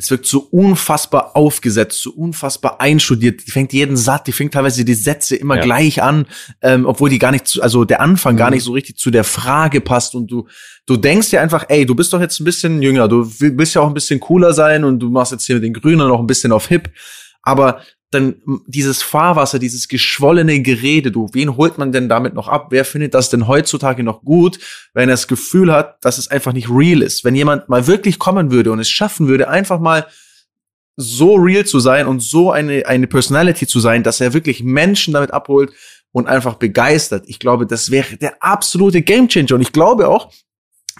es 0.00 0.12
wirkt 0.12 0.26
so 0.26 0.46
unfassbar 0.52 1.34
aufgesetzt, 1.34 2.00
so 2.00 2.10
unfassbar 2.12 2.80
einstudiert. 2.80 3.44
Die 3.44 3.50
fängt 3.50 3.72
jeden 3.72 3.96
Satz, 3.96 4.24
die 4.24 4.32
fängt 4.32 4.54
teilweise 4.54 4.84
die 4.84 4.94
Sätze 4.94 5.34
immer 5.34 5.56
ja. 5.56 5.62
gleich 5.62 6.00
an, 6.00 6.26
ähm, 6.62 6.86
obwohl 6.86 7.10
die 7.10 7.18
gar 7.18 7.32
nicht, 7.32 7.48
zu, 7.48 7.60
also 7.60 7.84
der 7.84 8.00
Anfang 8.00 8.34
mhm. 8.34 8.38
gar 8.38 8.50
nicht 8.50 8.62
so 8.62 8.72
richtig 8.72 8.96
zu 8.96 9.10
der 9.10 9.24
Frage 9.24 9.80
passt 9.80 10.14
und 10.14 10.30
du, 10.30 10.46
du 10.86 10.96
denkst 10.96 11.30
dir 11.30 11.42
einfach, 11.42 11.64
ey, 11.68 11.84
du 11.84 11.96
bist 11.96 12.12
doch 12.12 12.20
jetzt 12.20 12.38
ein 12.38 12.44
bisschen 12.44 12.80
jünger, 12.80 13.08
du 13.08 13.28
willst 13.40 13.74
ja 13.74 13.80
auch 13.80 13.88
ein 13.88 13.94
bisschen 13.94 14.20
cooler 14.20 14.52
sein 14.52 14.84
und 14.84 15.00
du 15.00 15.10
machst 15.10 15.32
jetzt 15.32 15.46
hier 15.46 15.56
mit 15.56 15.64
den 15.64 15.74
Grünen 15.74 16.06
noch 16.06 16.20
ein 16.20 16.28
bisschen 16.28 16.52
auf 16.52 16.68
Hip, 16.68 16.90
aber 17.42 17.82
dann 18.10 18.36
dieses 18.66 19.02
Fahrwasser, 19.02 19.58
dieses 19.58 19.88
geschwollene 19.88 20.60
Gerede, 20.62 21.12
du, 21.12 21.28
wen 21.32 21.56
holt 21.56 21.76
man 21.76 21.92
denn 21.92 22.08
damit 22.08 22.34
noch 22.34 22.48
ab? 22.48 22.68
Wer 22.70 22.84
findet 22.84 23.12
das 23.14 23.28
denn 23.28 23.46
heutzutage 23.46 24.02
noch 24.02 24.22
gut, 24.22 24.58
wenn 24.94 25.08
er 25.08 25.14
das 25.14 25.28
Gefühl 25.28 25.72
hat, 25.72 26.02
dass 26.04 26.16
es 26.16 26.28
einfach 26.28 26.52
nicht 26.52 26.70
real 26.70 27.02
ist? 27.02 27.24
Wenn 27.24 27.34
jemand 27.34 27.68
mal 27.68 27.86
wirklich 27.86 28.18
kommen 28.18 28.50
würde 28.50 28.72
und 28.72 28.78
es 28.78 28.88
schaffen 28.88 29.28
würde, 29.28 29.48
einfach 29.48 29.78
mal 29.78 30.06
so 30.96 31.34
real 31.34 31.64
zu 31.64 31.80
sein 31.80 32.06
und 32.06 32.20
so 32.20 32.50
eine, 32.50 32.86
eine 32.86 33.06
Personality 33.06 33.66
zu 33.66 33.78
sein, 33.78 34.02
dass 34.02 34.20
er 34.20 34.32
wirklich 34.32 34.64
Menschen 34.64 35.14
damit 35.14 35.32
abholt 35.32 35.72
und 36.12 36.26
einfach 36.26 36.54
begeistert. 36.54 37.24
Ich 37.26 37.38
glaube, 37.38 37.66
das 37.66 37.90
wäre 37.90 38.16
der 38.16 38.42
absolute 38.42 39.02
Gamechanger. 39.02 39.54
Und 39.54 39.60
ich 39.60 39.72
glaube 39.72 40.08
auch, 40.08 40.32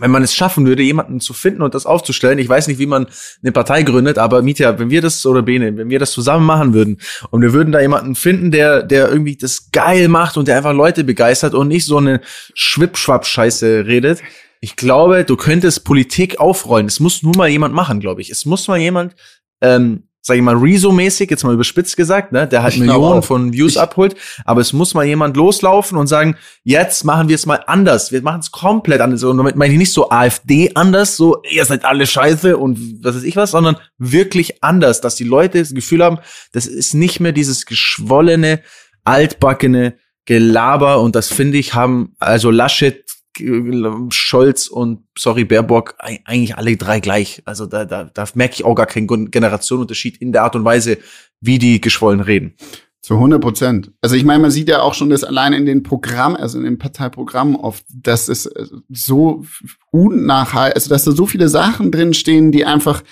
wenn 0.01 0.11
man 0.11 0.23
es 0.23 0.35
schaffen 0.35 0.67
würde, 0.67 0.83
jemanden 0.83 1.21
zu 1.21 1.33
finden 1.33 1.63
und 1.63 1.75
das 1.75 1.87
aufzustellen, 1.87 2.39
ich 2.39 2.49
weiß 2.49 2.69
nicht, 2.69 2.79
wie 2.79 2.87
man 2.87 3.07
eine 3.43 3.53
Partei 3.53 3.83
gründet, 3.83 4.19
aber 4.19 4.43
Mietja, 4.43 4.79
wenn 4.79 4.91
wir 4.91 5.01
das 5.01 5.25
oder 5.27 5.43
Bene, 5.43 5.77
wenn 5.77 5.91
wir 5.91 5.99
das 5.99 6.13
zusammen 6.13 6.47
machen 6.47 6.75
würden 6.75 6.99
und 7.31 7.43
wir 7.43 7.53
würden 7.53 7.73
da 7.73 7.81
jemanden 7.81 8.15
finden, 8.15 8.51
der 8.51 8.83
der 8.83 9.09
irgendwie 9.11 9.37
das 9.37 9.71
geil 9.71 10.09
macht 10.09 10.37
und 10.37 10.49
der 10.49 10.57
einfach 10.57 10.75
Leute 10.75 11.05
begeistert 11.05 11.55
und 11.55 11.69
nicht 11.69 11.87
so 11.87 11.99
eine 11.99 12.21
Schwippschwapp-Scheiße 12.55 13.87
redet, 13.87 14.21
ich 14.61 14.77
glaube, 14.77 15.25
du 15.25 15.37
könntest 15.37 15.85
Politik 15.85 16.41
aufrollen. 16.41 16.87
Es 16.87 17.01
muss 17.01 17.23
nur 17.23 17.37
mal 17.37 17.49
jemand 17.49 17.75
machen, 17.75 18.01
glaube 18.01 18.21
ich. 18.21 18.31
Es 18.31 18.45
muss 18.45 18.67
mal 18.67 18.79
jemand 18.79 19.15
ähm, 19.61 20.08
sag 20.29 20.37
ich 20.37 20.43
mal, 20.43 20.55
Rezo-mäßig, 20.55 21.31
jetzt 21.31 21.43
mal 21.43 21.55
überspitzt 21.55 21.97
gesagt, 21.97 22.33
ne, 22.33 22.47
der 22.47 22.63
halt 22.63 22.75
ich 22.75 22.81
Millionen 22.81 23.23
von 23.23 23.53
Views 23.53 23.73
ich 23.73 23.81
abholt, 23.81 24.15
aber 24.45 24.61
es 24.61 24.75
muss 24.75 24.93
mal 24.93 25.05
jemand 25.05 25.37
loslaufen 25.37 25.97
und 25.97 26.07
sagen, 26.07 26.37
jetzt 26.65 27.05
machen 27.05 27.29
wir 27.29 27.35
es 27.35 27.47
mal 27.47 27.65
anders, 27.67 28.13
wir 28.13 28.23
machen 28.23 28.41
es 28.41 28.53
komplett 28.53 29.01
anders. 29.01 29.25
Und 29.25 29.39
damit 29.39 29.57
meine 29.57 29.73
ich 29.73 29.79
nicht 29.79 29.93
so 29.93 30.11
AfD 30.11 30.71
anders, 30.75 31.17
so, 31.17 31.43
ihr 31.51 31.65
seid 31.65 31.87
alle 31.87 32.07
scheiße 32.07 32.59
und 32.59 33.03
was 33.03 33.17
weiß 33.17 33.23
ich 33.23 33.37
was, 33.37 33.53
sondern 33.53 33.79
wirklich 33.97 34.63
anders, 34.63 35.01
dass 35.01 35.17
die 35.17 35.25
Leute 35.25 35.59
das 35.59 35.73
Gefühl 35.73 36.05
haben, 36.05 36.19
das 36.53 36.67
ist 36.67 36.93
nicht 36.93 37.21
mehr 37.21 37.33
dieses 37.33 37.65
geschwollene, 37.65 38.61
altbackene 39.05 39.97
Gelaber 40.27 41.01
und 41.01 41.17
das 41.17 41.29
finde 41.29 41.57
ich 41.57 41.73
haben, 41.73 42.15
also 42.19 42.51
Laschet, 42.51 43.03
Scholz 44.11 44.69
und 44.69 45.05
sorry 45.17 45.45
Baerbock 45.45 45.95
eigentlich 45.99 46.57
alle 46.57 46.77
drei 46.77 47.01
gleich. 47.01 47.43
Also 47.45 47.67
da, 47.67 47.85
da, 47.85 48.05
da 48.05 48.25
merke 48.35 48.55
ich 48.55 48.65
auch 48.65 48.75
gar 48.75 48.87
keinen 48.87 49.31
Generationenunterschied 49.31 50.17
in 50.19 50.33
der 50.33 50.45
Art 50.45 50.57
und 50.57 50.65
Weise, 50.65 50.99
wie 51.41 51.59
die 51.59 51.81
geschwollen 51.81 52.21
reden. 52.21 52.55
Zu 53.01 53.15
100 53.15 53.41
Prozent. 53.41 53.93
Also 54.01 54.17
ich 54.17 54.25
meine, 54.25 54.43
man 54.43 54.51
sieht 54.51 54.69
ja 54.69 54.83
auch 54.83 54.93
schon 54.93 55.09
das 55.09 55.25
alleine 55.25 55.57
in 55.57 55.67
den 55.67 55.83
Programmen, 55.83 56.37
also 56.37 56.59
in 56.59 56.65
den 56.65 56.79
Parteiprogrammen 56.79 57.57
oft, 57.57 57.85
dass 57.95 58.29
es 58.29 58.51
so 58.89 59.45
unnachhaltig, 59.91 60.75
also 60.75 60.91
dass 60.91 61.05
da 61.05 61.13
so 61.13 61.27
viele 61.27 61.49
Sachen 61.49 61.91
drinstehen, 61.91 62.53
die 62.53 62.65
einfach 62.65 63.03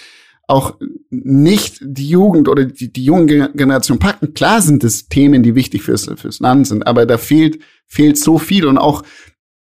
auch 0.49 0.77
nicht 1.11 1.79
die 1.81 2.09
Jugend 2.09 2.49
oder 2.49 2.65
die, 2.65 2.93
die 2.93 3.05
junge 3.05 3.51
Generation 3.55 3.99
packen. 3.99 4.35
Klar 4.35 4.63
sind 4.63 4.85
es 4.85 5.09
Themen, 5.09 5.43
die 5.43 5.55
wichtig 5.55 5.83
fürs, 5.83 6.11
fürs 6.17 6.41
Land 6.41 6.69
sind, 6.69 6.87
aber 6.87 7.07
da 7.07 7.19
fehlt, 7.19 7.61
fehlt 7.87 8.19
so 8.19 8.39
viel 8.39 8.67
und 8.67 8.79
auch 8.79 9.03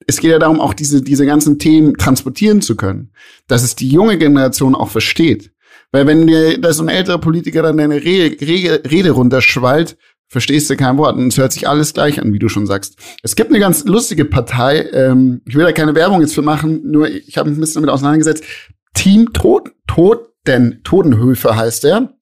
es 0.07 0.19
geht 0.19 0.31
ja 0.31 0.39
darum, 0.39 0.59
auch 0.59 0.73
diese, 0.73 1.01
diese 1.01 1.25
ganzen 1.25 1.59
Themen 1.59 1.95
transportieren 1.95 2.61
zu 2.61 2.75
können, 2.75 3.11
dass 3.47 3.63
es 3.63 3.75
die 3.75 3.89
junge 3.89 4.17
Generation 4.17 4.75
auch 4.75 4.89
versteht. 4.89 5.51
Weil 5.91 6.07
wenn 6.07 6.27
dir 6.27 6.59
da 6.59 6.73
so 6.73 6.83
ein 6.83 6.89
älterer 6.89 7.19
Politiker 7.19 7.61
dann 7.61 7.77
deine 7.77 7.95
Rede, 7.95 8.45
Rede, 8.45 8.81
Rede 8.89 9.11
runterschwallt, 9.11 9.97
verstehst 10.27 10.69
du 10.69 10.75
kein 10.75 10.97
Wort 10.97 11.15
und 11.15 11.27
es 11.27 11.37
hört 11.37 11.53
sich 11.53 11.67
alles 11.67 11.93
gleich 11.93 12.19
an, 12.19 12.33
wie 12.33 12.39
du 12.39 12.49
schon 12.49 12.65
sagst. 12.65 12.97
Es 13.21 13.35
gibt 13.35 13.51
eine 13.51 13.59
ganz 13.59 13.85
lustige 13.85 14.25
Partei, 14.25 14.89
ähm, 14.91 15.41
ich 15.45 15.55
will 15.55 15.63
da 15.63 15.71
keine 15.71 15.93
Werbung 15.93 16.21
jetzt 16.21 16.33
für 16.33 16.41
machen, 16.41 16.81
nur 16.89 17.07
ich 17.07 17.37
habe 17.37 17.49
mich 17.49 17.57
ein 17.57 17.61
bisschen 17.61 17.81
damit 17.81 17.93
auseinandergesetzt. 17.93 18.43
Team 18.95 19.31
Tod, 19.33 19.71
Toden, 19.87 20.81
Todenhöfe 20.83 21.55
heißt 21.55 21.83
der. 21.83 22.13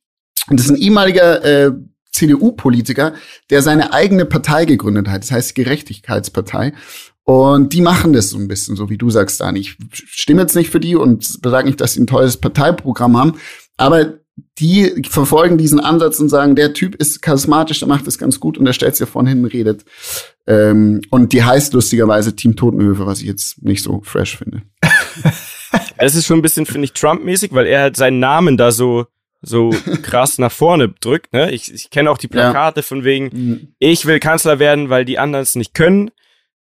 Und 0.49 0.59
das 0.59 0.65
ist 0.65 0.71
ein 0.71 0.77
ehemaliger 0.77 1.43
äh, 1.43 1.71
CDU-Politiker, 2.11 3.13
der 3.49 3.61
seine 3.61 3.93
eigene 3.93 4.25
Partei 4.25 4.65
gegründet 4.65 5.07
hat. 5.07 5.23
Das 5.23 5.31
heißt 5.31 5.55
Gerechtigkeitspartei. 5.55 6.73
Und 7.23 7.73
die 7.73 7.81
machen 7.81 8.13
das 8.13 8.29
so 8.29 8.37
ein 8.37 8.47
bisschen, 8.47 8.75
so 8.75 8.89
wie 8.89 8.97
du 8.97 9.09
sagst, 9.09 9.39
Dani. 9.41 9.59
Ich 9.59 9.77
stimme 9.91 10.41
jetzt 10.41 10.55
nicht 10.55 10.69
für 10.69 10.79
die 10.79 10.95
und 10.95 11.23
sage 11.23 11.67
nicht, 11.67 11.79
dass 11.79 11.93
sie 11.93 12.01
ein 12.01 12.07
tolles 12.07 12.37
Parteiprogramm 12.37 13.17
haben, 13.17 13.33
aber 13.77 14.15
die 14.57 15.03
verfolgen 15.07 15.57
diesen 15.57 15.79
Ansatz 15.79 16.19
und 16.19 16.29
sagen, 16.29 16.55
der 16.55 16.73
Typ 16.73 16.95
ist 16.95 17.21
charismatisch, 17.21 17.79
der 17.79 17.87
macht 17.87 18.07
das 18.07 18.17
ganz 18.17 18.39
gut 18.39 18.57
und 18.57 18.65
der 18.65 18.73
stellt 18.73 18.95
sich 18.95 19.07
vorne 19.07 19.29
hin 19.29 19.43
und 19.43 19.53
redet. 19.53 19.85
Ähm, 20.47 21.01
und 21.09 21.33
die 21.33 21.43
heißt 21.43 21.73
lustigerweise 21.73 22.35
Team 22.35 22.55
Totenhöfe, 22.55 23.05
was 23.05 23.21
ich 23.21 23.27
jetzt 23.27 23.61
nicht 23.61 23.83
so 23.83 24.01
fresh 24.03 24.37
finde. 24.37 24.63
Es 26.03 26.15
ist 26.15 26.25
schon 26.25 26.39
ein 26.39 26.41
bisschen, 26.41 26.65
finde 26.65 26.85
ich, 26.85 26.93
Trump-mäßig, 26.93 27.53
weil 27.53 27.67
er 27.67 27.81
halt 27.81 27.95
seinen 27.95 28.19
Namen 28.19 28.57
da 28.57 28.71
so 28.71 29.05
so 29.41 29.69
krass 30.01 30.37
nach 30.37 30.51
vorne 30.51 30.89
drückt. 30.89 31.33
Ne? 31.33 31.51
Ich, 31.51 31.73
ich 31.73 31.89
kenne 31.89 32.09
auch 32.11 32.17
die 32.17 32.27
Plakate 32.27 32.79
ja. 32.79 32.83
von 32.83 33.03
wegen, 33.03 33.29
mhm. 33.31 33.67
ich 33.79 34.05
will 34.05 34.19
Kanzler 34.19 34.59
werden, 34.59 34.89
weil 34.89 35.05
die 35.05 35.19
anderen 35.19 35.43
es 35.43 35.55
nicht 35.55 35.73
können. 35.73 36.11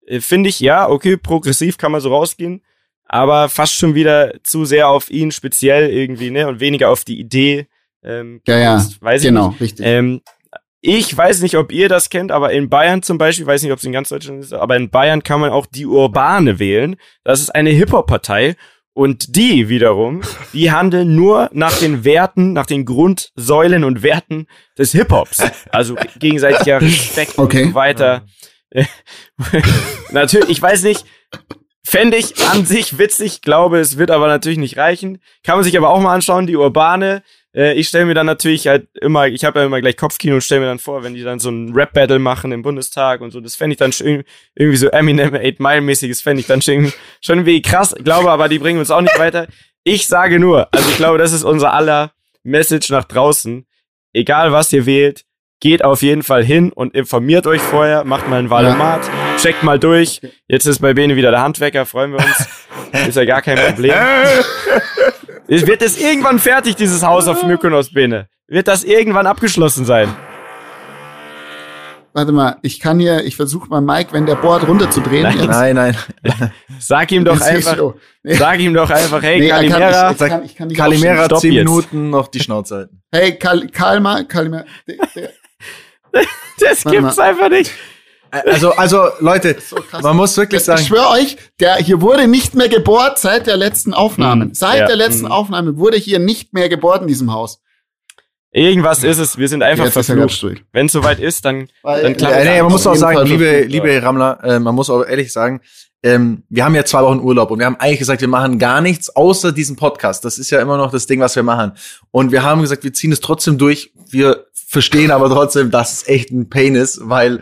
Äh, 0.06 0.20
Finde 0.20 0.48
ich, 0.48 0.60
ja, 0.60 0.88
okay, 0.88 1.16
progressiv 1.16 1.78
kann 1.78 1.92
man 1.92 2.00
so 2.00 2.10
rausgehen, 2.10 2.62
aber 3.04 3.48
fast 3.48 3.74
schon 3.74 3.94
wieder 3.94 4.34
zu 4.42 4.64
sehr 4.64 4.88
auf 4.88 5.10
ihn 5.10 5.32
speziell 5.32 5.90
irgendwie, 5.90 6.30
ne? 6.30 6.46
Und 6.48 6.60
weniger 6.60 6.90
auf 6.90 7.04
die 7.04 7.18
Idee. 7.18 7.66
Ähm, 8.02 8.40
ja, 8.46 8.58
ja, 8.58 8.86
weiß 9.00 9.22
genau, 9.22 9.48
nicht. 9.50 9.60
richtig. 9.60 9.86
Ähm, 9.86 10.22
ich 10.82 11.14
weiß 11.14 11.42
nicht, 11.42 11.56
ob 11.56 11.72
ihr 11.72 11.88
das 11.90 12.08
kennt, 12.08 12.32
aber 12.32 12.52
in 12.52 12.70
Bayern 12.70 13.02
zum 13.02 13.18
Beispiel, 13.18 13.46
weiß 13.46 13.62
nicht, 13.62 13.72
ob 13.72 13.78
es 13.78 13.84
in 13.84 13.92
ganz 13.92 14.08
Deutschland 14.08 14.42
ist, 14.42 14.54
aber 14.54 14.76
in 14.76 14.88
Bayern 14.88 15.22
kann 15.22 15.40
man 15.40 15.50
auch 15.50 15.66
die 15.66 15.84
Urbane 15.84 16.58
wählen. 16.58 16.96
Das 17.22 17.40
ist 17.40 17.50
eine 17.50 17.70
Hip-Hop-Partei 17.70 18.56
und 18.94 19.36
die 19.36 19.68
wiederum, 19.68 20.22
die 20.52 20.72
handeln 20.72 21.14
nur 21.14 21.50
nach 21.52 21.78
den 21.78 22.04
Werten, 22.04 22.54
nach 22.54 22.66
den 22.66 22.86
Grundsäulen 22.86 23.84
und 23.84 24.02
Werten 24.02 24.46
des 24.78 24.92
Hip-Hops. 24.92 25.42
Also 25.70 25.96
gegenseitiger 26.18 26.80
Respekt 26.80 27.38
okay. 27.38 27.64
und 27.64 27.68
so 27.70 27.74
weiter. 27.74 28.24
natürlich, 30.10 30.48
ich 30.48 30.62
weiß 30.62 30.82
nicht, 30.82 31.04
fände 31.84 32.16
ich 32.16 32.46
an 32.48 32.64
sich 32.66 32.98
witzig, 32.98 33.42
glaube 33.42 33.80
es 33.80 33.98
wird 33.98 34.10
aber 34.10 34.28
natürlich 34.28 34.58
nicht 34.58 34.76
reichen. 34.76 35.20
Kann 35.42 35.56
man 35.56 35.64
sich 35.64 35.76
aber 35.76 35.90
auch 35.90 36.00
mal 36.00 36.14
anschauen, 36.14 36.46
die 36.46 36.56
Urbane, 36.56 37.22
äh, 37.54 37.74
ich 37.74 37.88
stelle 37.88 38.06
mir 38.06 38.14
dann 38.14 38.26
natürlich 38.26 38.68
halt 38.68 38.88
immer, 39.00 39.26
ich 39.26 39.44
habe 39.44 39.60
ja 39.60 39.66
immer 39.66 39.80
gleich 39.80 39.96
Kopfkino 39.96 40.36
und 40.36 40.42
stelle 40.42 40.60
mir 40.60 40.66
dann 40.68 40.78
vor, 40.78 41.02
wenn 41.02 41.14
die 41.14 41.22
dann 41.22 41.38
so 41.38 41.50
ein 41.50 41.72
Rap-Battle 41.74 42.18
machen 42.18 42.52
im 42.52 42.62
Bundestag 42.62 43.20
und 43.20 43.30
so, 43.30 43.40
das 43.40 43.56
fände 43.56 43.74
ich 43.74 43.78
dann 43.78 43.92
schon 43.92 44.24
irgendwie 44.54 44.76
so 44.76 44.88
Eminem 44.88 45.34
8 45.34 45.60
Mile 45.60 45.80
mäßiges 45.80 46.22
fände 46.22 46.40
ich 46.40 46.46
dann 46.46 46.62
schon, 46.62 46.92
schon 47.20 47.38
irgendwie 47.38 47.62
krass. 47.62 47.94
Glaube 47.98 48.30
aber, 48.30 48.48
die 48.48 48.58
bringen 48.58 48.78
uns 48.78 48.90
auch 48.90 49.00
nicht 49.00 49.18
weiter. 49.18 49.48
Ich 49.82 50.06
sage 50.06 50.38
nur, 50.38 50.72
also 50.72 50.88
ich 50.90 50.96
glaube, 50.96 51.18
das 51.18 51.32
ist 51.32 51.42
unser 51.42 51.72
aller 51.72 52.12
Message 52.42 52.90
nach 52.90 53.04
draußen. 53.04 53.66
Egal 54.12 54.52
was 54.52 54.72
ihr 54.72 54.86
wählt, 54.86 55.24
geht 55.60 55.84
auf 55.84 56.02
jeden 56.02 56.22
Fall 56.22 56.42
hin 56.42 56.72
und 56.72 56.94
informiert 56.94 57.46
euch 57.46 57.60
vorher, 57.60 58.04
macht 58.04 58.28
mal 58.28 58.38
ein 58.38 58.50
Valomat, 58.50 59.04
ja. 59.04 59.36
checkt 59.36 59.62
mal 59.62 59.78
durch. 59.78 60.20
Jetzt 60.48 60.66
ist 60.66 60.80
bei 60.80 60.94
Bene 60.94 61.16
wieder 61.16 61.30
der 61.30 61.42
Handwerker, 61.42 61.86
freuen 61.86 62.12
wir 62.12 62.18
uns. 62.18 62.48
ist 63.08 63.16
ja 63.16 63.24
gar 63.24 63.42
kein 63.42 63.58
Problem. 63.58 63.94
Wird 65.46 65.82
es 65.82 66.00
irgendwann 66.00 66.38
fertig, 66.38 66.76
dieses 66.76 67.04
Haus 67.04 67.28
auf 67.28 67.42
Mykonos, 67.42 67.92
Bene? 67.92 68.28
Wird 68.48 68.68
das 68.68 68.84
irgendwann 68.84 69.26
abgeschlossen 69.26 69.84
sein? 69.84 70.08
Warte 72.12 72.32
mal, 72.32 72.56
ich 72.62 72.80
kann 72.80 72.98
hier, 72.98 73.24
ich 73.24 73.36
versuche 73.36 73.68
mal 73.68 73.80
Mike, 73.80 74.12
wenn 74.12 74.26
der 74.26 74.34
bohrt, 74.34 74.66
runterzudrehen. 74.66 75.22
Nein, 75.22 75.76
nein, 75.76 75.96
nein. 76.22 76.52
Sag 76.80 77.12
ihm 77.12 77.24
doch 77.24 77.40
einfach, 77.40 77.76
nee. 78.24 78.34
sag 78.34 78.58
ihm 78.58 78.74
doch 78.74 78.90
einfach, 78.90 79.22
hey, 79.22 79.38
nee, 79.38 79.48
Kalimera, 79.48 80.10
ich, 80.10 80.20
ich 80.20 80.28
kann, 80.28 80.44
ich 80.44 80.54
kann 80.56 80.72
Kalimera, 80.72 81.38
zehn 81.38 81.54
Minuten 81.54 82.10
noch 82.10 82.26
die 82.26 82.40
Schnauze 82.40 82.74
halten. 82.74 83.02
Hey, 83.12 83.36
Kal 83.38 83.68
Kalma, 83.68 84.24
Kalimera, 84.24 84.64
das 86.60 86.84
gibt's 86.84 87.18
einfach 87.18 87.48
nicht. 87.48 87.72
Also, 88.30 88.70
also 88.72 89.08
Leute, 89.18 89.56
so 89.60 89.76
man 90.02 90.16
muss 90.16 90.36
wirklich 90.36 90.62
sagen. 90.62 90.80
Ich 90.80 90.86
schwöre 90.86 91.08
euch, 91.10 91.36
der 91.58 91.76
hier 91.76 92.00
wurde 92.00 92.28
nicht 92.28 92.54
mehr 92.54 92.68
gebohrt 92.68 93.18
seit 93.18 93.48
der 93.48 93.56
letzten 93.56 93.92
Aufnahme. 93.92 94.44
Hm, 94.46 94.54
seit 94.54 94.80
ja, 94.80 94.86
der 94.86 94.96
letzten 94.96 95.26
hm. 95.26 95.32
Aufnahme 95.32 95.78
wurde 95.78 95.96
hier 95.96 96.20
nicht 96.20 96.54
mehr 96.54 96.68
gebohrt 96.68 97.02
in 97.02 97.08
diesem 97.08 97.32
Haus. 97.32 97.60
Irgendwas 98.52 99.04
ist 99.04 99.18
es, 99.18 99.38
wir 99.38 99.48
sind 99.48 99.62
einfach 99.62 99.84
ja, 99.84 99.90
verflucht. 99.90 100.64
Wenn 100.72 100.86
es 100.86 100.92
soweit 100.92 101.20
ist, 101.20 101.44
dann, 101.44 101.68
Weil, 101.82 102.02
dann 102.02 102.16
klappt 102.16 102.34
äh, 102.34 102.44
nee, 102.44 102.62
Man 102.62 102.72
muss 102.72 102.86
auch 102.86 102.96
sagen, 102.96 103.24
liebe, 103.26 103.62
liebe 103.62 104.02
Rammler, 104.02 104.42
äh, 104.42 104.58
man 104.58 104.74
muss 104.74 104.90
auch 104.90 105.04
ehrlich 105.04 105.32
sagen, 105.32 105.60
ähm, 106.02 106.44
wir 106.48 106.64
haben 106.64 106.74
ja 106.74 106.84
zwei 106.84 107.02
Wochen 107.02 107.20
Urlaub 107.20 107.50
und 107.50 107.58
wir 107.58 107.66
haben 107.66 107.76
eigentlich 107.76 107.98
gesagt, 107.98 108.22
wir 108.22 108.28
machen 108.28 108.58
gar 108.58 108.80
nichts 108.80 109.14
außer 109.14 109.52
diesen 109.52 109.76
Podcast. 109.76 110.24
Das 110.24 110.38
ist 110.38 110.50
ja 110.50 110.60
immer 110.60 110.78
noch 110.78 110.90
das 110.90 111.06
Ding, 111.06 111.20
was 111.20 111.36
wir 111.36 111.42
machen. 111.42 111.72
Und 112.10 112.32
wir 112.32 112.42
haben 112.42 112.62
gesagt, 112.62 112.82
wir 112.82 112.92
ziehen 112.92 113.12
es 113.12 113.20
trotzdem 113.20 113.58
durch. 113.58 113.92
Wir 114.08 114.46
verstehen 114.52 115.10
aber 115.10 115.28
trotzdem, 115.28 115.70
dass 115.70 115.92
es 115.92 116.08
echt 116.08 116.30
ein 116.30 116.48
Pain 116.48 116.74
ist, 116.74 117.00
weil 117.02 117.38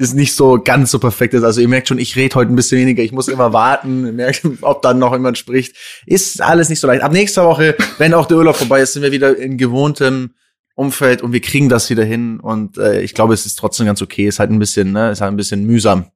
ist 0.00 0.14
nicht 0.14 0.34
so 0.34 0.58
ganz 0.58 0.90
so 0.90 0.98
perfekt 0.98 1.34
ist. 1.34 1.44
Also 1.44 1.60
ihr 1.60 1.68
merkt 1.68 1.88
schon, 1.88 1.98
ich 1.98 2.16
rede 2.16 2.34
heute 2.34 2.50
ein 2.50 2.56
bisschen 2.56 2.80
weniger. 2.80 3.02
Ich 3.02 3.12
muss 3.12 3.28
immer 3.28 3.52
warten, 3.52 4.16
merkt, 4.16 4.42
ob 4.62 4.80
dann 4.80 4.98
noch 4.98 5.12
jemand 5.12 5.36
spricht. 5.36 5.76
Ist 6.06 6.40
alles 6.40 6.70
nicht 6.70 6.80
so 6.80 6.86
leicht. 6.86 7.02
Ab 7.02 7.12
nächster 7.12 7.44
Woche, 7.44 7.76
wenn 7.98 8.14
auch 8.14 8.26
der 8.26 8.38
Urlaub 8.38 8.56
vorbei 8.56 8.80
ist, 8.80 8.94
sind 8.94 9.02
wir 9.02 9.12
wieder 9.12 9.36
in 9.36 9.58
gewohntem 9.58 10.34
Umfeld 10.74 11.20
und 11.20 11.34
wir 11.34 11.42
kriegen 11.42 11.68
das 11.68 11.90
wieder 11.90 12.02
hin. 12.02 12.40
Und 12.40 12.78
äh, 12.78 13.02
ich 13.02 13.14
glaube, 13.14 13.34
es 13.34 13.44
ist 13.44 13.56
trotzdem 13.56 13.84
ganz 13.84 14.00
okay. 14.00 14.26
Ist 14.26 14.38
halt 14.38 14.50
ein 14.50 14.58
bisschen, 14.58 14.92
ne, 14.92 15.10
ist 15.10 15.20
halt 15.20 15.32
ein 15.32 15.36
bisschen 15.36 15.66
mühsam. 15.66 16.10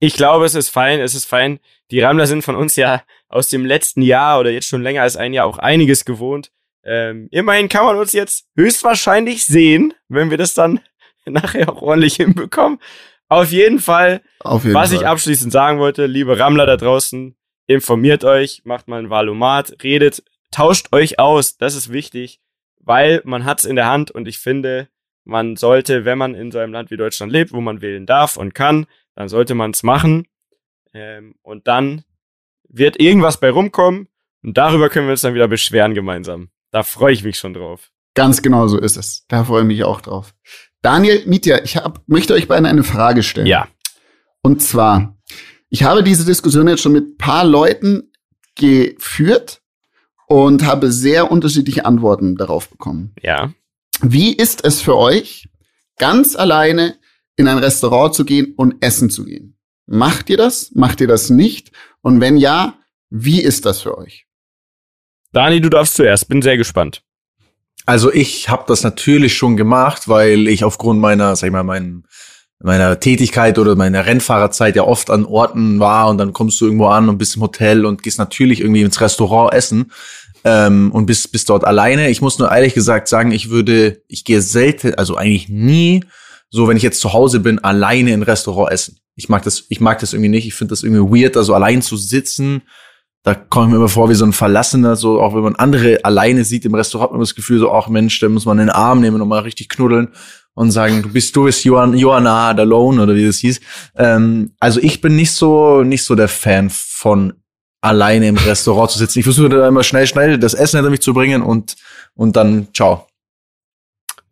Ich 0.00 0.14
glaube, 0.14 0.46
es 0.46 0.54
ist 0.54 0.70
fein, 0.70 1.00
es 1.00 1.14
ist 1.14 1.26
fein. 1.26 1.60
Die 1.90 2.00
Rammler 2.00 2.26
sind 2.26 2.42
von 2.42 2.56
uns 2.56 2.76
ja 2.76 3.02
aus 3.28 3.50
dem 3.50 3.66
letzten 3.66 4.00
Jahr 4.00 4.40
oder 4.40 4.50
jetzt 4.50 4.68
schon 4.68 4.82
länger 4.82 5.02
als 5.02 5.16
ein 5.16 5.34
Jahr 5.34 5.44
auch 5.44 5.58
einiges 5.58 6.06
gewohnt. 6.06 6.50
Ähm, 6.82 7.28
immerhin 7.30 7.68
kann 7.68 7.84
man 7.84 7.96
uns 7.96 8.14
jetzt 8.14 8.46
höchstwahrscheinlich 8.56 9.44
sehen, 9.44 9.92
wenn 10.08 10.30
wir 10.30 10.38
das 10.38 10.54
dann 10.54 10.80
nachher 11.26 11.68
auch 11.68 11.82
ordentlich 11.82 12.16
hinbekommen. 12.16 12.78
Auf 13.28 13.50
jeden 13.50 13.78
Fall, 13.78 14.22
Auf 14.40 14.64
jeden 14.64 14.74
was 14.74 14.90
Fall. 14.90 15.00
ich 15.00 15.06
abschließend 15.06 15.52
sagen 15.52 15.78
wollte, 15.78 16.06
liebe 16.06 16.38
Rammler 16.38 16.66
da 16.66 16.76
draußen, 16.76 17.36
informiert 17.66 18.24
euch, 18.24 18.62
macht 18.64 18.88
mal 18.88 18.98
ein 18.98 19.10
Valomat, 19.10 19.82
redet, 19.82 20.22
tauscht 20.50 20.88
euch 20.92 21.18
aus, 21.18 21.58
das 21.58 21.74
ist 21.74 21.92
wichtig, 21.92 22.40
weil 22.80 23.20
man 23.24 23.44
hat's 23.44 23.64
in 23.64 23.76
der 23.76 23.86
Hand 23.86 24.10
und 24.10 24.26
ich 24.26 24.38
finde, 24.38 24.88
man 25.24 25.56
sollte, 25.56 26.06
wenn 26.06 26.16
man 26.16 26.34
in 26.34 26.50
so 26.50 26.58
einem 26.58 26.72
Land 26.72 26.90
wie 26.90 26.96
Deutschland 26.96 27.30
lebt, 27.30 27.52
wo 27.52 27.60
man 27.60 27.82
wählen 27.82 28.06
darf 28.06 28.38
und 28.38 28.54
kann, 28.54 28.86
dann 29.14 29.28
sollte 29.28 29.54
man 29.54 29.72
es 29.72 29.82
machen 29.82 30.26
ähm, 30.94 31.34
und 31.42 31.68
dann 31.68 32.04
wird 32.68 32.98
irgendwas 32.98 33.38
bei 33.38 33.50
rumkommen 33.50 34.08
und 34.42 34.56
darüber 34.56 34.88
können 34.88 35.06
wir 35.06 35.12
uns 35.12 35.20
dann 35.20 35.34
wieder 35.34 35.48
beschweren 35.48 35.94
gemeinsam. 35.94 36.48
Da 36.70 36.82
freue 36.82 37.12
ich 37.12 37.24
mich 37.24 37.38
schon 37.38 37.52
drauf. 37.52 37.90
Ganz 38.14 38.42
genau 38.42 38.66
so 38.68 38.78
ist 38.78 38.96
es. 38.96 39.26
Da 39.28 39.44
freue 39.44 39.62
ich 39.62 39.66
mich 39.68 39.84
auch 39.84 40.00
drauf. 40.00 40.34
Daniel 40.82 41.22
Mietja, 41.26 41.62
ich 41.62 41.76
hab, 41.76 42.02
möchte 42.06 42.34
euch 42.34 42.48
beide 42.48 42.68
eine 42.68 42.84
Frage 42.84 43.22
stellen. 43.22 43.46
Ja. 43.46 43.68
Und 44.42 44.62
zwar, 44.62 45.16
ich 45.68 45.82
habe 45.82 46.02
diese 46.02 46.24
Diskussion 46.24 46.68
jetzt 46.68 46.82
schon 46.82 46.92
mit 46.92 47.18
paar 47.18 47.44
Leuten 47.44 48.12
geführt 48.54 49.60
und 50.26 50.64
habe 50.64 50.92
sehr 50.92 51.30
unterschiedliche 51.30 51.84
Antworten 51.84 52.36
darauf 52.36 52.68
bekommen. 52.68 53.14
Ja. 53.22 53.52
Wie 54.00 54.32
ist 54.32 54.64
es 54.64 54.80
für 54.80 54.96
euch, 54.96 55.48
ganz 55.98 56.36
alleine 56.36 56.96
in 57.36 57.48
ein 57.48 57.58
Restaurant 57.58 58.14
zu 58.14 58.24
gehen 58.24 58.54
und 58.56 58.76
essen 58.80 59.10
zu 59.10 59.24
gehen? 59.24 59.58
Macht 59.86 60.30
ihr 60.30 60.36
das? 60.36 60.70
Macht 60.74 61.00
ihr 61.00 61.08
das 61.08 61.30
nicht? 61.30 61.72
Und 62.02 62.20
wenn 62.20 62.36
ja, 62.36 62.78
wie 63.10 63.40
ist 63.40 63.64
das 63.64 63.80
für 63.80 63.96
euch? 63.96 64.26
Dani, 65.32 65.60
du 65.60 65.70
darfst 65.70 65.94
zuerst. 65.94 66.28
Bin 66.28 66.42
sehr 66.42 66.56
gespannt. 66.56 67.02
Also 67.88 68.12
ich 68.12 68.50
habe 68.50 68.64
das 68.66 68.82
natürlich 68.82 69.34
schon 69.34 69.56
gemacht, 69.56 70.08
weil 70.08 70.46
ich 70.46 70.62
aufgrund 70.62 71.00
meiner, 71.00 71.34
sag 71.36 71.46
ich 71.46 71.52
mal, 71.54 71.64
meinen 71.64 72.04
meiner 72.58 73.00
Tätigkeit 73.00 73.58
oder 73.58 73.76
meiner 73.76 74.04
Rennfahrerzeit 74.04 74.76
ja 74.76 74.82
oft 74.82 75.08
an 75.08 75.24
Orten 75.24 75.80
war 75.80 76.10
und 76.10 76.18
dann 76.18 76.34
kommst 76.34 76.60
du 76.60 76.66
irgendwo 76.66 76.88
an 76.88 77.08
und 77.08 77.16
bist 77.16 77.36
im 77.36 77.42
Hotel 77.42 77.86
und 77.86 78.02
gehst 78.02 78.18
natürlich 78.18 78.60
irgendwie 78.60 78.82
ins 78.82 79.00
Restaurant 79.00 79.54
essen 79.54 79.90
ähm, 80.44 80.90
und 80.92 81.06
bist, 81.06 81.32
bist 81.32 81.48
dort 81.48 81.64
alleine. 81.64 82.10
Ich 82.10 82.20
muss 82.20 82.38
nur 82.38 82.50
ehrlich 82.50 82.74
gesagt 82.74 83.08
sagen, 83.08 83.32
ich 83.32 83.48
würde, 83.48 84.02
ich 84.06 84.24
gehe 84.24 84.42
selten, 84.42 84.96
also 84.96 85.16
eigentlich 85.16 85.48
nie, 85.48 86.04
so 86.50 86.68
wenn 86.68 86.76
ich 86.76 86.82
jetzt 86.82 87.00
zu 87.00 87.14
Hause 87.14 87.40
bin, 87.40 87.58
alleine 87.58 88.12
in 88.12 88.22
Restaurant 88.22 88.70
essen. 88.70 88.98
Ich 89.14 89.30
mag 89.30 89.44
das, 89.44 89.64
ich 89.70 89.80
mag 89.80 89.98
das 90.00 90.12
irgendwie 90.12 90.28
nicht. 90.28 90.46
Ich 90.46 90.54
finde 90.54 90.72
das 90.72 90.82
irgendwie 90.82 91.22
weird, 91.22 91.36
da 91.36 91.42
so 91.42 91.54
allein 91.54 91.80
zu 91.80 91.96
sitzen 91.96 92.64
da 93.22 93.34
komme 93.34 93.66
ich 93.66 93.70
mir 93.72 93.76
immer 93.76 93.88
vor 93.88 94.08
wie 94.08 94.14
so 94.14 94.24
ein 94.24 94.32
Verlassener, 94.32 94.96
so 94.96 95.20
auch 95.20 95.34
wenn 95.34 95.42
man 95.42 95.56
andere 95.56 96.04
alleine 96.04 96.44
sieht 96.44 96.64
im 96.64 96.74
Restaurant, 96.74 97.08
hat 97.08 97.12
man 97.12 97.20
das 97.20 97.34
Gefühl 97.34 97.58
so, 97.58 97.72
ach 97.72 97.88
Mensch, 97.88 98.18
da 98.20 98.28
muss 98.28 98.46
man 98.46 98.58
den 98.58 98.70
Arm 98.70 99.00
nehmen 99.00 99.20
und 99.20 99.28
mal 99.28 99.40
richtig 99.40 99.68
knuddeln 99.68 100.08
und 100.54 100.70
sagen, 100.70 101.02
du 101.02 101.12
bist, 101.12 101.34
du 101.36 101.44
bist 101.44 101.64
Johann, 101.64 101.96
Johanna 101.96 102.48
alone 102.48 103.02
oder 103.02 103.14
wie 103.14 103.26
das 103.26 103.38
hieß. 103.38 103.60
Ähm, 103.96 104.52
also 104.58 104.80
ich 104.80 105.00
bin 105.00 105.14
nicht 105.14 105.32
so, 105.32 105.82
nicht 105.82 106.04
so 106.04 106.14
der 106.14 106.28
Fan 106.28 106.70
von 106.70 107.34
alleine 107.80 108.28
im 108.28 108.36
Restaurant 108.36 108.90
zu 108.90 108.98
sitzen. 108.98 109.20
Ich 109.20 109.24
versuche 109.24 109.50
da 109.50 109.68
immer 109.68 109.84
schnell, 109.84 110.06
schnell 110.06 110.38
das 110.38 110.54
Essen 110.54 110.78
hinter 110.78 110.90
mich 110.90 111.00
zu 111.00 111.14
bringen 111.14 111.42
und, 111.42 111.76
und 112.14 112.36
dann 112.36 112.68
ciao. 112.74 113.06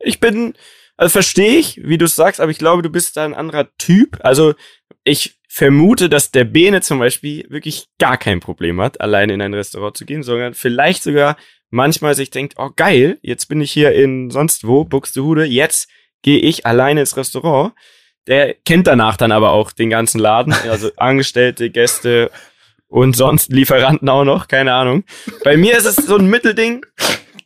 Ich 0.01 0.21
bin, 0.21 0.55
also 0.97 1.13
verstehe 1.13 1.59
ich, 1.59 1.81
wie 1.85 1.99
du 1.99 2.09
sagst, 2.09 2.41
aber 2.41 2.51
ich 2.51 2.59
glaube, 2.59 2.83
du 2.83 2.91
bist 2.91 3.17
da 3.17 3.25
ein 3.25 3.35
anderer 3.35 3.69
Typ. 3.79 4.19
Also 4.21 4.55
ich 5.05 5.36
vermute, 5.57 6.11
dass 6.11 6.33
der 6.33 6.45
Bene 6.45 6.83
zum 6.83 6.99
Beispiel 6.99 7.47
wirklich 7.49 7.87
gar 7.99 8.19
kein 8.19 8.41
Problem 8.41 8.79
hat, 8.79 9.01
alleine 9.01 9.33
in 9.33 9.41
ein 9.41 9.55
Restaurant 9.55 9.97
zu 9.97 10.05
gehen, 10.05 10.23
sondern 10.23 10.53
vielleicht 10.53 11.03
sogar 11.03 11.39
manchmal 11.71 12.15
sich 12.15 12.29
denkt, 12.29 12.57
oh 12.59 12.69
geil, 12.77 13.19
jetzt 13.23 13.47
bin 13.47 13.63
ich 13.63 13.73
hier 13.73 13.93
in 13.93 14.31
sonst 14.31 14.67
wo, 14.67 14.85
Buxtehude, 14.85 15.47
jetzt 15.47 15.89
gehe 16.21 16.41
ich 16.41 16.67
alleine 16.67 17.01
ins 17.01 17.17
Restaurant. 17.17 17.73
der 18.27 18.53
kennt 18.67 18.87
danach 18.87 19.17
dann 19.17 19.33
aber 19.33 19.53
auch 19.53 19.73
den 19.73 19.89
ganzen 19.89 20.19
Laden, 20.19 20.53
also 20.53 20.91
Angestellte, 20.99 21.71
Gäste 21.71 22.31
und 22.87 23.17
sonst 23.17 23.51
Lieferanten 23.51 24.11
auch 24.11 24.25
noch, 24.25 24.49
keine 24.49 24.75
Ahnung. 24.75 25.05
Bei 25.43 25.57
mir 25.57 25.79
ist 25.79 25.87
es 25.87 25.97
so 25.97 26.19
ein 26.19 26.29
Mittelding. 26.29 26.85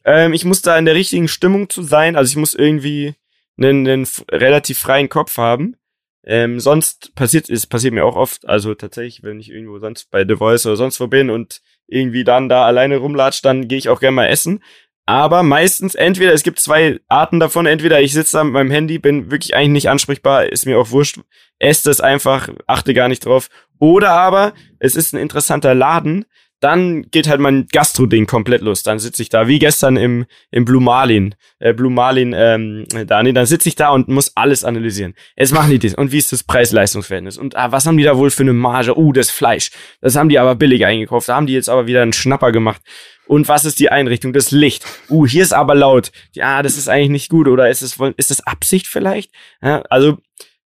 Ähm, 0.05 0.33
ich 0.33 0.45
muss 0.45 0.63
da 0.63 0.77
in 0.77 0.85
der 0.85 0.97
richtigen 0.97 1.29
Stimmung 1.29 1.71
zu 1.71 1.85
sein, 1.85 2.17
also 2.17 2.29
ich 2.29 2.37
muss 2.37 2.57
irgendwie 2.57 3.15
einen, 3.57 3.87
einen 3.87 4.09
relativ 4.33 4.81
freien 4.81 5.09
Kopf 5.09 5.37
haben. 5.37 5.77
Ähm, 6.25 6.61
sonst 6.61 7.15
passiert 7.15 7.49
es 7.49 7.67
passiert 7.67 7.95
mir 7.95 8.05
auch 8.05 8.17
oft, 8.17 8.47
also 8.47 8.75
tatsächlich, 8.75 9.23
wenn 9.23 9.41
ich 9.41 9.51
irgendwo 9.51 9.79
sonst 9.79 10.11
bei 10.11 10.25
The 10.27 10.37
Voice 10.37 10.67
oder 10.67 10.77
sonst 10.77 11.01
wo 11.01 11.07
bin 11.07 11.31
und 11.31 11.63
irgendwie 11.87 12.25
dann 12.25 12.49
da 12.49 12.67
alleine 12.67 12.99
rumlatscht, 12.99 13.45
dann 13.45 13.69
gehe 13.69 13.79
ich 13.79 13.89
auch 13.89 14.01
gerne 14.01 14.17
mal 14.17 14.27
essen. 14.27 14.63
Aber 15.07 15.43
meistens 15.43 15.97
entweder, 15.97 16.33
es 16.33 16.45
gibt 16.45 16.61
zwei 16.61 17.01
Arten 17.09 17.41
davon, 17.41 17.67
entweder 17.67 18.01
ich 18.01 18.13
sitze 18.13 18.37
da 18.37 18.45
mit 18.45 18.53
meinem 18.53 18.71
Handy, 18.71 18.99
bin 18.99 19.31
wirklich 19.31 19.57
eigentlich 19.57 19.71
nicht 19.71 19.89
ansprechbar, 19.89 20.47
ist 20.47 20.67
mir 20.67 20.79
auch 20.79 20.91
wurscht, 20.93 21.19
esse 21.59 21.89
das 21.89 22.01
einfach, 22.01 22.49
achte 22.67 22.95
gar 22.95 23.09
nicht 23.09 23.25
drauf. 23.25 23.49
Oder 23.81 24.11
aber, 24.11 24.53
es 24.79 24.95
ist 24.95 25.13
ein 25.13 25.21
interessanter 25.21 25.75
Laden, 25.75 26.27
dann 26.61 27.11
geht 27.11 27.27
halt 27.27 27.41
mein 27.41 27.67
Gastro-Ding 27.73 28.27
komplett 28.27 28.61
los. 28.61 28.83
Dann 28.83 28.99
sitze 28.99 29.23
ich 29.23 29.31
da, 29.31 29.49
wie 29.49 29.59
gestern 29.59 29.97
im, 29.97 30.27
im 30.51 30.67
Blue 30.67 30.83
Marlin, 30.83 31.35
äh, 31.59 31.73
Blue 31.73 31.91
Marlin, 31.91 32.35
ähm, 32.37 32.85
Dani, 33.07 33.33
dann 33.33 33.47
sitze 33.47 33.69
ich 33.71 33.77
da 33.77 33.91
und 33.91 34.09
muss 34.09 34.37
alles 34.37 34.63
analysieren. 34.63 35.15
Jetzt 35.37 35.53
machen 35.53 35.71
die 35.71 35.79
das. 35.79 35.95
Und 35.95 36.13
wie 36.13 36.19
ist 36.19 36.33
das 36.33 36.43
Preis-Leistungs-Verhältnis? 36.45 37.39
Und 37.39 37.57
ah, 37.57 37.73
was 37.73 37.87
haben 37.87 37.97
die 37.97 38.05
da 38.05 38.17
wohl 38.19 38.31
für 38.31 38.43
eine 38.43 38.53
Marge? 38.53 38.99
Uh, 38.99 39.13
das 39.13 39.31
Fleisch. 39.31 39.71
Das 40.03 40.17
haben 40.17 40.29
die 40.29 40.39
aber 40.39 40.55
billig 40.55 40.85
eingekauft. 40.85 41.31
Da 41.31 41.37
haben 41.37 41.47
die 41.47 41.55
jetzt 41.55 41.71
aber 41.71 41.87
wieder 41.87 42.03
einen 42.03 42.13
Schnapper 42.13 42.53
gemacht. 42.53 42.83
Und 43.27 43.49
was 43.49 43.65
ist 43.65 43.79
die 43.79 43.91
Einrichtung? 43.91 44.35
Das 44.35 44.51
Licht. 44.51 44.85
Uh, 45.09 45.27
hier 45.27 45.43
ist 45.43 45.55
aber 45.55 45.75
laut. 45.75 46.13
Ja, 46.35 46.63
das 46.63 46.77
ist 46.77 46.89
eigentlich 46.89 47.11
nicht 47.11 47.29
gut. 47.31 47.49
Oder 47.49 47.71
ist 47.71 47.81
es, 47.81 47.97
ist 48.19 48.31
das 48.31 48.47
Absicht 48.47 48.87
vielleicht? 48.87 49.33
Ja, 49.63 49.83
also, 49.89 50.19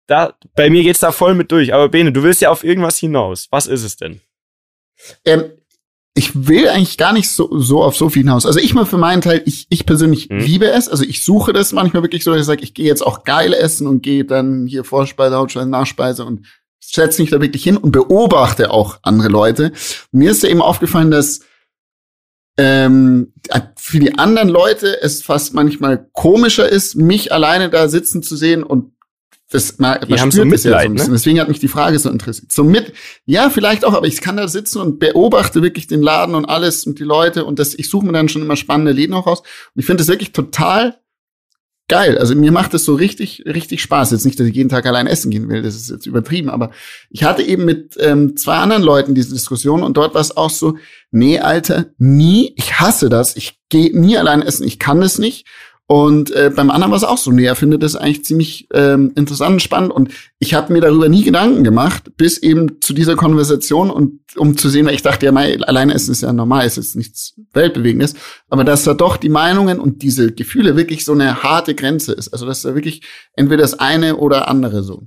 da, 0.06 0.34
bei 0.54 0.70
mir 0.70 0.84
geht's 0.84 1.00
da 1.00 1.12
voll 1.12 1.34
mit 1.34 1.52
durch. 1.52 1.74
Aber 1.74 1.90
Bene, 1.90 2.12
du 2.12 2.22
willst 2.22 2.40
ja 2.40 2.50
auf 2.50 2.64
irgendwas 2.64 2.98
hinaus. 2.98 3.48
Was 3.50 3.66
ist 3.66 3.82
es 3.82 3.96
denn? 3.96 4.22
Ähm, 5.24 5.44
ich 6.14 6.46
will 6.46 6.68
eigentlich 6.68 6.98
gar 6.98 7.12
nicht 7.12 7.30
so, 7.30 7.58
so 7.58 7.82
auf 7.82 7.96
so 7.96 8.10
viel 8.10 8.22
hinaus. 8.22 8.44
Also 8.44 8.58
ich 8.58 8.74
mal 8.74 8.84
für 8.84 8.98
meinen 8.98 9.22
Teil, 9.22 9.42
ich, 9.46 9.66
ich 9.70 9.86
persönlich 9.86 10.28
hm. 10.28 10.40
liebe 10.40 10.70
es. 10.70 10.88
Also 10.88 11.04
ich 11.04 11.24
suche 11.24 11.52
das 11.52 11.72
manchmal 11.72 12.02
wirklich 12.02 12.22
so, 12.22 12.32
dass 12.32 12.40
ich 12.40 12.46
sage, 12.46 12.62
ich 12.62 12.74
gehe 12.74 12.86
jetzt 12.86 13.04
auch 13.04 13.24
geil 13.24 13.54
essen 13.54 13.86
und 13.86 14.02
gehe 14.02 14.24
dann 14.24 14.66
hier 14.66 14.84
Vorspeise, 14.84 15.36
Hauptspeise, 15.36 15.68
Nachspeise 15.68 16.24
und 16.24 16.46
setze 16.80 17.22
mich 17.22 17.30
da 17.30 17.40
wirklich 17.40 17.64
hin 17.64 17.78
und 17.78 17.92
beobachte 17.92 18.70
auch 18.70 18.98
andere 19.02 19.28
Leute. 19.28 19.72
mir 20.10 20.30
ist 20.30 20.42
ja 20.42 20.50
eben 20.50 20.60
aufgefallen, 20.60 21.10
dass 21.10 21.40
ähm, 22.58 23.32
für 23.76 23.98
die 23.98 24.18
anderen 24.18 24.50
Leute 24.50 25.00
es 25.00 25.22
fast 25.22 25.54
manchmal 25.54 26.10
komischer 26.12 26.68
ist, 26.68 26.96
mich 26.96 27.32
alleine 27.32 27.70
da 27.70 27.88
sitzen 27.88 28.22
zu 28.22 28.36
sehen 28.36 28.62
und 28.62 28.92
das, 29.52 29.78
man, 29.78 30.00
die 30.00 30.14
man 30.14 30.30
so 30.30 30.44
Mitleid, 30.44 30.64
ja 30.64 30.70
so 30.70 30.76
ein 30.78 30.94
bisschen. 30.94 31.08
Ne? 31.08 31.14
Deswegen 31.14 31.40
hat 31.40 31.48
mich 31.48 31.58
die 31.58 31.68
Frage 31.68 31.98
so 31.98 32.08
interessiert. 32.08 32.50
So 32.50 32.64
mit, 32.64 32.92
ja, 33.26 33.50
vielleicht 33.50 33.84
auch, 33.84 33.92
aber 33.92 34.06
ich 34.06 34.20
kann 34.20 34.36
da 34.36 34.48
sitzen 34.48 34.80
und 34.80 34.98
beobachte 34.98 35.62
wirklich 35.62 35.86
den 35.86 36.02
Laden 36.02 36.34
und 36.34 36.46
alles 36.46 36.86
und 36.86 36.98
die 36.98 37.04
Leute 37.04 37.44
und 37.44 37.58
das, 37.58 37.74
ich 37.74 37.90
suche 37.90 38.06
mir 38.06 38.12
dann 38.12 38.28
schon 38.28 38.42
immer 38.42 38.56
spannende 38.56 38.92
Läden 38.92 39.14
auch 39.14 39.26
raus. 39.26 39.40
Und 39.40 39.80
ich 39.80 39.86
finde 39.86 40.02
das 40.02 40.08
wirklich 40.08 40.32
total 40.32 40.96
geil. 41.88 42.16
Also 42.16 42.34
mir 42.34 42.52
macht 42.52 42.72
es 42.72 42.86
so 42.86 42.94
richtig, 42.94 43.44
richtig 43.44 43.82
Spaß. 43.82 44.12
Jetzt 44.12 44.24
nicht, 44.24 44.40
dass 44.40 44.46
ich 44.46 44.54
jeden 44.54 44.70
Tag 44.70 44.86
allein 44.86 45.06
essen 45.06 45.30
gehen 45.30 45.50
will, 45.50 45.60
das 45.60 45.74
ist 45.74 45.90
jetzt 45.90 46.06
übertrieben, 46.06 46.48
aber 46.48 46.70
ich 47.10 47.24
hatte 47.24 47.42
eben 47.42 47.66
mit 47.66 47.96
ähm, 48.00 48.36
zwei 48.36 48.56
anderen 48.56 48.82
Leuten 48.82 49.14
diese 49.14 49.34
Diskussion 49.34 49.82
und 49.82 49.98
dort 49.98 50.14
war 50.14 50.22
es 50.22 50.34
auch 50.34 50.48
so, 50.48 50.78
nee, 51.10 51.38
Alter, 51.38 51.86
nie, 51.98 52.54
ich 52.56 52.80
hasse 52.80 53.10
das, 53.10 53.36
ich 53.36 53.58
gehe 53.68 53.94
nie 53.98 54.16
allein 54.16 54.40
essen, 54.40 54.66
ich 54.66 54.78
kann 54.78 55.02
es 55.02 55.18
nicht. 55.18 55.46
Und 55.86 56.30
äh, 56.30 56.50
beim 56.54 56.70
anderen 56.70 56.90
war 56.90 56.96
es 56.96 57.04
auch 57.04 57.18
so. 57.18 57.32
Nee, 57.32 57.44
er 57.44 57.56
findet 57.56 57.82
das 57.82 57.96
eigentlich 57.96 58.24
ziemlich 58.24 58.68
ähm, 58.72 59.12
interessant 59.14 59.54
und 59.54 59.62
spannend. 59.62 59.92
Und 59.92 60.10
ich 60.38 60.54
habe 60.54 60.72
mir 60.72 60.80
darüber 60.80 61.08
nie 61.08 61.22
Gedanken 61.22 61.64
gemacht, 61.64 62.12
bis 62.16 62.38
eben 62.38 62.80
zu 62.80 62.94
dieser 62.94 63.16
Konversation 63.16 63.90
und 63.90 64.20
um 64.36 64.56
zu 64.56 64.68
sehen, 64.68 64.86
weil 64.86 64.94
ich 64.94 65.02
dachte, 65.02 65.26
ja, 65.26 65.32
mein, 65.32 65.62
alleine 65.64 65.92
essen 65.92 66.12
ist 66.12 66.22
ja 66.22 66.32
normal, 66.32 66.66
ist 66.66 66.76
jetzt 66.76 66.96
nichts 66.96 67.34
Weltbewegendes. 67.52 68.14
Aber 68.48 68.64
dass 68.64 68.84
da 68.84 68.94
doch 68.94 69.16
die 69.16 69.28
Meinungen 69.28 69.80
und 69.80 70.02
diese 70.02 70.32
Gefühle 70.32 70.76
wirklich 70.76 71.04
so 71.04 71.12
eine 71.12 71.42
harte 71.42 71.74
Grenze 71.74 72.12
ist. 72.12 72.28
Also 72.28 72.46
dass 72.46 72.62
da 72.62 72.74
wirklich 72.74 73.02
entweder 73.34 73.62
das 73.62 73.78
eine 73.78 74.16
oder 74.16 74.48
andere 74.48 74.82
so. 74.82 75.02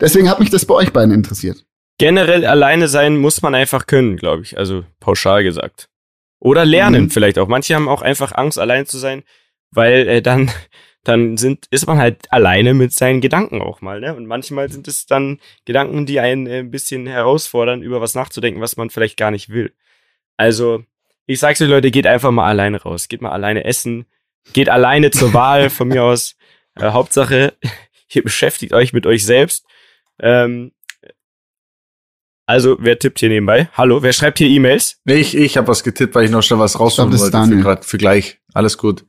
Deswegen 0.00 0.28
hat 0.28 0.40
mich 0.40 0.50
das 0.50 0.66
bei 0.66 0.74
euch 0.74 0.92
beiden 0.92 1.14
interessiert. 1.14 1.64
Generell 1.98 2.44
alleine 2.44 2.88
sein 2.88 3.16
muss 3.16 3.42
man 3.42 3.54
einfach 3.54 3.86
können, 3.86 4.16
glaube 4.16 4.42
ich. 4.42 4.58
Also 4.58 4.84
pauschal 4.98 5.44
gesagt. 5.44 5.88
Oder 6.40 6.64
lernen 6.64 7.04
mhm. 7.04 7.10
vielleicht 7.10 7.38
auch. 7.38 7.48
Manche 7.48 7.74
haben 7.74 7.88
auch 7.88 8.02
einfach 8.02 8.32
Angst, 8.32 8.58
allein 8.58 8.86
zu 8.86 8.98
sein 8.98 9.22
weil 9.70 10.08
äh, 10.08 10.22
dann 10.22 10.50
dann 11.04 11.36
sind 11.38 11.66
ist 11.70 11.86
man 11.86 11.98
halt 11.98 12.30
alleine 12.30 12.74
mit 12.74 12.92
seinen 12.92 13.20
Gedanken 13.20 13.62
auch 13.62 13.80
mal, 13.80 14.00
ne? 14.00 14.14
Und 14.14 14.26
manchmal 14.26 14.70
sind 14.70 14.86
es 14.86 15.06
dann 15.06 15.40
Gedanken, 15.64 16.06
die 16.06 16.20
einen 16.20 16.46
äh, 16.46 16.58
ein 16.58 16.70
bisschen 16.70 17.06
herausfordern, 17.06 17.82
über 17.82 18.00
was 18.00 18.14
nachzudenken, 18.14 18.60
was 18.60 18.76
man 18.76 18.90
vielleicht 18.90 19.16
gar 19.16 19.30
nicht 19.30 19.48
will. 19.48 19.72
Also, 20.36 20.84
ich 21.26 21.38
sag's 21.38 21.60
euch 21.60 21.68
Leute, 21.68 21.90
geht 21.90 22.06
einfach 22.06 22.30
mal 22.30 22.48
alleine 22.48 22.82
raus, 22.82 23.08
geht 23.08 23.22
mal 23.22 23.32
alleine 23.32 23.64
essen, 23.64 24.06
geht 24.52 24.68
alleine 24.68 25.10
zur 25.10 25.32
Wahl 25.34 25.70
von 25.70 25.88
mir 25.88 26.04
aus. 26.04 26.36
Äh, 26.76 26.90
Hauptsache, 26.90 27.54
ihr 28.12 28.22
beschäftigt 28.22 28.72
euch 28.72 28.92
mit 28.92 29.06
euch 29.06 29.24
selbst. 29.24 29.64
Ähm, 30.18 30.72
also, 32.46 32.76
wer 32.80 32.98
tippt 32.98 33.20
hier 33.20 33.28
nebenbei? 33.28 33.70
Hallo, 33.74 34.02
wer 34.02 34.12
schreibt 34.12 34.38
hier 34.38 34.48
E-Mails? 34.48 35.00
Nee, 35.04 35.20
ich, 35.20 35.36
ich 35.36 35.56
habe 35.56 35.68
was 35.68 35.84
getippt, 35.84 36.16
weil 36.16 36.24
ich 36.24 36.32
noch 36.32 36.42
schnell 36.42 36.58
was 36.58 36.80
rausholen 36.80 37.16
wollte. 37.16 37.46
Für, 37.46 37.62
grad, 37.62 37.84
für 37.84 37.96
gleich. 37.96 38.40
Alles 38.52 38.76
gut. 38.76 39.04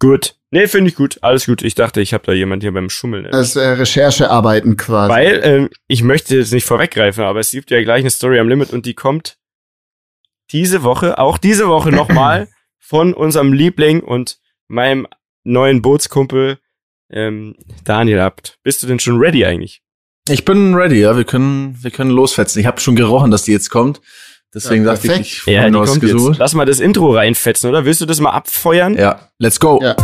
Gut. 0.00 0.34
Nee, 0.50 0.66
finde 0.66 0.90
ich 0.90 0.96
gut. 0.96 1.18
Alles 1.22 1.46
gut. 1.46 1.62
Ich 1.62 1.76
dachte, 1.76 2.00
ich 2.00 2.12
habe 2.12 2.24
da 2.26 2.32
jemand 2.32 2.64
hier 2.64 2.72
beim 2.72 2.90
Schummeln. 2.90 3.28
Das 3.30 3.54
äh, 3.54 3.60
Recherchearbeiten 3.60 4.76
quasi. 4.76 5.12
Weil, 5.12 5.40
ähm, 5.44 5.70
ich 5.86 6.02
möchte 6.02 6.36
jetzt 6.36 6.52
nicht 6.52 6.64
vorweggreifen, 6.64 7.22
aber 7.22 7.38
es 7.38 7.52
gibt 7.52 7.70
ja 7.70 7.80
gleich 7.82 8.00
eine 8.00 8.10
Story 8.10 8.40
am 8.40 8.48
Limit 8.48 8.72
und 8.72 8.86
die 8.86 8.94
kommt 8.94 9.38
diese 10.50 10.82
Woche, 10.82 11.18
auch 11.18 11.38
diese 11.38 11.68
Woche 11.68 11.90
nochmal 11.90 12.48
von 12.80 13.14
unserem 13.14 13.52
Liebling 13.52 14.00
und 14.00 14.40
meinem 14.66 15.06
neuen 15.44 15.82
Bootskumpel 15.82 16.58
ähm, 17.10 17.54
Daniel 17.84 18.20
Abt. 18.20 18.58
Bist 18.64 18.82
du 18.82 18.86
denn 18.86 18.98
schon 18.98 19.18
ready 19.18 19.44
eigentlich? 19.44 19.82
Ich 20.28 20.44
bin 20.44 20.74
ready, 20.74 21.00
ja. 21.00 21.16
Wir 21.16 21.24
können, 21.24 21.76
wir 21.80 21.90
können 21.90 22.10
losfetzen. 22.10 22.60
Ich 22.60 22.66
habe 22.66 22.80
schon 22.80 22.96
gerochen, 22.96 23.30
dass 23.30 23.44
die 23.44 23.52
jetzt 23.52 23.70
kommt. 23.70 24.00
Deswegen 24.52 24.84
ja, 24.84 24.94
dachte 24.94 25.12
ich, 25.12 25.20
ich 25.20 25.46
ja, 25.46 25.70
die 25.70 25.72
kommt 25.72 26.02
jetzt. 26.02 26.38
Lass 26.38 26.54
mal 26.54 26.64
das 26.64 26.80
Intro 26.80 27.14
reinfetzen, 27.14 27.70
oder? 27.70 27.84
Willst 27.84 28.00
du 28.00 28.06
das 28.06 28.18
mal 28.18 28.30
abfeuern? 28.30 28.96
Ja, 28.96 29.20
let's 29.38 29.60
go. 29.60 29.78
Ja. 29.80 29.94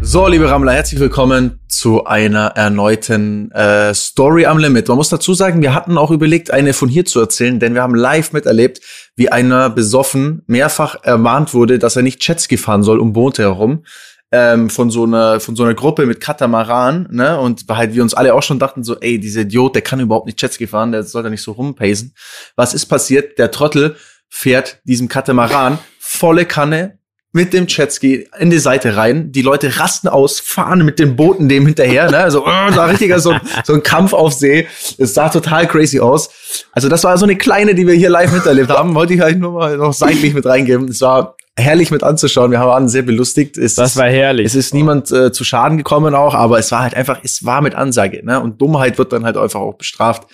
So, 0.00 0.26
liebe 0.26 0.50
Rammler, 0.50 0.72
herzlich 0.72 0.98
willkommen 0.98 1.60
zu 1.84 2.06
einer 2.06 2.46
erneuten 2.56 3.50
äh, 3.50 3.92
Story 3.92 4.46
am 4.46 4.56
Limit. 4.56 4.88
Man 4.88 4.96
muss 4.96 5.10
dazu 5.10 5.34
sagen, 5.34 5.60
wir 5.60 5.74
hatten 5.74 5.98
auch 5.98 6.10
überlegt, 6.10 6.50
eine 6.50 6.72
von 6.72 6.88
hier 6.88 7.04
zu 7.04 7.20
erzählen, 7.20 7.60
denn 7.60 7.74
wir 7.74 7.82
haben 7.82 7.94
live 7.94 8.32
miterlebt, 8.32 8.80
wie 9.16 9.30
einer 9.30 9.68
besoffen 9.68 10.40
mehrfach 10.46 10.96
ermahnt 11.02 11.52
wurde, 11.52 11.78
dass 11.78 11.96
er 11.96 12.00
nicht 12.00 12.26
Jetski 12.26 12.56
fahren 12.56 12.82
soll 12.82 13.00
um 13.00 13.12
Boote 13.12 13.42
herum. 13.42 13.84
Ähm, 14.32 14.70
von 14.70 14.88
so 14.88 15.04
einer 15.04 15.40
von 15.40 15.56
so 15.56 15.62
einer 15.62 15.74
Gruppe 15.74 16.06
mit 16.06 16.22
Katamaran, 16.22 17.06
ne? 17.10 17.38
Und 17.38 17.66
halt 17.68 17.94
wir 17.94 18.02
uns 18.02 18.14
alle 18.14 18.32
auch 18.32 18.42
schon 18.42 18.58
dachten 18.58 18.82
so, 18.82 18.98
ey, 19.00 19.20
dieser 19.20 19.42
Idiot, 19.42 19.74
der 19.74 19.82
kann 19.82 20.00
überhaupt 20.00 20.24
nicht 20.24 20.40
Jetski 20.40 20.66
fahren, 20.66 20.90
der 20.90 21.02
soll 21.02 21.22
da 21.22 21.28
nicht 21.28 21.42
so 21.42 21.52
rumpacen. 21.52 22.14
Was 22.56 22.72
ist 22.72 22.86
passiert? 22.86 23.38
Der 23.38 23.50
Trottel 23.50 23.96
fährt 24.30 24.80
diesem 24.84 25.08
Katamaran 25.08 25.78
volle 25.98 26.46
Kanne 26.46 26.98
mit 27.34 27.52
dem 27.52 27.66
Jetski 27.66 28.28
in 28.38 28.50
die 28.50 28.60
Seite 28.60 28.96
rein. 28.96 29.32
Die 29.32 29.42
Leute 29.42 29.80
rasten 29.80 30.06
aus, 30.06 30.38
fahren 30.38 30.84
mit 30.84 31.00
den 31.00 31.16
Booten 31.16 31.48
dem 31.48 31.66
hinterher. 31.66 32.08
Ne? 32.08 32.18
Also, 32.18 32.46
oh, 32.46 32.70
da 32.74 32.84
richtiger 32.84 33.18
so, 33.18 33.34
so 33.64 33.74
ein 33.74 33.82
Kampf 33.82 34.12
auf 34.12 34.32
See. 34.32 34.68
Es 34.98 35.14
sah 35.14 35.28
total 35.28 35.66
crazy 35.66 35.98
aus. 35.98 36.30
Also 36.70 36.88
das 36.88 37.02
war 37.02 37.18
so 37.18 37.26
eine 37.26 37.36
kleine, 37.36 37.74
die 37.74 37.88
wir 37.88 37.94
hier 37.94 38.08
live 38.08 38.30
miterlebt 38.32 38.70
haben. 38.70 38.94
Wollte 38.94 39.14
ich 39.14 39.20
halt 39.20 39.40
nur 39.40 39.50
mal 39.50 39.76
noch 39.76 39.92
seitlich 39.92 40.32
mit 40.32 40.46
reingeben. 40.46 40.86
Es 40.86 41.00
war 41.00 41.34
herrlich 41.56 41.90
mit 41.90 42.04
anzuschauen. 42.04 42.52
Wir 42.52 42.60
waren 42.60 42.88
sehr 42.88 43.02
belustigt. 43.02 43.58
Es 43.58 43.74
das 43.74 43.96
war 43.96 44.06
herrlich. 44.06 44.46
Es 44.46 44.54
ist 44.54 44.72
niemand 44.72 45.10
äh, 45.10 45.32
zu 45.32 45.42
Schaden 45.42 45.76
gekommen 45.76 46.14
auch, 46.14 46.34
aber 46.34 46.60
es 46.60 46.70
war 46.70 46.82
halt 46.82 46.94
einfach, 46.94 47.18
es 47.24 47.44
war 47.44 47.62
mit 47.62 47.74
Ansage. 47.74 48.24
Ne? 48.24 48.40
Und 48.40 48.62
Dummheit 48.62 48.96
wird 48.96 49.12
dann 49.12 49.24
halt 49.24 49.36
einfach 49.36 49.60
auch 49.60 49.74
bestraft. 49.74 50.28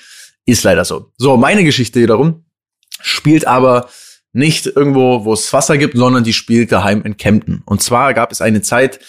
Ist 0.45 0.65
leider 0.65 0.85
so. 0.85 1.07
So, 1.17 1.39
meine 1.39 1.65
Geschichte 1.65 1.99
wiederum 1.99 2.45
spielt 3.01 3.47
aber 3.47 3.89
nicht 4.33 4.67
irgendwo, 4.67 5.25
wo 5.25 5.33
es 5.33 5.53
Wasser 5.53 5.79
gibt, 5.79 5.97
sondern 5.97 6.25
die 6.25 6.33
spielt 6.33 6.73
daheim 6.73 7.03
in 7.03 7.17
Kempten. 7.17 7.63
Und 7.67 7.83
zwar 7.83 8.15
gab 8.15 8.31
es 8.31 8.41
eine 8.41 8.63
Zeit, 8.63 9.01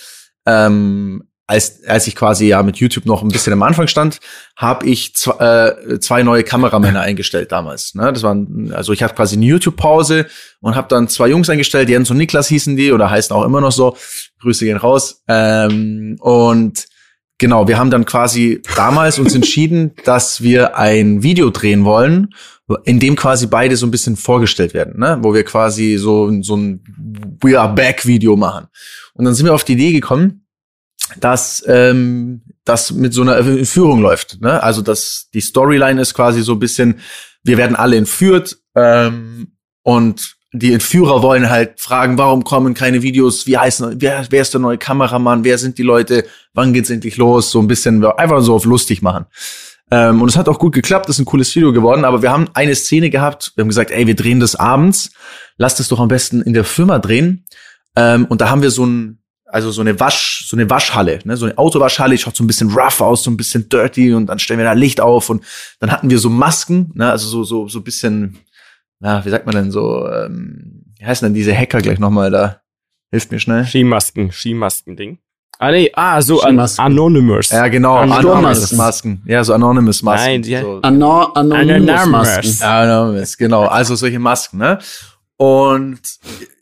ähm, 0.45 1.23
als, 1.51 1.83
als 1.85 2.07
ich 2.07 2.15
quasi 2.15 2.47
ja 2.47 2.63
mit 2.63 2.77
YouTube 2.77 3.05
noch 3.05 3.21
ein 3.21 3.27
bisschen 3.27 3.51
am 3.51 3.61
Anfang 3.61 3.87
stand, 3.87 4.19
habe 4.55 4.87
ich 4.87 5.13
zwei, 5.15 5.67
äh, 5.67 5.99
zwei 5.99 6.23
neue 6.23 6.43
Kameramänner 6.43 7.01
eingestellt 7.01 7.51
damals. 7.51 7.93
Ne? 7.93 8.13
Das 8.13 8.23
waren, 8.23 8.71
also 8.73 8.93
ich 8.93 9.03
hatte 9.03 9.15
quasi 9.15 9.35
eine 9.35 9.45
YouTube-Pause 9.45 10.27
und 10.61 10.75
habe 10.75 10.87
dann 10.87 11.09
zwei 11.09 11.27
Jungs 11.27 11.49
eingestellt, 11.49 11.89
Jens 11.89 12.09
und 12.09 12.17
Niklas 12.17 12.47
hießen 12.47 12.77
die 12.77 12.93
oder 12.93 13.09
heißen 13.09 13.35
auch 13.35 13.43
immer 13.43 13.59
noch 13.59 13.73
so. 13.73 13.97
Grüße 14.39 14.63
gehen 14.63 14.77
raus. 14.77 15.23
Ähm, 15.27 16.15
und 16.21 16.85
genau, 17.37 17.67
wir 17.67 17.77
haben 17.77 17.91
dann 17.91 18.05
quasi 18.05 18.61
damals 18.77 19.19
uns 19.19 19.35
entschieden, 19.35 19.91
dass 20.05 20.41
wir 20.41 20.77
ein 20.77 21.21
Video 21.21 21.49
drehen 21.49 21.83
wollen 21.83 22.29
in 22.83 22.99
dem 22.99 23.15
quasi 23.15 23.47
beide 23.47 23.75
so 23.75 23.85
ein 23.85 23.91
bisschen 23.91 24.15
vorgestellt 24.15 24.73
werden, 24.73 24.99
ne? 24.99 25.17
wo 25.21 25.33
wir 25.33 25.43
quasi 25.43 25.97
so, 25.97 26.31
so 26.41 26.55
ein 26.55 26.83
We 27.41 27.59
Are 27.59 27.73
Back 27.73 28.05
Video 28.05 28.35
machen. 28.35 28.67
Und 29.13 29.25
dann 29.25 29.33
sind 29.33 29.45
wir 29.45 29.53
auf 29.53 29.63
die 29.63 29.73
Idee 29.73 29.91
gekommen, 29.91 30.45
dass 31.19 31.63
ähm, 31.67 32.41
das 32.63 32.91
mit 32.91 33.13
so 33.13 33.21
einer 33.21 33.43
Führung 33.65 34.01
läuft. 34.01 34.41
Ne? 34.41 34.61
Also 34.61 34.81
dass 34.81 35.29
die 35.33 35.41
Storyline 35.41 36.01
ist 36.01 36.13
quasi 36.13 36.41
so 36.41 36.53
ein 36.53 36.59
bisschen, 36.59 36.99
wir 37.43 37.57
werden 37.57 37.75
alle 37.75 37.97
entführt 37.97 38.57
ähm, 38.75 39.53
und 39.83 40.37
die 40.53 40.73
Entführer 40.73 41.21
wollen 41.21 41.49
halt 41.49 41.79
fragen, 41.79 42.17
warum 42.17 42.43
kommen 42.43 42.73
keine 42.73 43.01
Videos, 43.01 43.47
wie 43.47 43.57
heißen, 43.57 44.01
wer, 44.01 44.25
wer 44.29 44.41
ist 44.41 44.53
der 44.53 44.59
neue 44.59 44.77
Kameramann, 44.77 45.45
wer 45.45 45.57
sind 45.57 45.77
die 45.77 45.83
Leute, 45.83 46.25
wann 46.53 46.73
geht's 46.73 46.89
endlich 46.89 47.15
los, 47.15 47.51
so 47.51 47.59
ein 47.59 47.67
bisschen 47.67 48.03
einfach 48.03 48.41
so 48.41 48.55
auf 48.55 48.65
lustig 48.65 49.01
machen. 49.01 49.25
Ähm, 49.91 50.21
und 50.21 50.29
es 50.29 50.37
hat 50.37 50.47
auch 50.47 50.57
gut 50.57 50.73
geklappt, 50.73 51.09
ist 51.09 51.19
ein 51.19 51.25
cooles 51.25 51.53
Video 51.53 51.73
geworden, 51.73 52.05
aber 52.05 52.21
wir 52.21 52.31
haben 52.31 52.47
eine 52.53 52.73
Szene 52.75 53.09
gehabt, 53.09 53.51
wir 53.55 53.63
haben 53.63 53.69
gesagt, 53.69 53.91
ey, 53.91 54.07
wir 54.07 54.15
drehen 54.15 54.39
das 54.39 54.55
abends, 54.55 55.11
lasst 55.57 55.81
es 55.81 55.89
doch 55.89 55.99
am 55.99 56.07
besten 56.07 56.41
in 56.41 56.53
der 56.53 56.63
Firma 56.63 56.97
drehen. 56.97 57.45
Ähm, 57.97 58.25
und 58.25 58.39
da 58.39 58.49
haben 58.49 58.61
wir 58.61 58.71
so 58.71 58.85
ein, 58.85 59.21
also 59.45 59.69
so 59.71 59.81
eine 59.81 59.99
Wasch, 59.99 60.45
so 60.47 60.55
eine 60.55 60.69
Waschhalle, 60.69 61.19
ne, 61.25 61.35
so 61.35 61.45
eine 61.45 61.57
Autowaschhalle, 61.57 62.17
schaut 62.17 62.37
so 62.37 62.43
ein 62.43 62.47
bisschen 62.47 62.71
rough 62.71 63.01
aus, 63.01 63.23
so 63.23 63.29
ein 63.29 63.35
bisschen 63.35 63.67
dirty 63.67 64.13
und 64.13 64.27
dann 64.27 64.39
stellen 64.39 64.59
wir 64.59 64.65
da 64.65 64.71
Licht 64.71 65.01
auf 65.01 65.29
und 65.29 65.43
dann 65.79 65.91
hatten 65.91 66.09
wir 66.09 66.19
so 66.19 66.29
Masken, 66.29 66.91
ne, 66.93 67.11
also 67.11 67.27
so, 67.27 67.43
so, 67.43 67.67
so 67.67 67.79
ein 67.79 67.83
bisschen, 67.83 68.39
na, 68.99 69.25
wie 69.25 69.29
sagt 69.29 69.45
man 69.45 69.55
denn 69.55 69.71
so, 69.71 70.07
ähm, 70.07 70.85
wie 70.97 71.05
heißen 71.05 71.25
denn 71.25 71.33
diese 71.33 71.53
Hacker 71.53 71.81
gleich 71.81 71.99
nochmal 71.99 72.31
da? 72.31 72.61
Hilft 73.09 73.31
mir 73.31 73.39
schnell. 73.39 73.65
Skimasken, 73.65 74.31
Skimasken-Ding. 74.31 75.19
Ah, 75.63 75.69
nee, 75.69 75.91
ah, 75.93 76.19
so 76.23 76.41
an. 76.41 76.57
Anonymous. 76.59 77.49
Ja, 77.51 77.67
genau, 77.67 77.97
Anonymous. 77.97 78.71
Masken. 78.71 79.21
Ja, 79.27 79.43
so 79.43 79.53
Anonymous 79.53 80.01
Masken. 80.01 80.25
Nein, 80.25 80.41
die- 80.41 80.57
so. 80.57 80.79
Anor 80.81 81.37
Anonymous. 81.37 81.89
Anonymous. 81.99 82.61
Anonymous, 82.63 83.37
genau. 83.37 83.65
Also 83.67 83.93
solche 83.95 84.17
Masken, 84.17 84.57
ne? 84.57 84.79
Und 85.37 85.99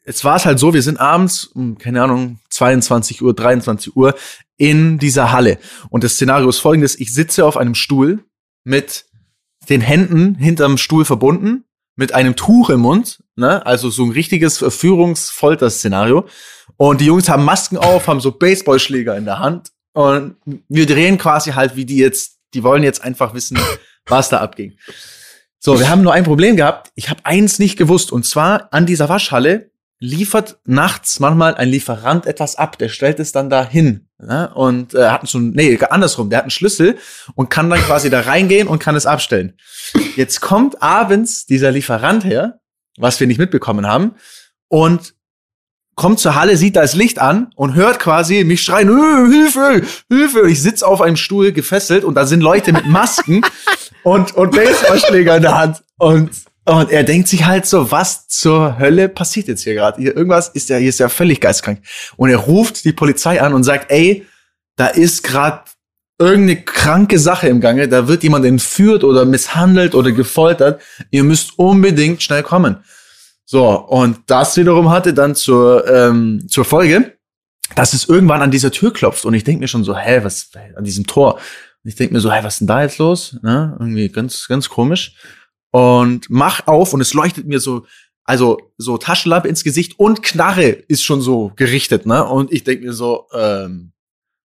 jetzt 0.05 0.25
war 0.25 0.35
es 0.35 0.45
halt 0.45 0.59
so, 0.59 0.73
wir 0.73 0.81
sind 0.81 0.99
abends, 0.99 1.45
um, 1.45 1.77
keine 1.77 2.03
Ahnung, 2.03 2.39
22 2.49 3.21
Uhr, 3.21 3.33
23 3.33 3.95
Uhr 3.95 4.15
in 4.57 4.97
dieser 4.99 5.31
Halle. 5.31 5.59
Und 5.89 6.03
das 6.03 6.15
Szenario 6.15 6.49
ist 6.49 6.59
folgendes. 6.59 6.99
Ich 6.99 7.13
sitze 7.13 7.45
auf 7.45 7.55
einem 7.55 7.75
Stuhl 7.75 8.25
mit 8.65 9.05
den 9.69 9.79
Händen 9.79 10.35
hinterm 10.35 10.77
Stuhl 10.77 11.05
verbunden, 11.05 11.63
mit 11.99 12.13
einem 12.13 12.37
Tuch 12.37 12.69
im 12.69 12.79
Mund, 12.79 13.21
ne? 13.35 13.65
Also 13.65 13.89
so 13.89 14.05
ein 14.05 14.11
richtiges 14.11 14.57
Verführungsfolter-Szenario. 14.57 16.29
Und 16.77 17.01
die 17.01 17.05
Jungs 17.05 17.27
haben 17.27 17.43
Masken 17.43 17.77
auf, 17.77 18.07
haben 18.07 18.21
so 18.21 18.31
Baseballschläger 18.31 19.17
in 19.17 19.25
der 19.25 19.39
Hand. 19.39 19.73
Und 19.91 20.37
wir 20.69 20.85
drehen 20.85 21.17
quasi 21.17 21.51
halt, 21.51 21.75
wie 21.75 21.83
die 21.83 21.97
jetzt, 21.97 22.37
die 22.53 22.63
wollen 22.63 22.83
jetzt 22.83 23.03
einfach 23.03 23.33
wissen, 23.33 23.59
was 24.05 24.29
da 24.29 24.37
abging. 24.37 24.77
So, 25.59 25.77
wir 25.77 25.89
haben 25.89 26.01
nur 26.01 26.13
ein 26.13 26.23
Problem 26.23 26.55
gehabt. 26.55 26.89
Ich 26.95 27.09
habe 27.09 27.19
eins 27.25 27.59
nicht 27.59 27.77
gewusst. 27.77 28.13
Und 28.13 28.25
zwar 28.25 28.69
an 28.71 28.85
dieser 28.85 29.09
Waschhalle 29.09 29.71
liefert 29.99 30.59
nachts 30.65 31.19
manchmal 31.19 31.55
ein 31.55 31.69
Lieferant 31.69 32.25
etwas 32.25 32.55
ab. 32.55 32.77
Der 32.77 32.89
stellt 32.89 33.19
es 33.19 33.31
dann 33.31 33.49
da 33.49 33.65
hin. 33.67 34.07
Ne? 34.17 34.51
Und 34.53 34.93
äh, 34.93 35.09
hat 35.09 35.27
so, 35.27 35.39
nee, 35.39 35.77
andersrum. 35.89 36.29
Der 36.29 36.37
hat 36.37 36.43
einen 36.45 36.51
Schlüssel 36.51 36.97
und 37.35 37.49
kann 37.49 37.69
dann 37.69 37.81
quasi 37.81 38.09
da 38.09 38.21
reingehen 38.21 38.67
und 38.67 38.79
kann 38.79 38.95
es 38.95 39.05
abstellen. 39.05 39.53
Jetzt 40.15 40.41
kommt 40.41 40.81
abends 40.81 41.45
dieser 41.45 41.71
Lieferant 41.71 42.23
her, 42.23 42.59
was 42.97 43.19
wir 43.19 43.27
nicht 43.27 43.39
mitbekommen 43.39 43.87
haben, 43.87 44.15
und 44.69 45.15
kommt 45.95 46.19
zur 46.19 46.35
Halle, 46.35 46.55
sieht 46.55 46.77
da 46.77 46.81
das 46.81 46.95
Licht 46.95 47.19
an 47.19 47.51
und 47.55 47.75
hört 47.75 47.99
quasi 47.99 48.45
mich 48.45 48.61
schreien, 48.63 48.87
"Äh, 48.87 49.31
Hilfe, 49.31 49.85
Hilfe. 50.07 50.43
Und 50.43 50.49
ich 50.49 50.61
sitze 50.61 50.87
auf 50.87 51.01
einem 51.01 51.17
Stuhl 51.17 51.51
gefesselt 51.51 52.05
und 52.05 52.15
da 52.15 52.25
sind 52.25 52.39
Leute 52.39 52.71
mit 52.71 52.85
Masken 52.87 53.41
und, 54.03 54.33
und 54.33 54.51
Baseballschläger 54.51 55.35
in 55.35 55.41
der 55.41 55.57
Hand. 55.57 55.83
Und, 55.97 56.29
und 56.65 56.91
er 56.91 57.03
denkt 57.03 57.27
sich 57.27 57.45
halt 57.45 57.65
so, 57.65 57.91
was 57.91 58.27
zur 58.27 58.77
Hölle 58.77 59.09
passiert 59.09 59.47
jetzt 59.47 59.63
hier 59.63 59.73
gerade? 59.73 60.01
Irgendwas 60.01 60.49
ist 60.49 60.69
ja, 60.69 60.77
hier 60.77 60.89
ist 60.89 60.99
ja 60.99 61.09
völlig 61.09 61.41
geistkrank. 61.41 61.81
Und 62.15 62.29
er 62.29 62.37
ruft 62.37 62.85
die 62.85 62.93
Polizei 62.93 63.41
an 63.41 63.53
und 63.53 63.63
sagt, 63.63 63.91
ey, 63.91 64.25
da 64.75 64.87
ist 64.87 65.23
gerade 65.23 65.63
irgendeine 66.19 66.61
kranke 66.61 67.17
Sache 67.17 67.47
im 67.47 67.61
Gange, 67.61 67.87
da 67.87 68.07
wird 68.07 68.23
jemand 68.23 68.45
entführt 68.45 69.03
oder 69.03 69.25
misshandelt 69.25 69.95
oder 69.95 70.11
gefoltert. 70.11 70.81
Ihr 71.11 71.23
müsst 71.23 71.57
unbedingt 71.57 72.21
schnell 72.21 72.43
kommen. 72.43 72.77
So, 73.45 73.67
und 73.67 74.19
das 74.27 74.55
wiederum 74.57 74.91
hatte 74.91 75.13
dann 75.13 75.33
zur, 75.33 75.87
ähm, 75.87 76.45
zur 76.49 76.65
Folge, 76.65 77.17
dass 77.75 77.93
es 77.93 78.07
irgendwann 78.07 78.41
an 78.41 78.51
dieser 78.51 78.71
Tür 78.71 78.93
klopft. 78.93 79.25
Und 79.25 79.33
ich 79.33 79.43
denke 79.43 79.61
mir 79.61 79.67
schon 79.67 79.83
so, 79.83 79.97
hä, 79.97 80.19
was, 80.23 80.51
an 80.75 80.83
diesem 80.83 81.07
Tor. 81.07 81.35
Und 81.83 81.89
ich 81.89 81.95
denke 81.95 82.13
mir 82.13 82.19
so, 82.19 82.31
hä, 82.31 82.41
was 82.43 82.55
ist 82.55 82.59
denn 82.59 82.67
da 82.67 82.83
jetzt 82.83 82.97
los? 82.97 83.37
Ne? 83.41 83.75
Irgendwie 83.79 84.09
ganz, 84.09 84.47
ganz 84.47 84.69
komisch. 84.69 85.15
Und 85.71 86.29
mach 86.29 86.67
auf 86.67 86.93
und 86.93 87.01
es 87.01 87.13
leuchtet 87.13 87.47
mir 87.47 87.59
so, 87.59 87.85
also 88.23 88.59
so 88.77 88.97
Taschenlampe 88.97 89.47
ins 89.47 89.63
Gesicht 89.63 89.99
und 89.99 90.23
Knarre 90.23 90.69
ist 90.87 91.03
schon 91.03 91.21
so 91.21 91.51
gerichtet, 91.55 92.05
ne? 92.05 92.25
Und 92.25 92.51
ich 92.51 92.63
denke 92.63 92.85
mir 92.85 92.93
so, 92.93 93.27
ähm, 93.33 93.91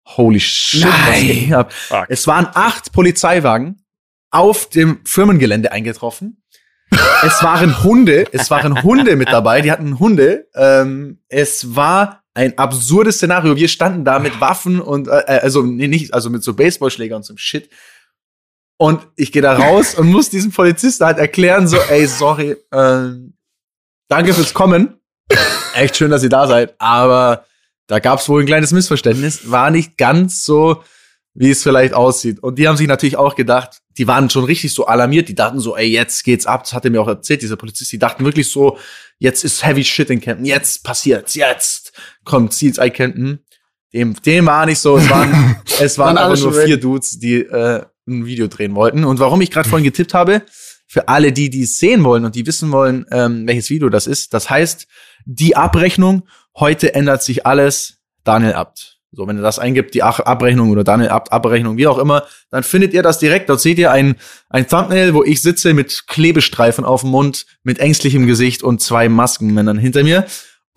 holy 0.06 0.40
shit, 0.40 0.84
was 0.84 0.90
Nein. 0.90 1.26
geht 1.26 1.52
ab? 1.52 1.72
Fuck. 1.72 2.06
Es 2.08 2.26
waren 2.26 2.48
acht 2.54 2.92
Polizeiwagen 2.92 3.84
auf 4.30 4.68
dem 4.68 5.00
Firmengelände 5.04 5.72
eingetroffen. 5.72 6.42
Es 7.22 7.42
waren 7.42 7.84
Hunde, 7.84 8.24
es 8.32 8.50
waren 8.50 8.82
Hunde 8.82 9.14
mit 9.14 9.28
dabei, 9.28 9.60
die 9.60 9.70
hatten 9.70 9.98
Hunde. 9.98 10.48
Ähm, 10.54 11.18
es 11.28 11.76
war 11.76 12.22
ein 12.32 12.56
absurdes 12.56 13.16
Szenario. 13.16 13.56
Wir 13.56 13.68
standen 13.68 14.04
da 14.04 14.18
mit 14.18 14.40
Waffen 14.40 14.80
und 14.80 15.06
äh, 15.06 15.40
also 15.42 15.62
nee, 15.62 15.86
nicht, 15.86 16.14
also 16.14 16.30
mit 16.30 16.42
so 16.42 16.54
Baseballschlägern 16.54 17.18
und 17.18 17.24
so 17.24 17.36
Shit. 17.36 17.68
Und 18.80 19.06
ich 19.14 19.30
gehe 19.30 19.42
da 19.42 19.52
raus 19.52 19.94
und 19.94 20.06
muss 20.06 20.30
diesem 20.30 20.52
Polizisten 20.52 21.04
halt 21.04 21.18
erklären, 21.18 21.68
so, 21.68 21.76
ey, 21.76 22.06
sorry, 22.06 22.56
ähm, 22.72 23.34
danke 24.08 24.32
fürs 24.32 24.54
Kommen. 24.54 24.98
Echt 25.74 25.98
schön, 25.98 26.10
dass 26.10 26.22
ihr 26.22 26.30
da 26.30 26.46
seid. 26.46 26.80
Aber 26.80 27.44
da 27.88 27.98
gab 27.98 28.20
es 28.20 28.28
wohl 28.30 28.40
ein 28.40 28.46
kleines 28.46 28.72
Missverständnis. 28.72 29.50
War 29.50 29.70
nicht 29.70 29.98
ganz 29.98 30.46
so, 30.46 30.82
wie 31.34 31.50
es 31.50 31.62
vielleicht 31.62 31.92
aussieht. 31.92 32.42
Und 32.42 32.58
die 32.58 32.68
haben 32.68 32.78
sich 32.78 32.88
natürlich 32.88 33.18
auch 33.18 33.36
gedacht, 33.36 33.82
die 33.98 34.08
waren 34.08 34.30
schon 34.30 34.44
richtig 34.44 34.72
so 34.72 34.86
alarmiert. 34.86 35.28
Die 35.28 35.34
dachten 35.34 35.60
so, 35.60 35.76
ey, 35.76 35.88
jetzt 35.88 36.24
geht's 36.24 36.46
ab. 36.46 36.64
Das 36.64 36.72
hat 36.72 36.86
er 36.86 36.90
mir 36.90 37.02
auch 37.02 37.08
erzählt, 37.08 37.42
dieser 37.42 37.56
Polizist. 37.56 37.92
Die 37.92 37.98
dachten 37.98 38.24
wirklich 38.24 38.50
so, 38.50 38.78
jetzt 39.18 39.44
ist 39.44 39.62
heavy 39.62 39.84
shit 39.84 40.08
in 40.08 40.22
Camden. 40.22 40.46
Jetzt 40.46 40.84
passiert's. 40.84 41.34
Jetzt 41.34 41.92
kommt 42.24 42.54
Seals 42.54 42.78
Eye 42.78 42.90
Camden. 42.90 43.44
Dem, 43.92 44.14
dem 44.22 44.46
war 44.46 44.64
nicht 44.64 44.78
so. 44.78 44.96
Es 44.96 45.10
waren, 45.10 45.60
es 45.80 45.98
waren 45.98 46.16
einfach 46.16 46.42
nur 46.42 46.54
vier. 46.54 46.78
Dudes, 46.80 47.18
die 47.18 47.40
äh, 47.40 47.84
ein 48.10 48.26
Video 48.26 48.46
drehen 48.48 48.74
wollten. 48.74 49.04
Und 49.04 49.18
warum 49.20 49.40
ich 49.40 49.50
gerade 49.50 49.68
vorhin 49.68 49.84
getippt 49.84 50.14
habe, 50.14 50.42
für 50.86 51.08
alle, 51.08 51.32
die 51.32 51.50
die 51.50 51.62
es 51.62 51.78
sehen 51.78 52.02
wollen 52.02 52.24
und 52.24 52.34
die 52.34 52.46
wissen 52.46 52.72
wollen, 52.72 53.06
ähm, 53.12 53.46
welches 53.46 53.70
Video 53.70 53.88
das 53.88 54.06
ist, 54.08 54.34
das 54.34 54.50
heißt, 54.50 54.88
die 55.24 55.54
Abrechnung, 55.56 56.26
heute 56.56 56.94
ändert 56.94 57.22
sich 57.22 57.46
alles, 57.46 57.98
Daniel 58.24 58.54
Abt. 58.54 58.98
So, 59.12 59.26
wenn 59.26 59.36
ihr 59.36 59.42
das 59.42 59.58
eingibt, 59.58 59.94
die 59.94 60.04
Abrechnung 60.04 60.70
oder 60.70 60.84
Daniel 60.84 61.10
Abt 61.10 61.32
Abrechnung, 61.32 61.76
wie 61.76 61.88
auch 61.88 61.98
immer, 61.98 62.24
dann 62.50 62.62
findet 62.62 62.92
ihr 62.92 63.02
das 63.02 63.18
direkt. 63.18 63.48
Dort 63.48 63.60
seht 63.60 63.78
ihr 63.78 63.90
ein, 63.90 64.16
ein 64.48 64.68
Thumbnail, 64.68 65.14
wo 65.14 65.24
ich 65.24 65.42
sitze 65.42 65.74
mit 65.74 66.06
Klebestreifen 66.06 66.84
auf 66.84 67.00
dem 67.00 67.10
Mund, 67.10 67.46
mit 67.64 67.80
ängstlichem 67.80 68.26
Gesicht 68.26 68.62
und 68.62 68.80
zwei 68.80 69.08
Maskenmännern 69.08 69.78
hinter 69.78 70.04
mir. 70.04 70.26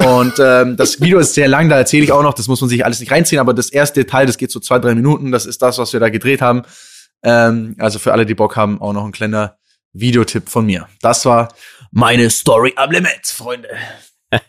Und 0.03 0.33
ähm, 0.39 0.77
das 0.77 0.99
Video 0.99 1.19
ist 1.19 1.35
sehr 1.35 1.47
lang, 1.47 1.69
da 1.69 1.77
erzähle 1.77 2.03
ich 2.03 2.11
auch 2.11 2.23
noch, 2.23 2.33
das 2.33 2.47
muss 2.47 2.59
man 2.59 2.69
sich 2.69 2.83
alles 2.83 2.99
nicht 2.99 3.11
reinziehen, 3.11 3.39
aber 3.39 3.53
das 3.53 3.69
erste 3.69 4.05
Teil, 4.05 4.25
das 4.25 4.37
geht 4.37 4.51
so 4.51 4.59
zwei, 4.59 4.79
drei 4.79 4.95
Minuten, 4.95 5.31
das 5.31 5.45
ist 5.45 5.61
das, 5.61 5.77
was 5.77 5.93
wir 5.93 5.99
da 5.99 6.09
gedreht 6.09 6.41
haben. 6.41 6.63
Ähm, 7.23 7.75
also 7.79 7.99
für 7.99 8.11
alle, 8.11 8.25
die 8.25 8.35
Bock 8.35 8.55
haben, 8.55 8.81
auch 8.81 8.93
noch 8.93 9.05
ein 9.05 9.11
kleiner 9.11 9.57
Videotipp 9.93 10.49
von 10.49 10.65
mir. 10.65 10.87
Das 11.01 11.25
war 11.25 11.53
meine 11.91 12.29
Story 12.29 12.73
am 12.75 12.91
Limit, 12.91 13.27
Freunde. 13.27 13.69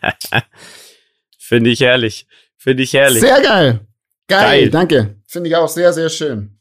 Finde 1.39 1.69
ich 1.69 1.79
herrlich. 1.79 2.27
Finde 2.57 2.83
ich 2.83 2.93
herrlich. 2.93 3.21
Sehr 3.21 3.41
geil. 3.41 3.79
geil. 4.27 4.41
Geil. 4.41 4.69
danke. 4.69 5.15
Finde 5.27 5.49
ich 5.49 5.55
auch 5.55 5.69
sehr, 5.69 5.93
sehr 5.93 6.09
schön. 6.09 6.59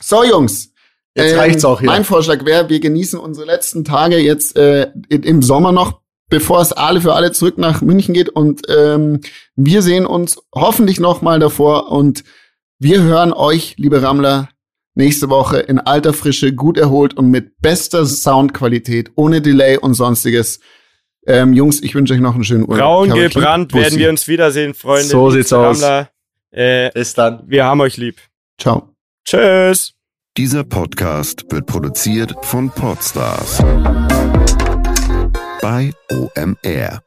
So, 0.00 0.24
Jungs. 0.24 0.72
Jetzt 1.14 1.32
ähm, 1.32 1.38
reicht's 1.38 1.64
auch 1.64 1.80
hier. 1.80 1.86
Mein 1.86 2.04
Vorschlag 2.04 2.44
wäre, 2.44 2.68
wir 2.68 2.80
genießen 2.80 3.18
unsere 3.18 3.46
letzten 3.46 3.84
Tage 3.84 4.18
jetzt 4.18 4.56
äh, 4.56 4.90
im 5.08 5.42
Sommer 5.42 5.72
noch, 5.72 6.00
bevor 6.28 6.60
es 6.60 6.72
alle 6.72 7.00
für 7.00 7.14
alle 7.14 7.32
zurück 7.32 7.58
nach 7.58 7.82
München 7.82 8.14
geht. 8.14 8.28
Und 8.28 8.62
ähm, 8.68 9.20
wir 9.54 9.82
sehen 9.82 10.06
uns 10.06 10.38
hoffentlich 10.54 11.00
noch 11.00 11.22
mal 11.22 11.38
davor. 11.38 11.90
Und 11.90 12.24
wir 12.78 13.02
hören 13.02 13.32
euch, 13.32 13.76
liebe 13.78 14.02
Rammler, 14.02 14.48
nächste 14.94 15.28
Woche 15.28 15.58
in 15.58 15.78
alter 15.78 16.12
Frische, 16.12 16.52
gut 16.52 16.78
erholt 16.78 17.14
und 17.14 17.30
mit 17.30 17.60
bester 17.60 18.06
Soundqualität, 18.06 19.10
ohne 19.14 19.40
Delay 19.40 19.78
und 19.78 19.94
sonstiges. 19.94 20.60
Ähm, 21.26 21.52
Jungs, 21.52 21.80
ich 21.82 21.94
wünsche 21.94 22.14
euch 22.14 22.20
noch 22.20 22.34
einen 22.34 22.44
schönen 22.44 22.68
Urlaub. 22.68 23.06
Braun 23.06 23.10
gebrannt 23.10 23.74
werden 23.74 23.98
wir 23.98 24.08
uns 24.08 24.26
wiedersehen, 24.26 24.74
Freunde. 24.74 25.08
So 25.08 25.30
sieht's 25.30 25.52
aus. 25.52 25.82
Äh, 26.50 26.90
Bis 26.92 27.14
dann. 27.14 27.44
wir 27.46 27.64
haben 27.64 27.80
euch 27.80 27.96
lieb. 27.96 28.16
Ciao. 28.58 28.94
Tschüss. 29.24 29.94
Dieser 30.36 30.64
Podcast 30.64 31.44
wird 31.50 31.66
produziert 31.66 32.34
von 32.42 32.70
Podstars 32.70 33.58
bei 35.60 35.92
OMR. 36.10 37.02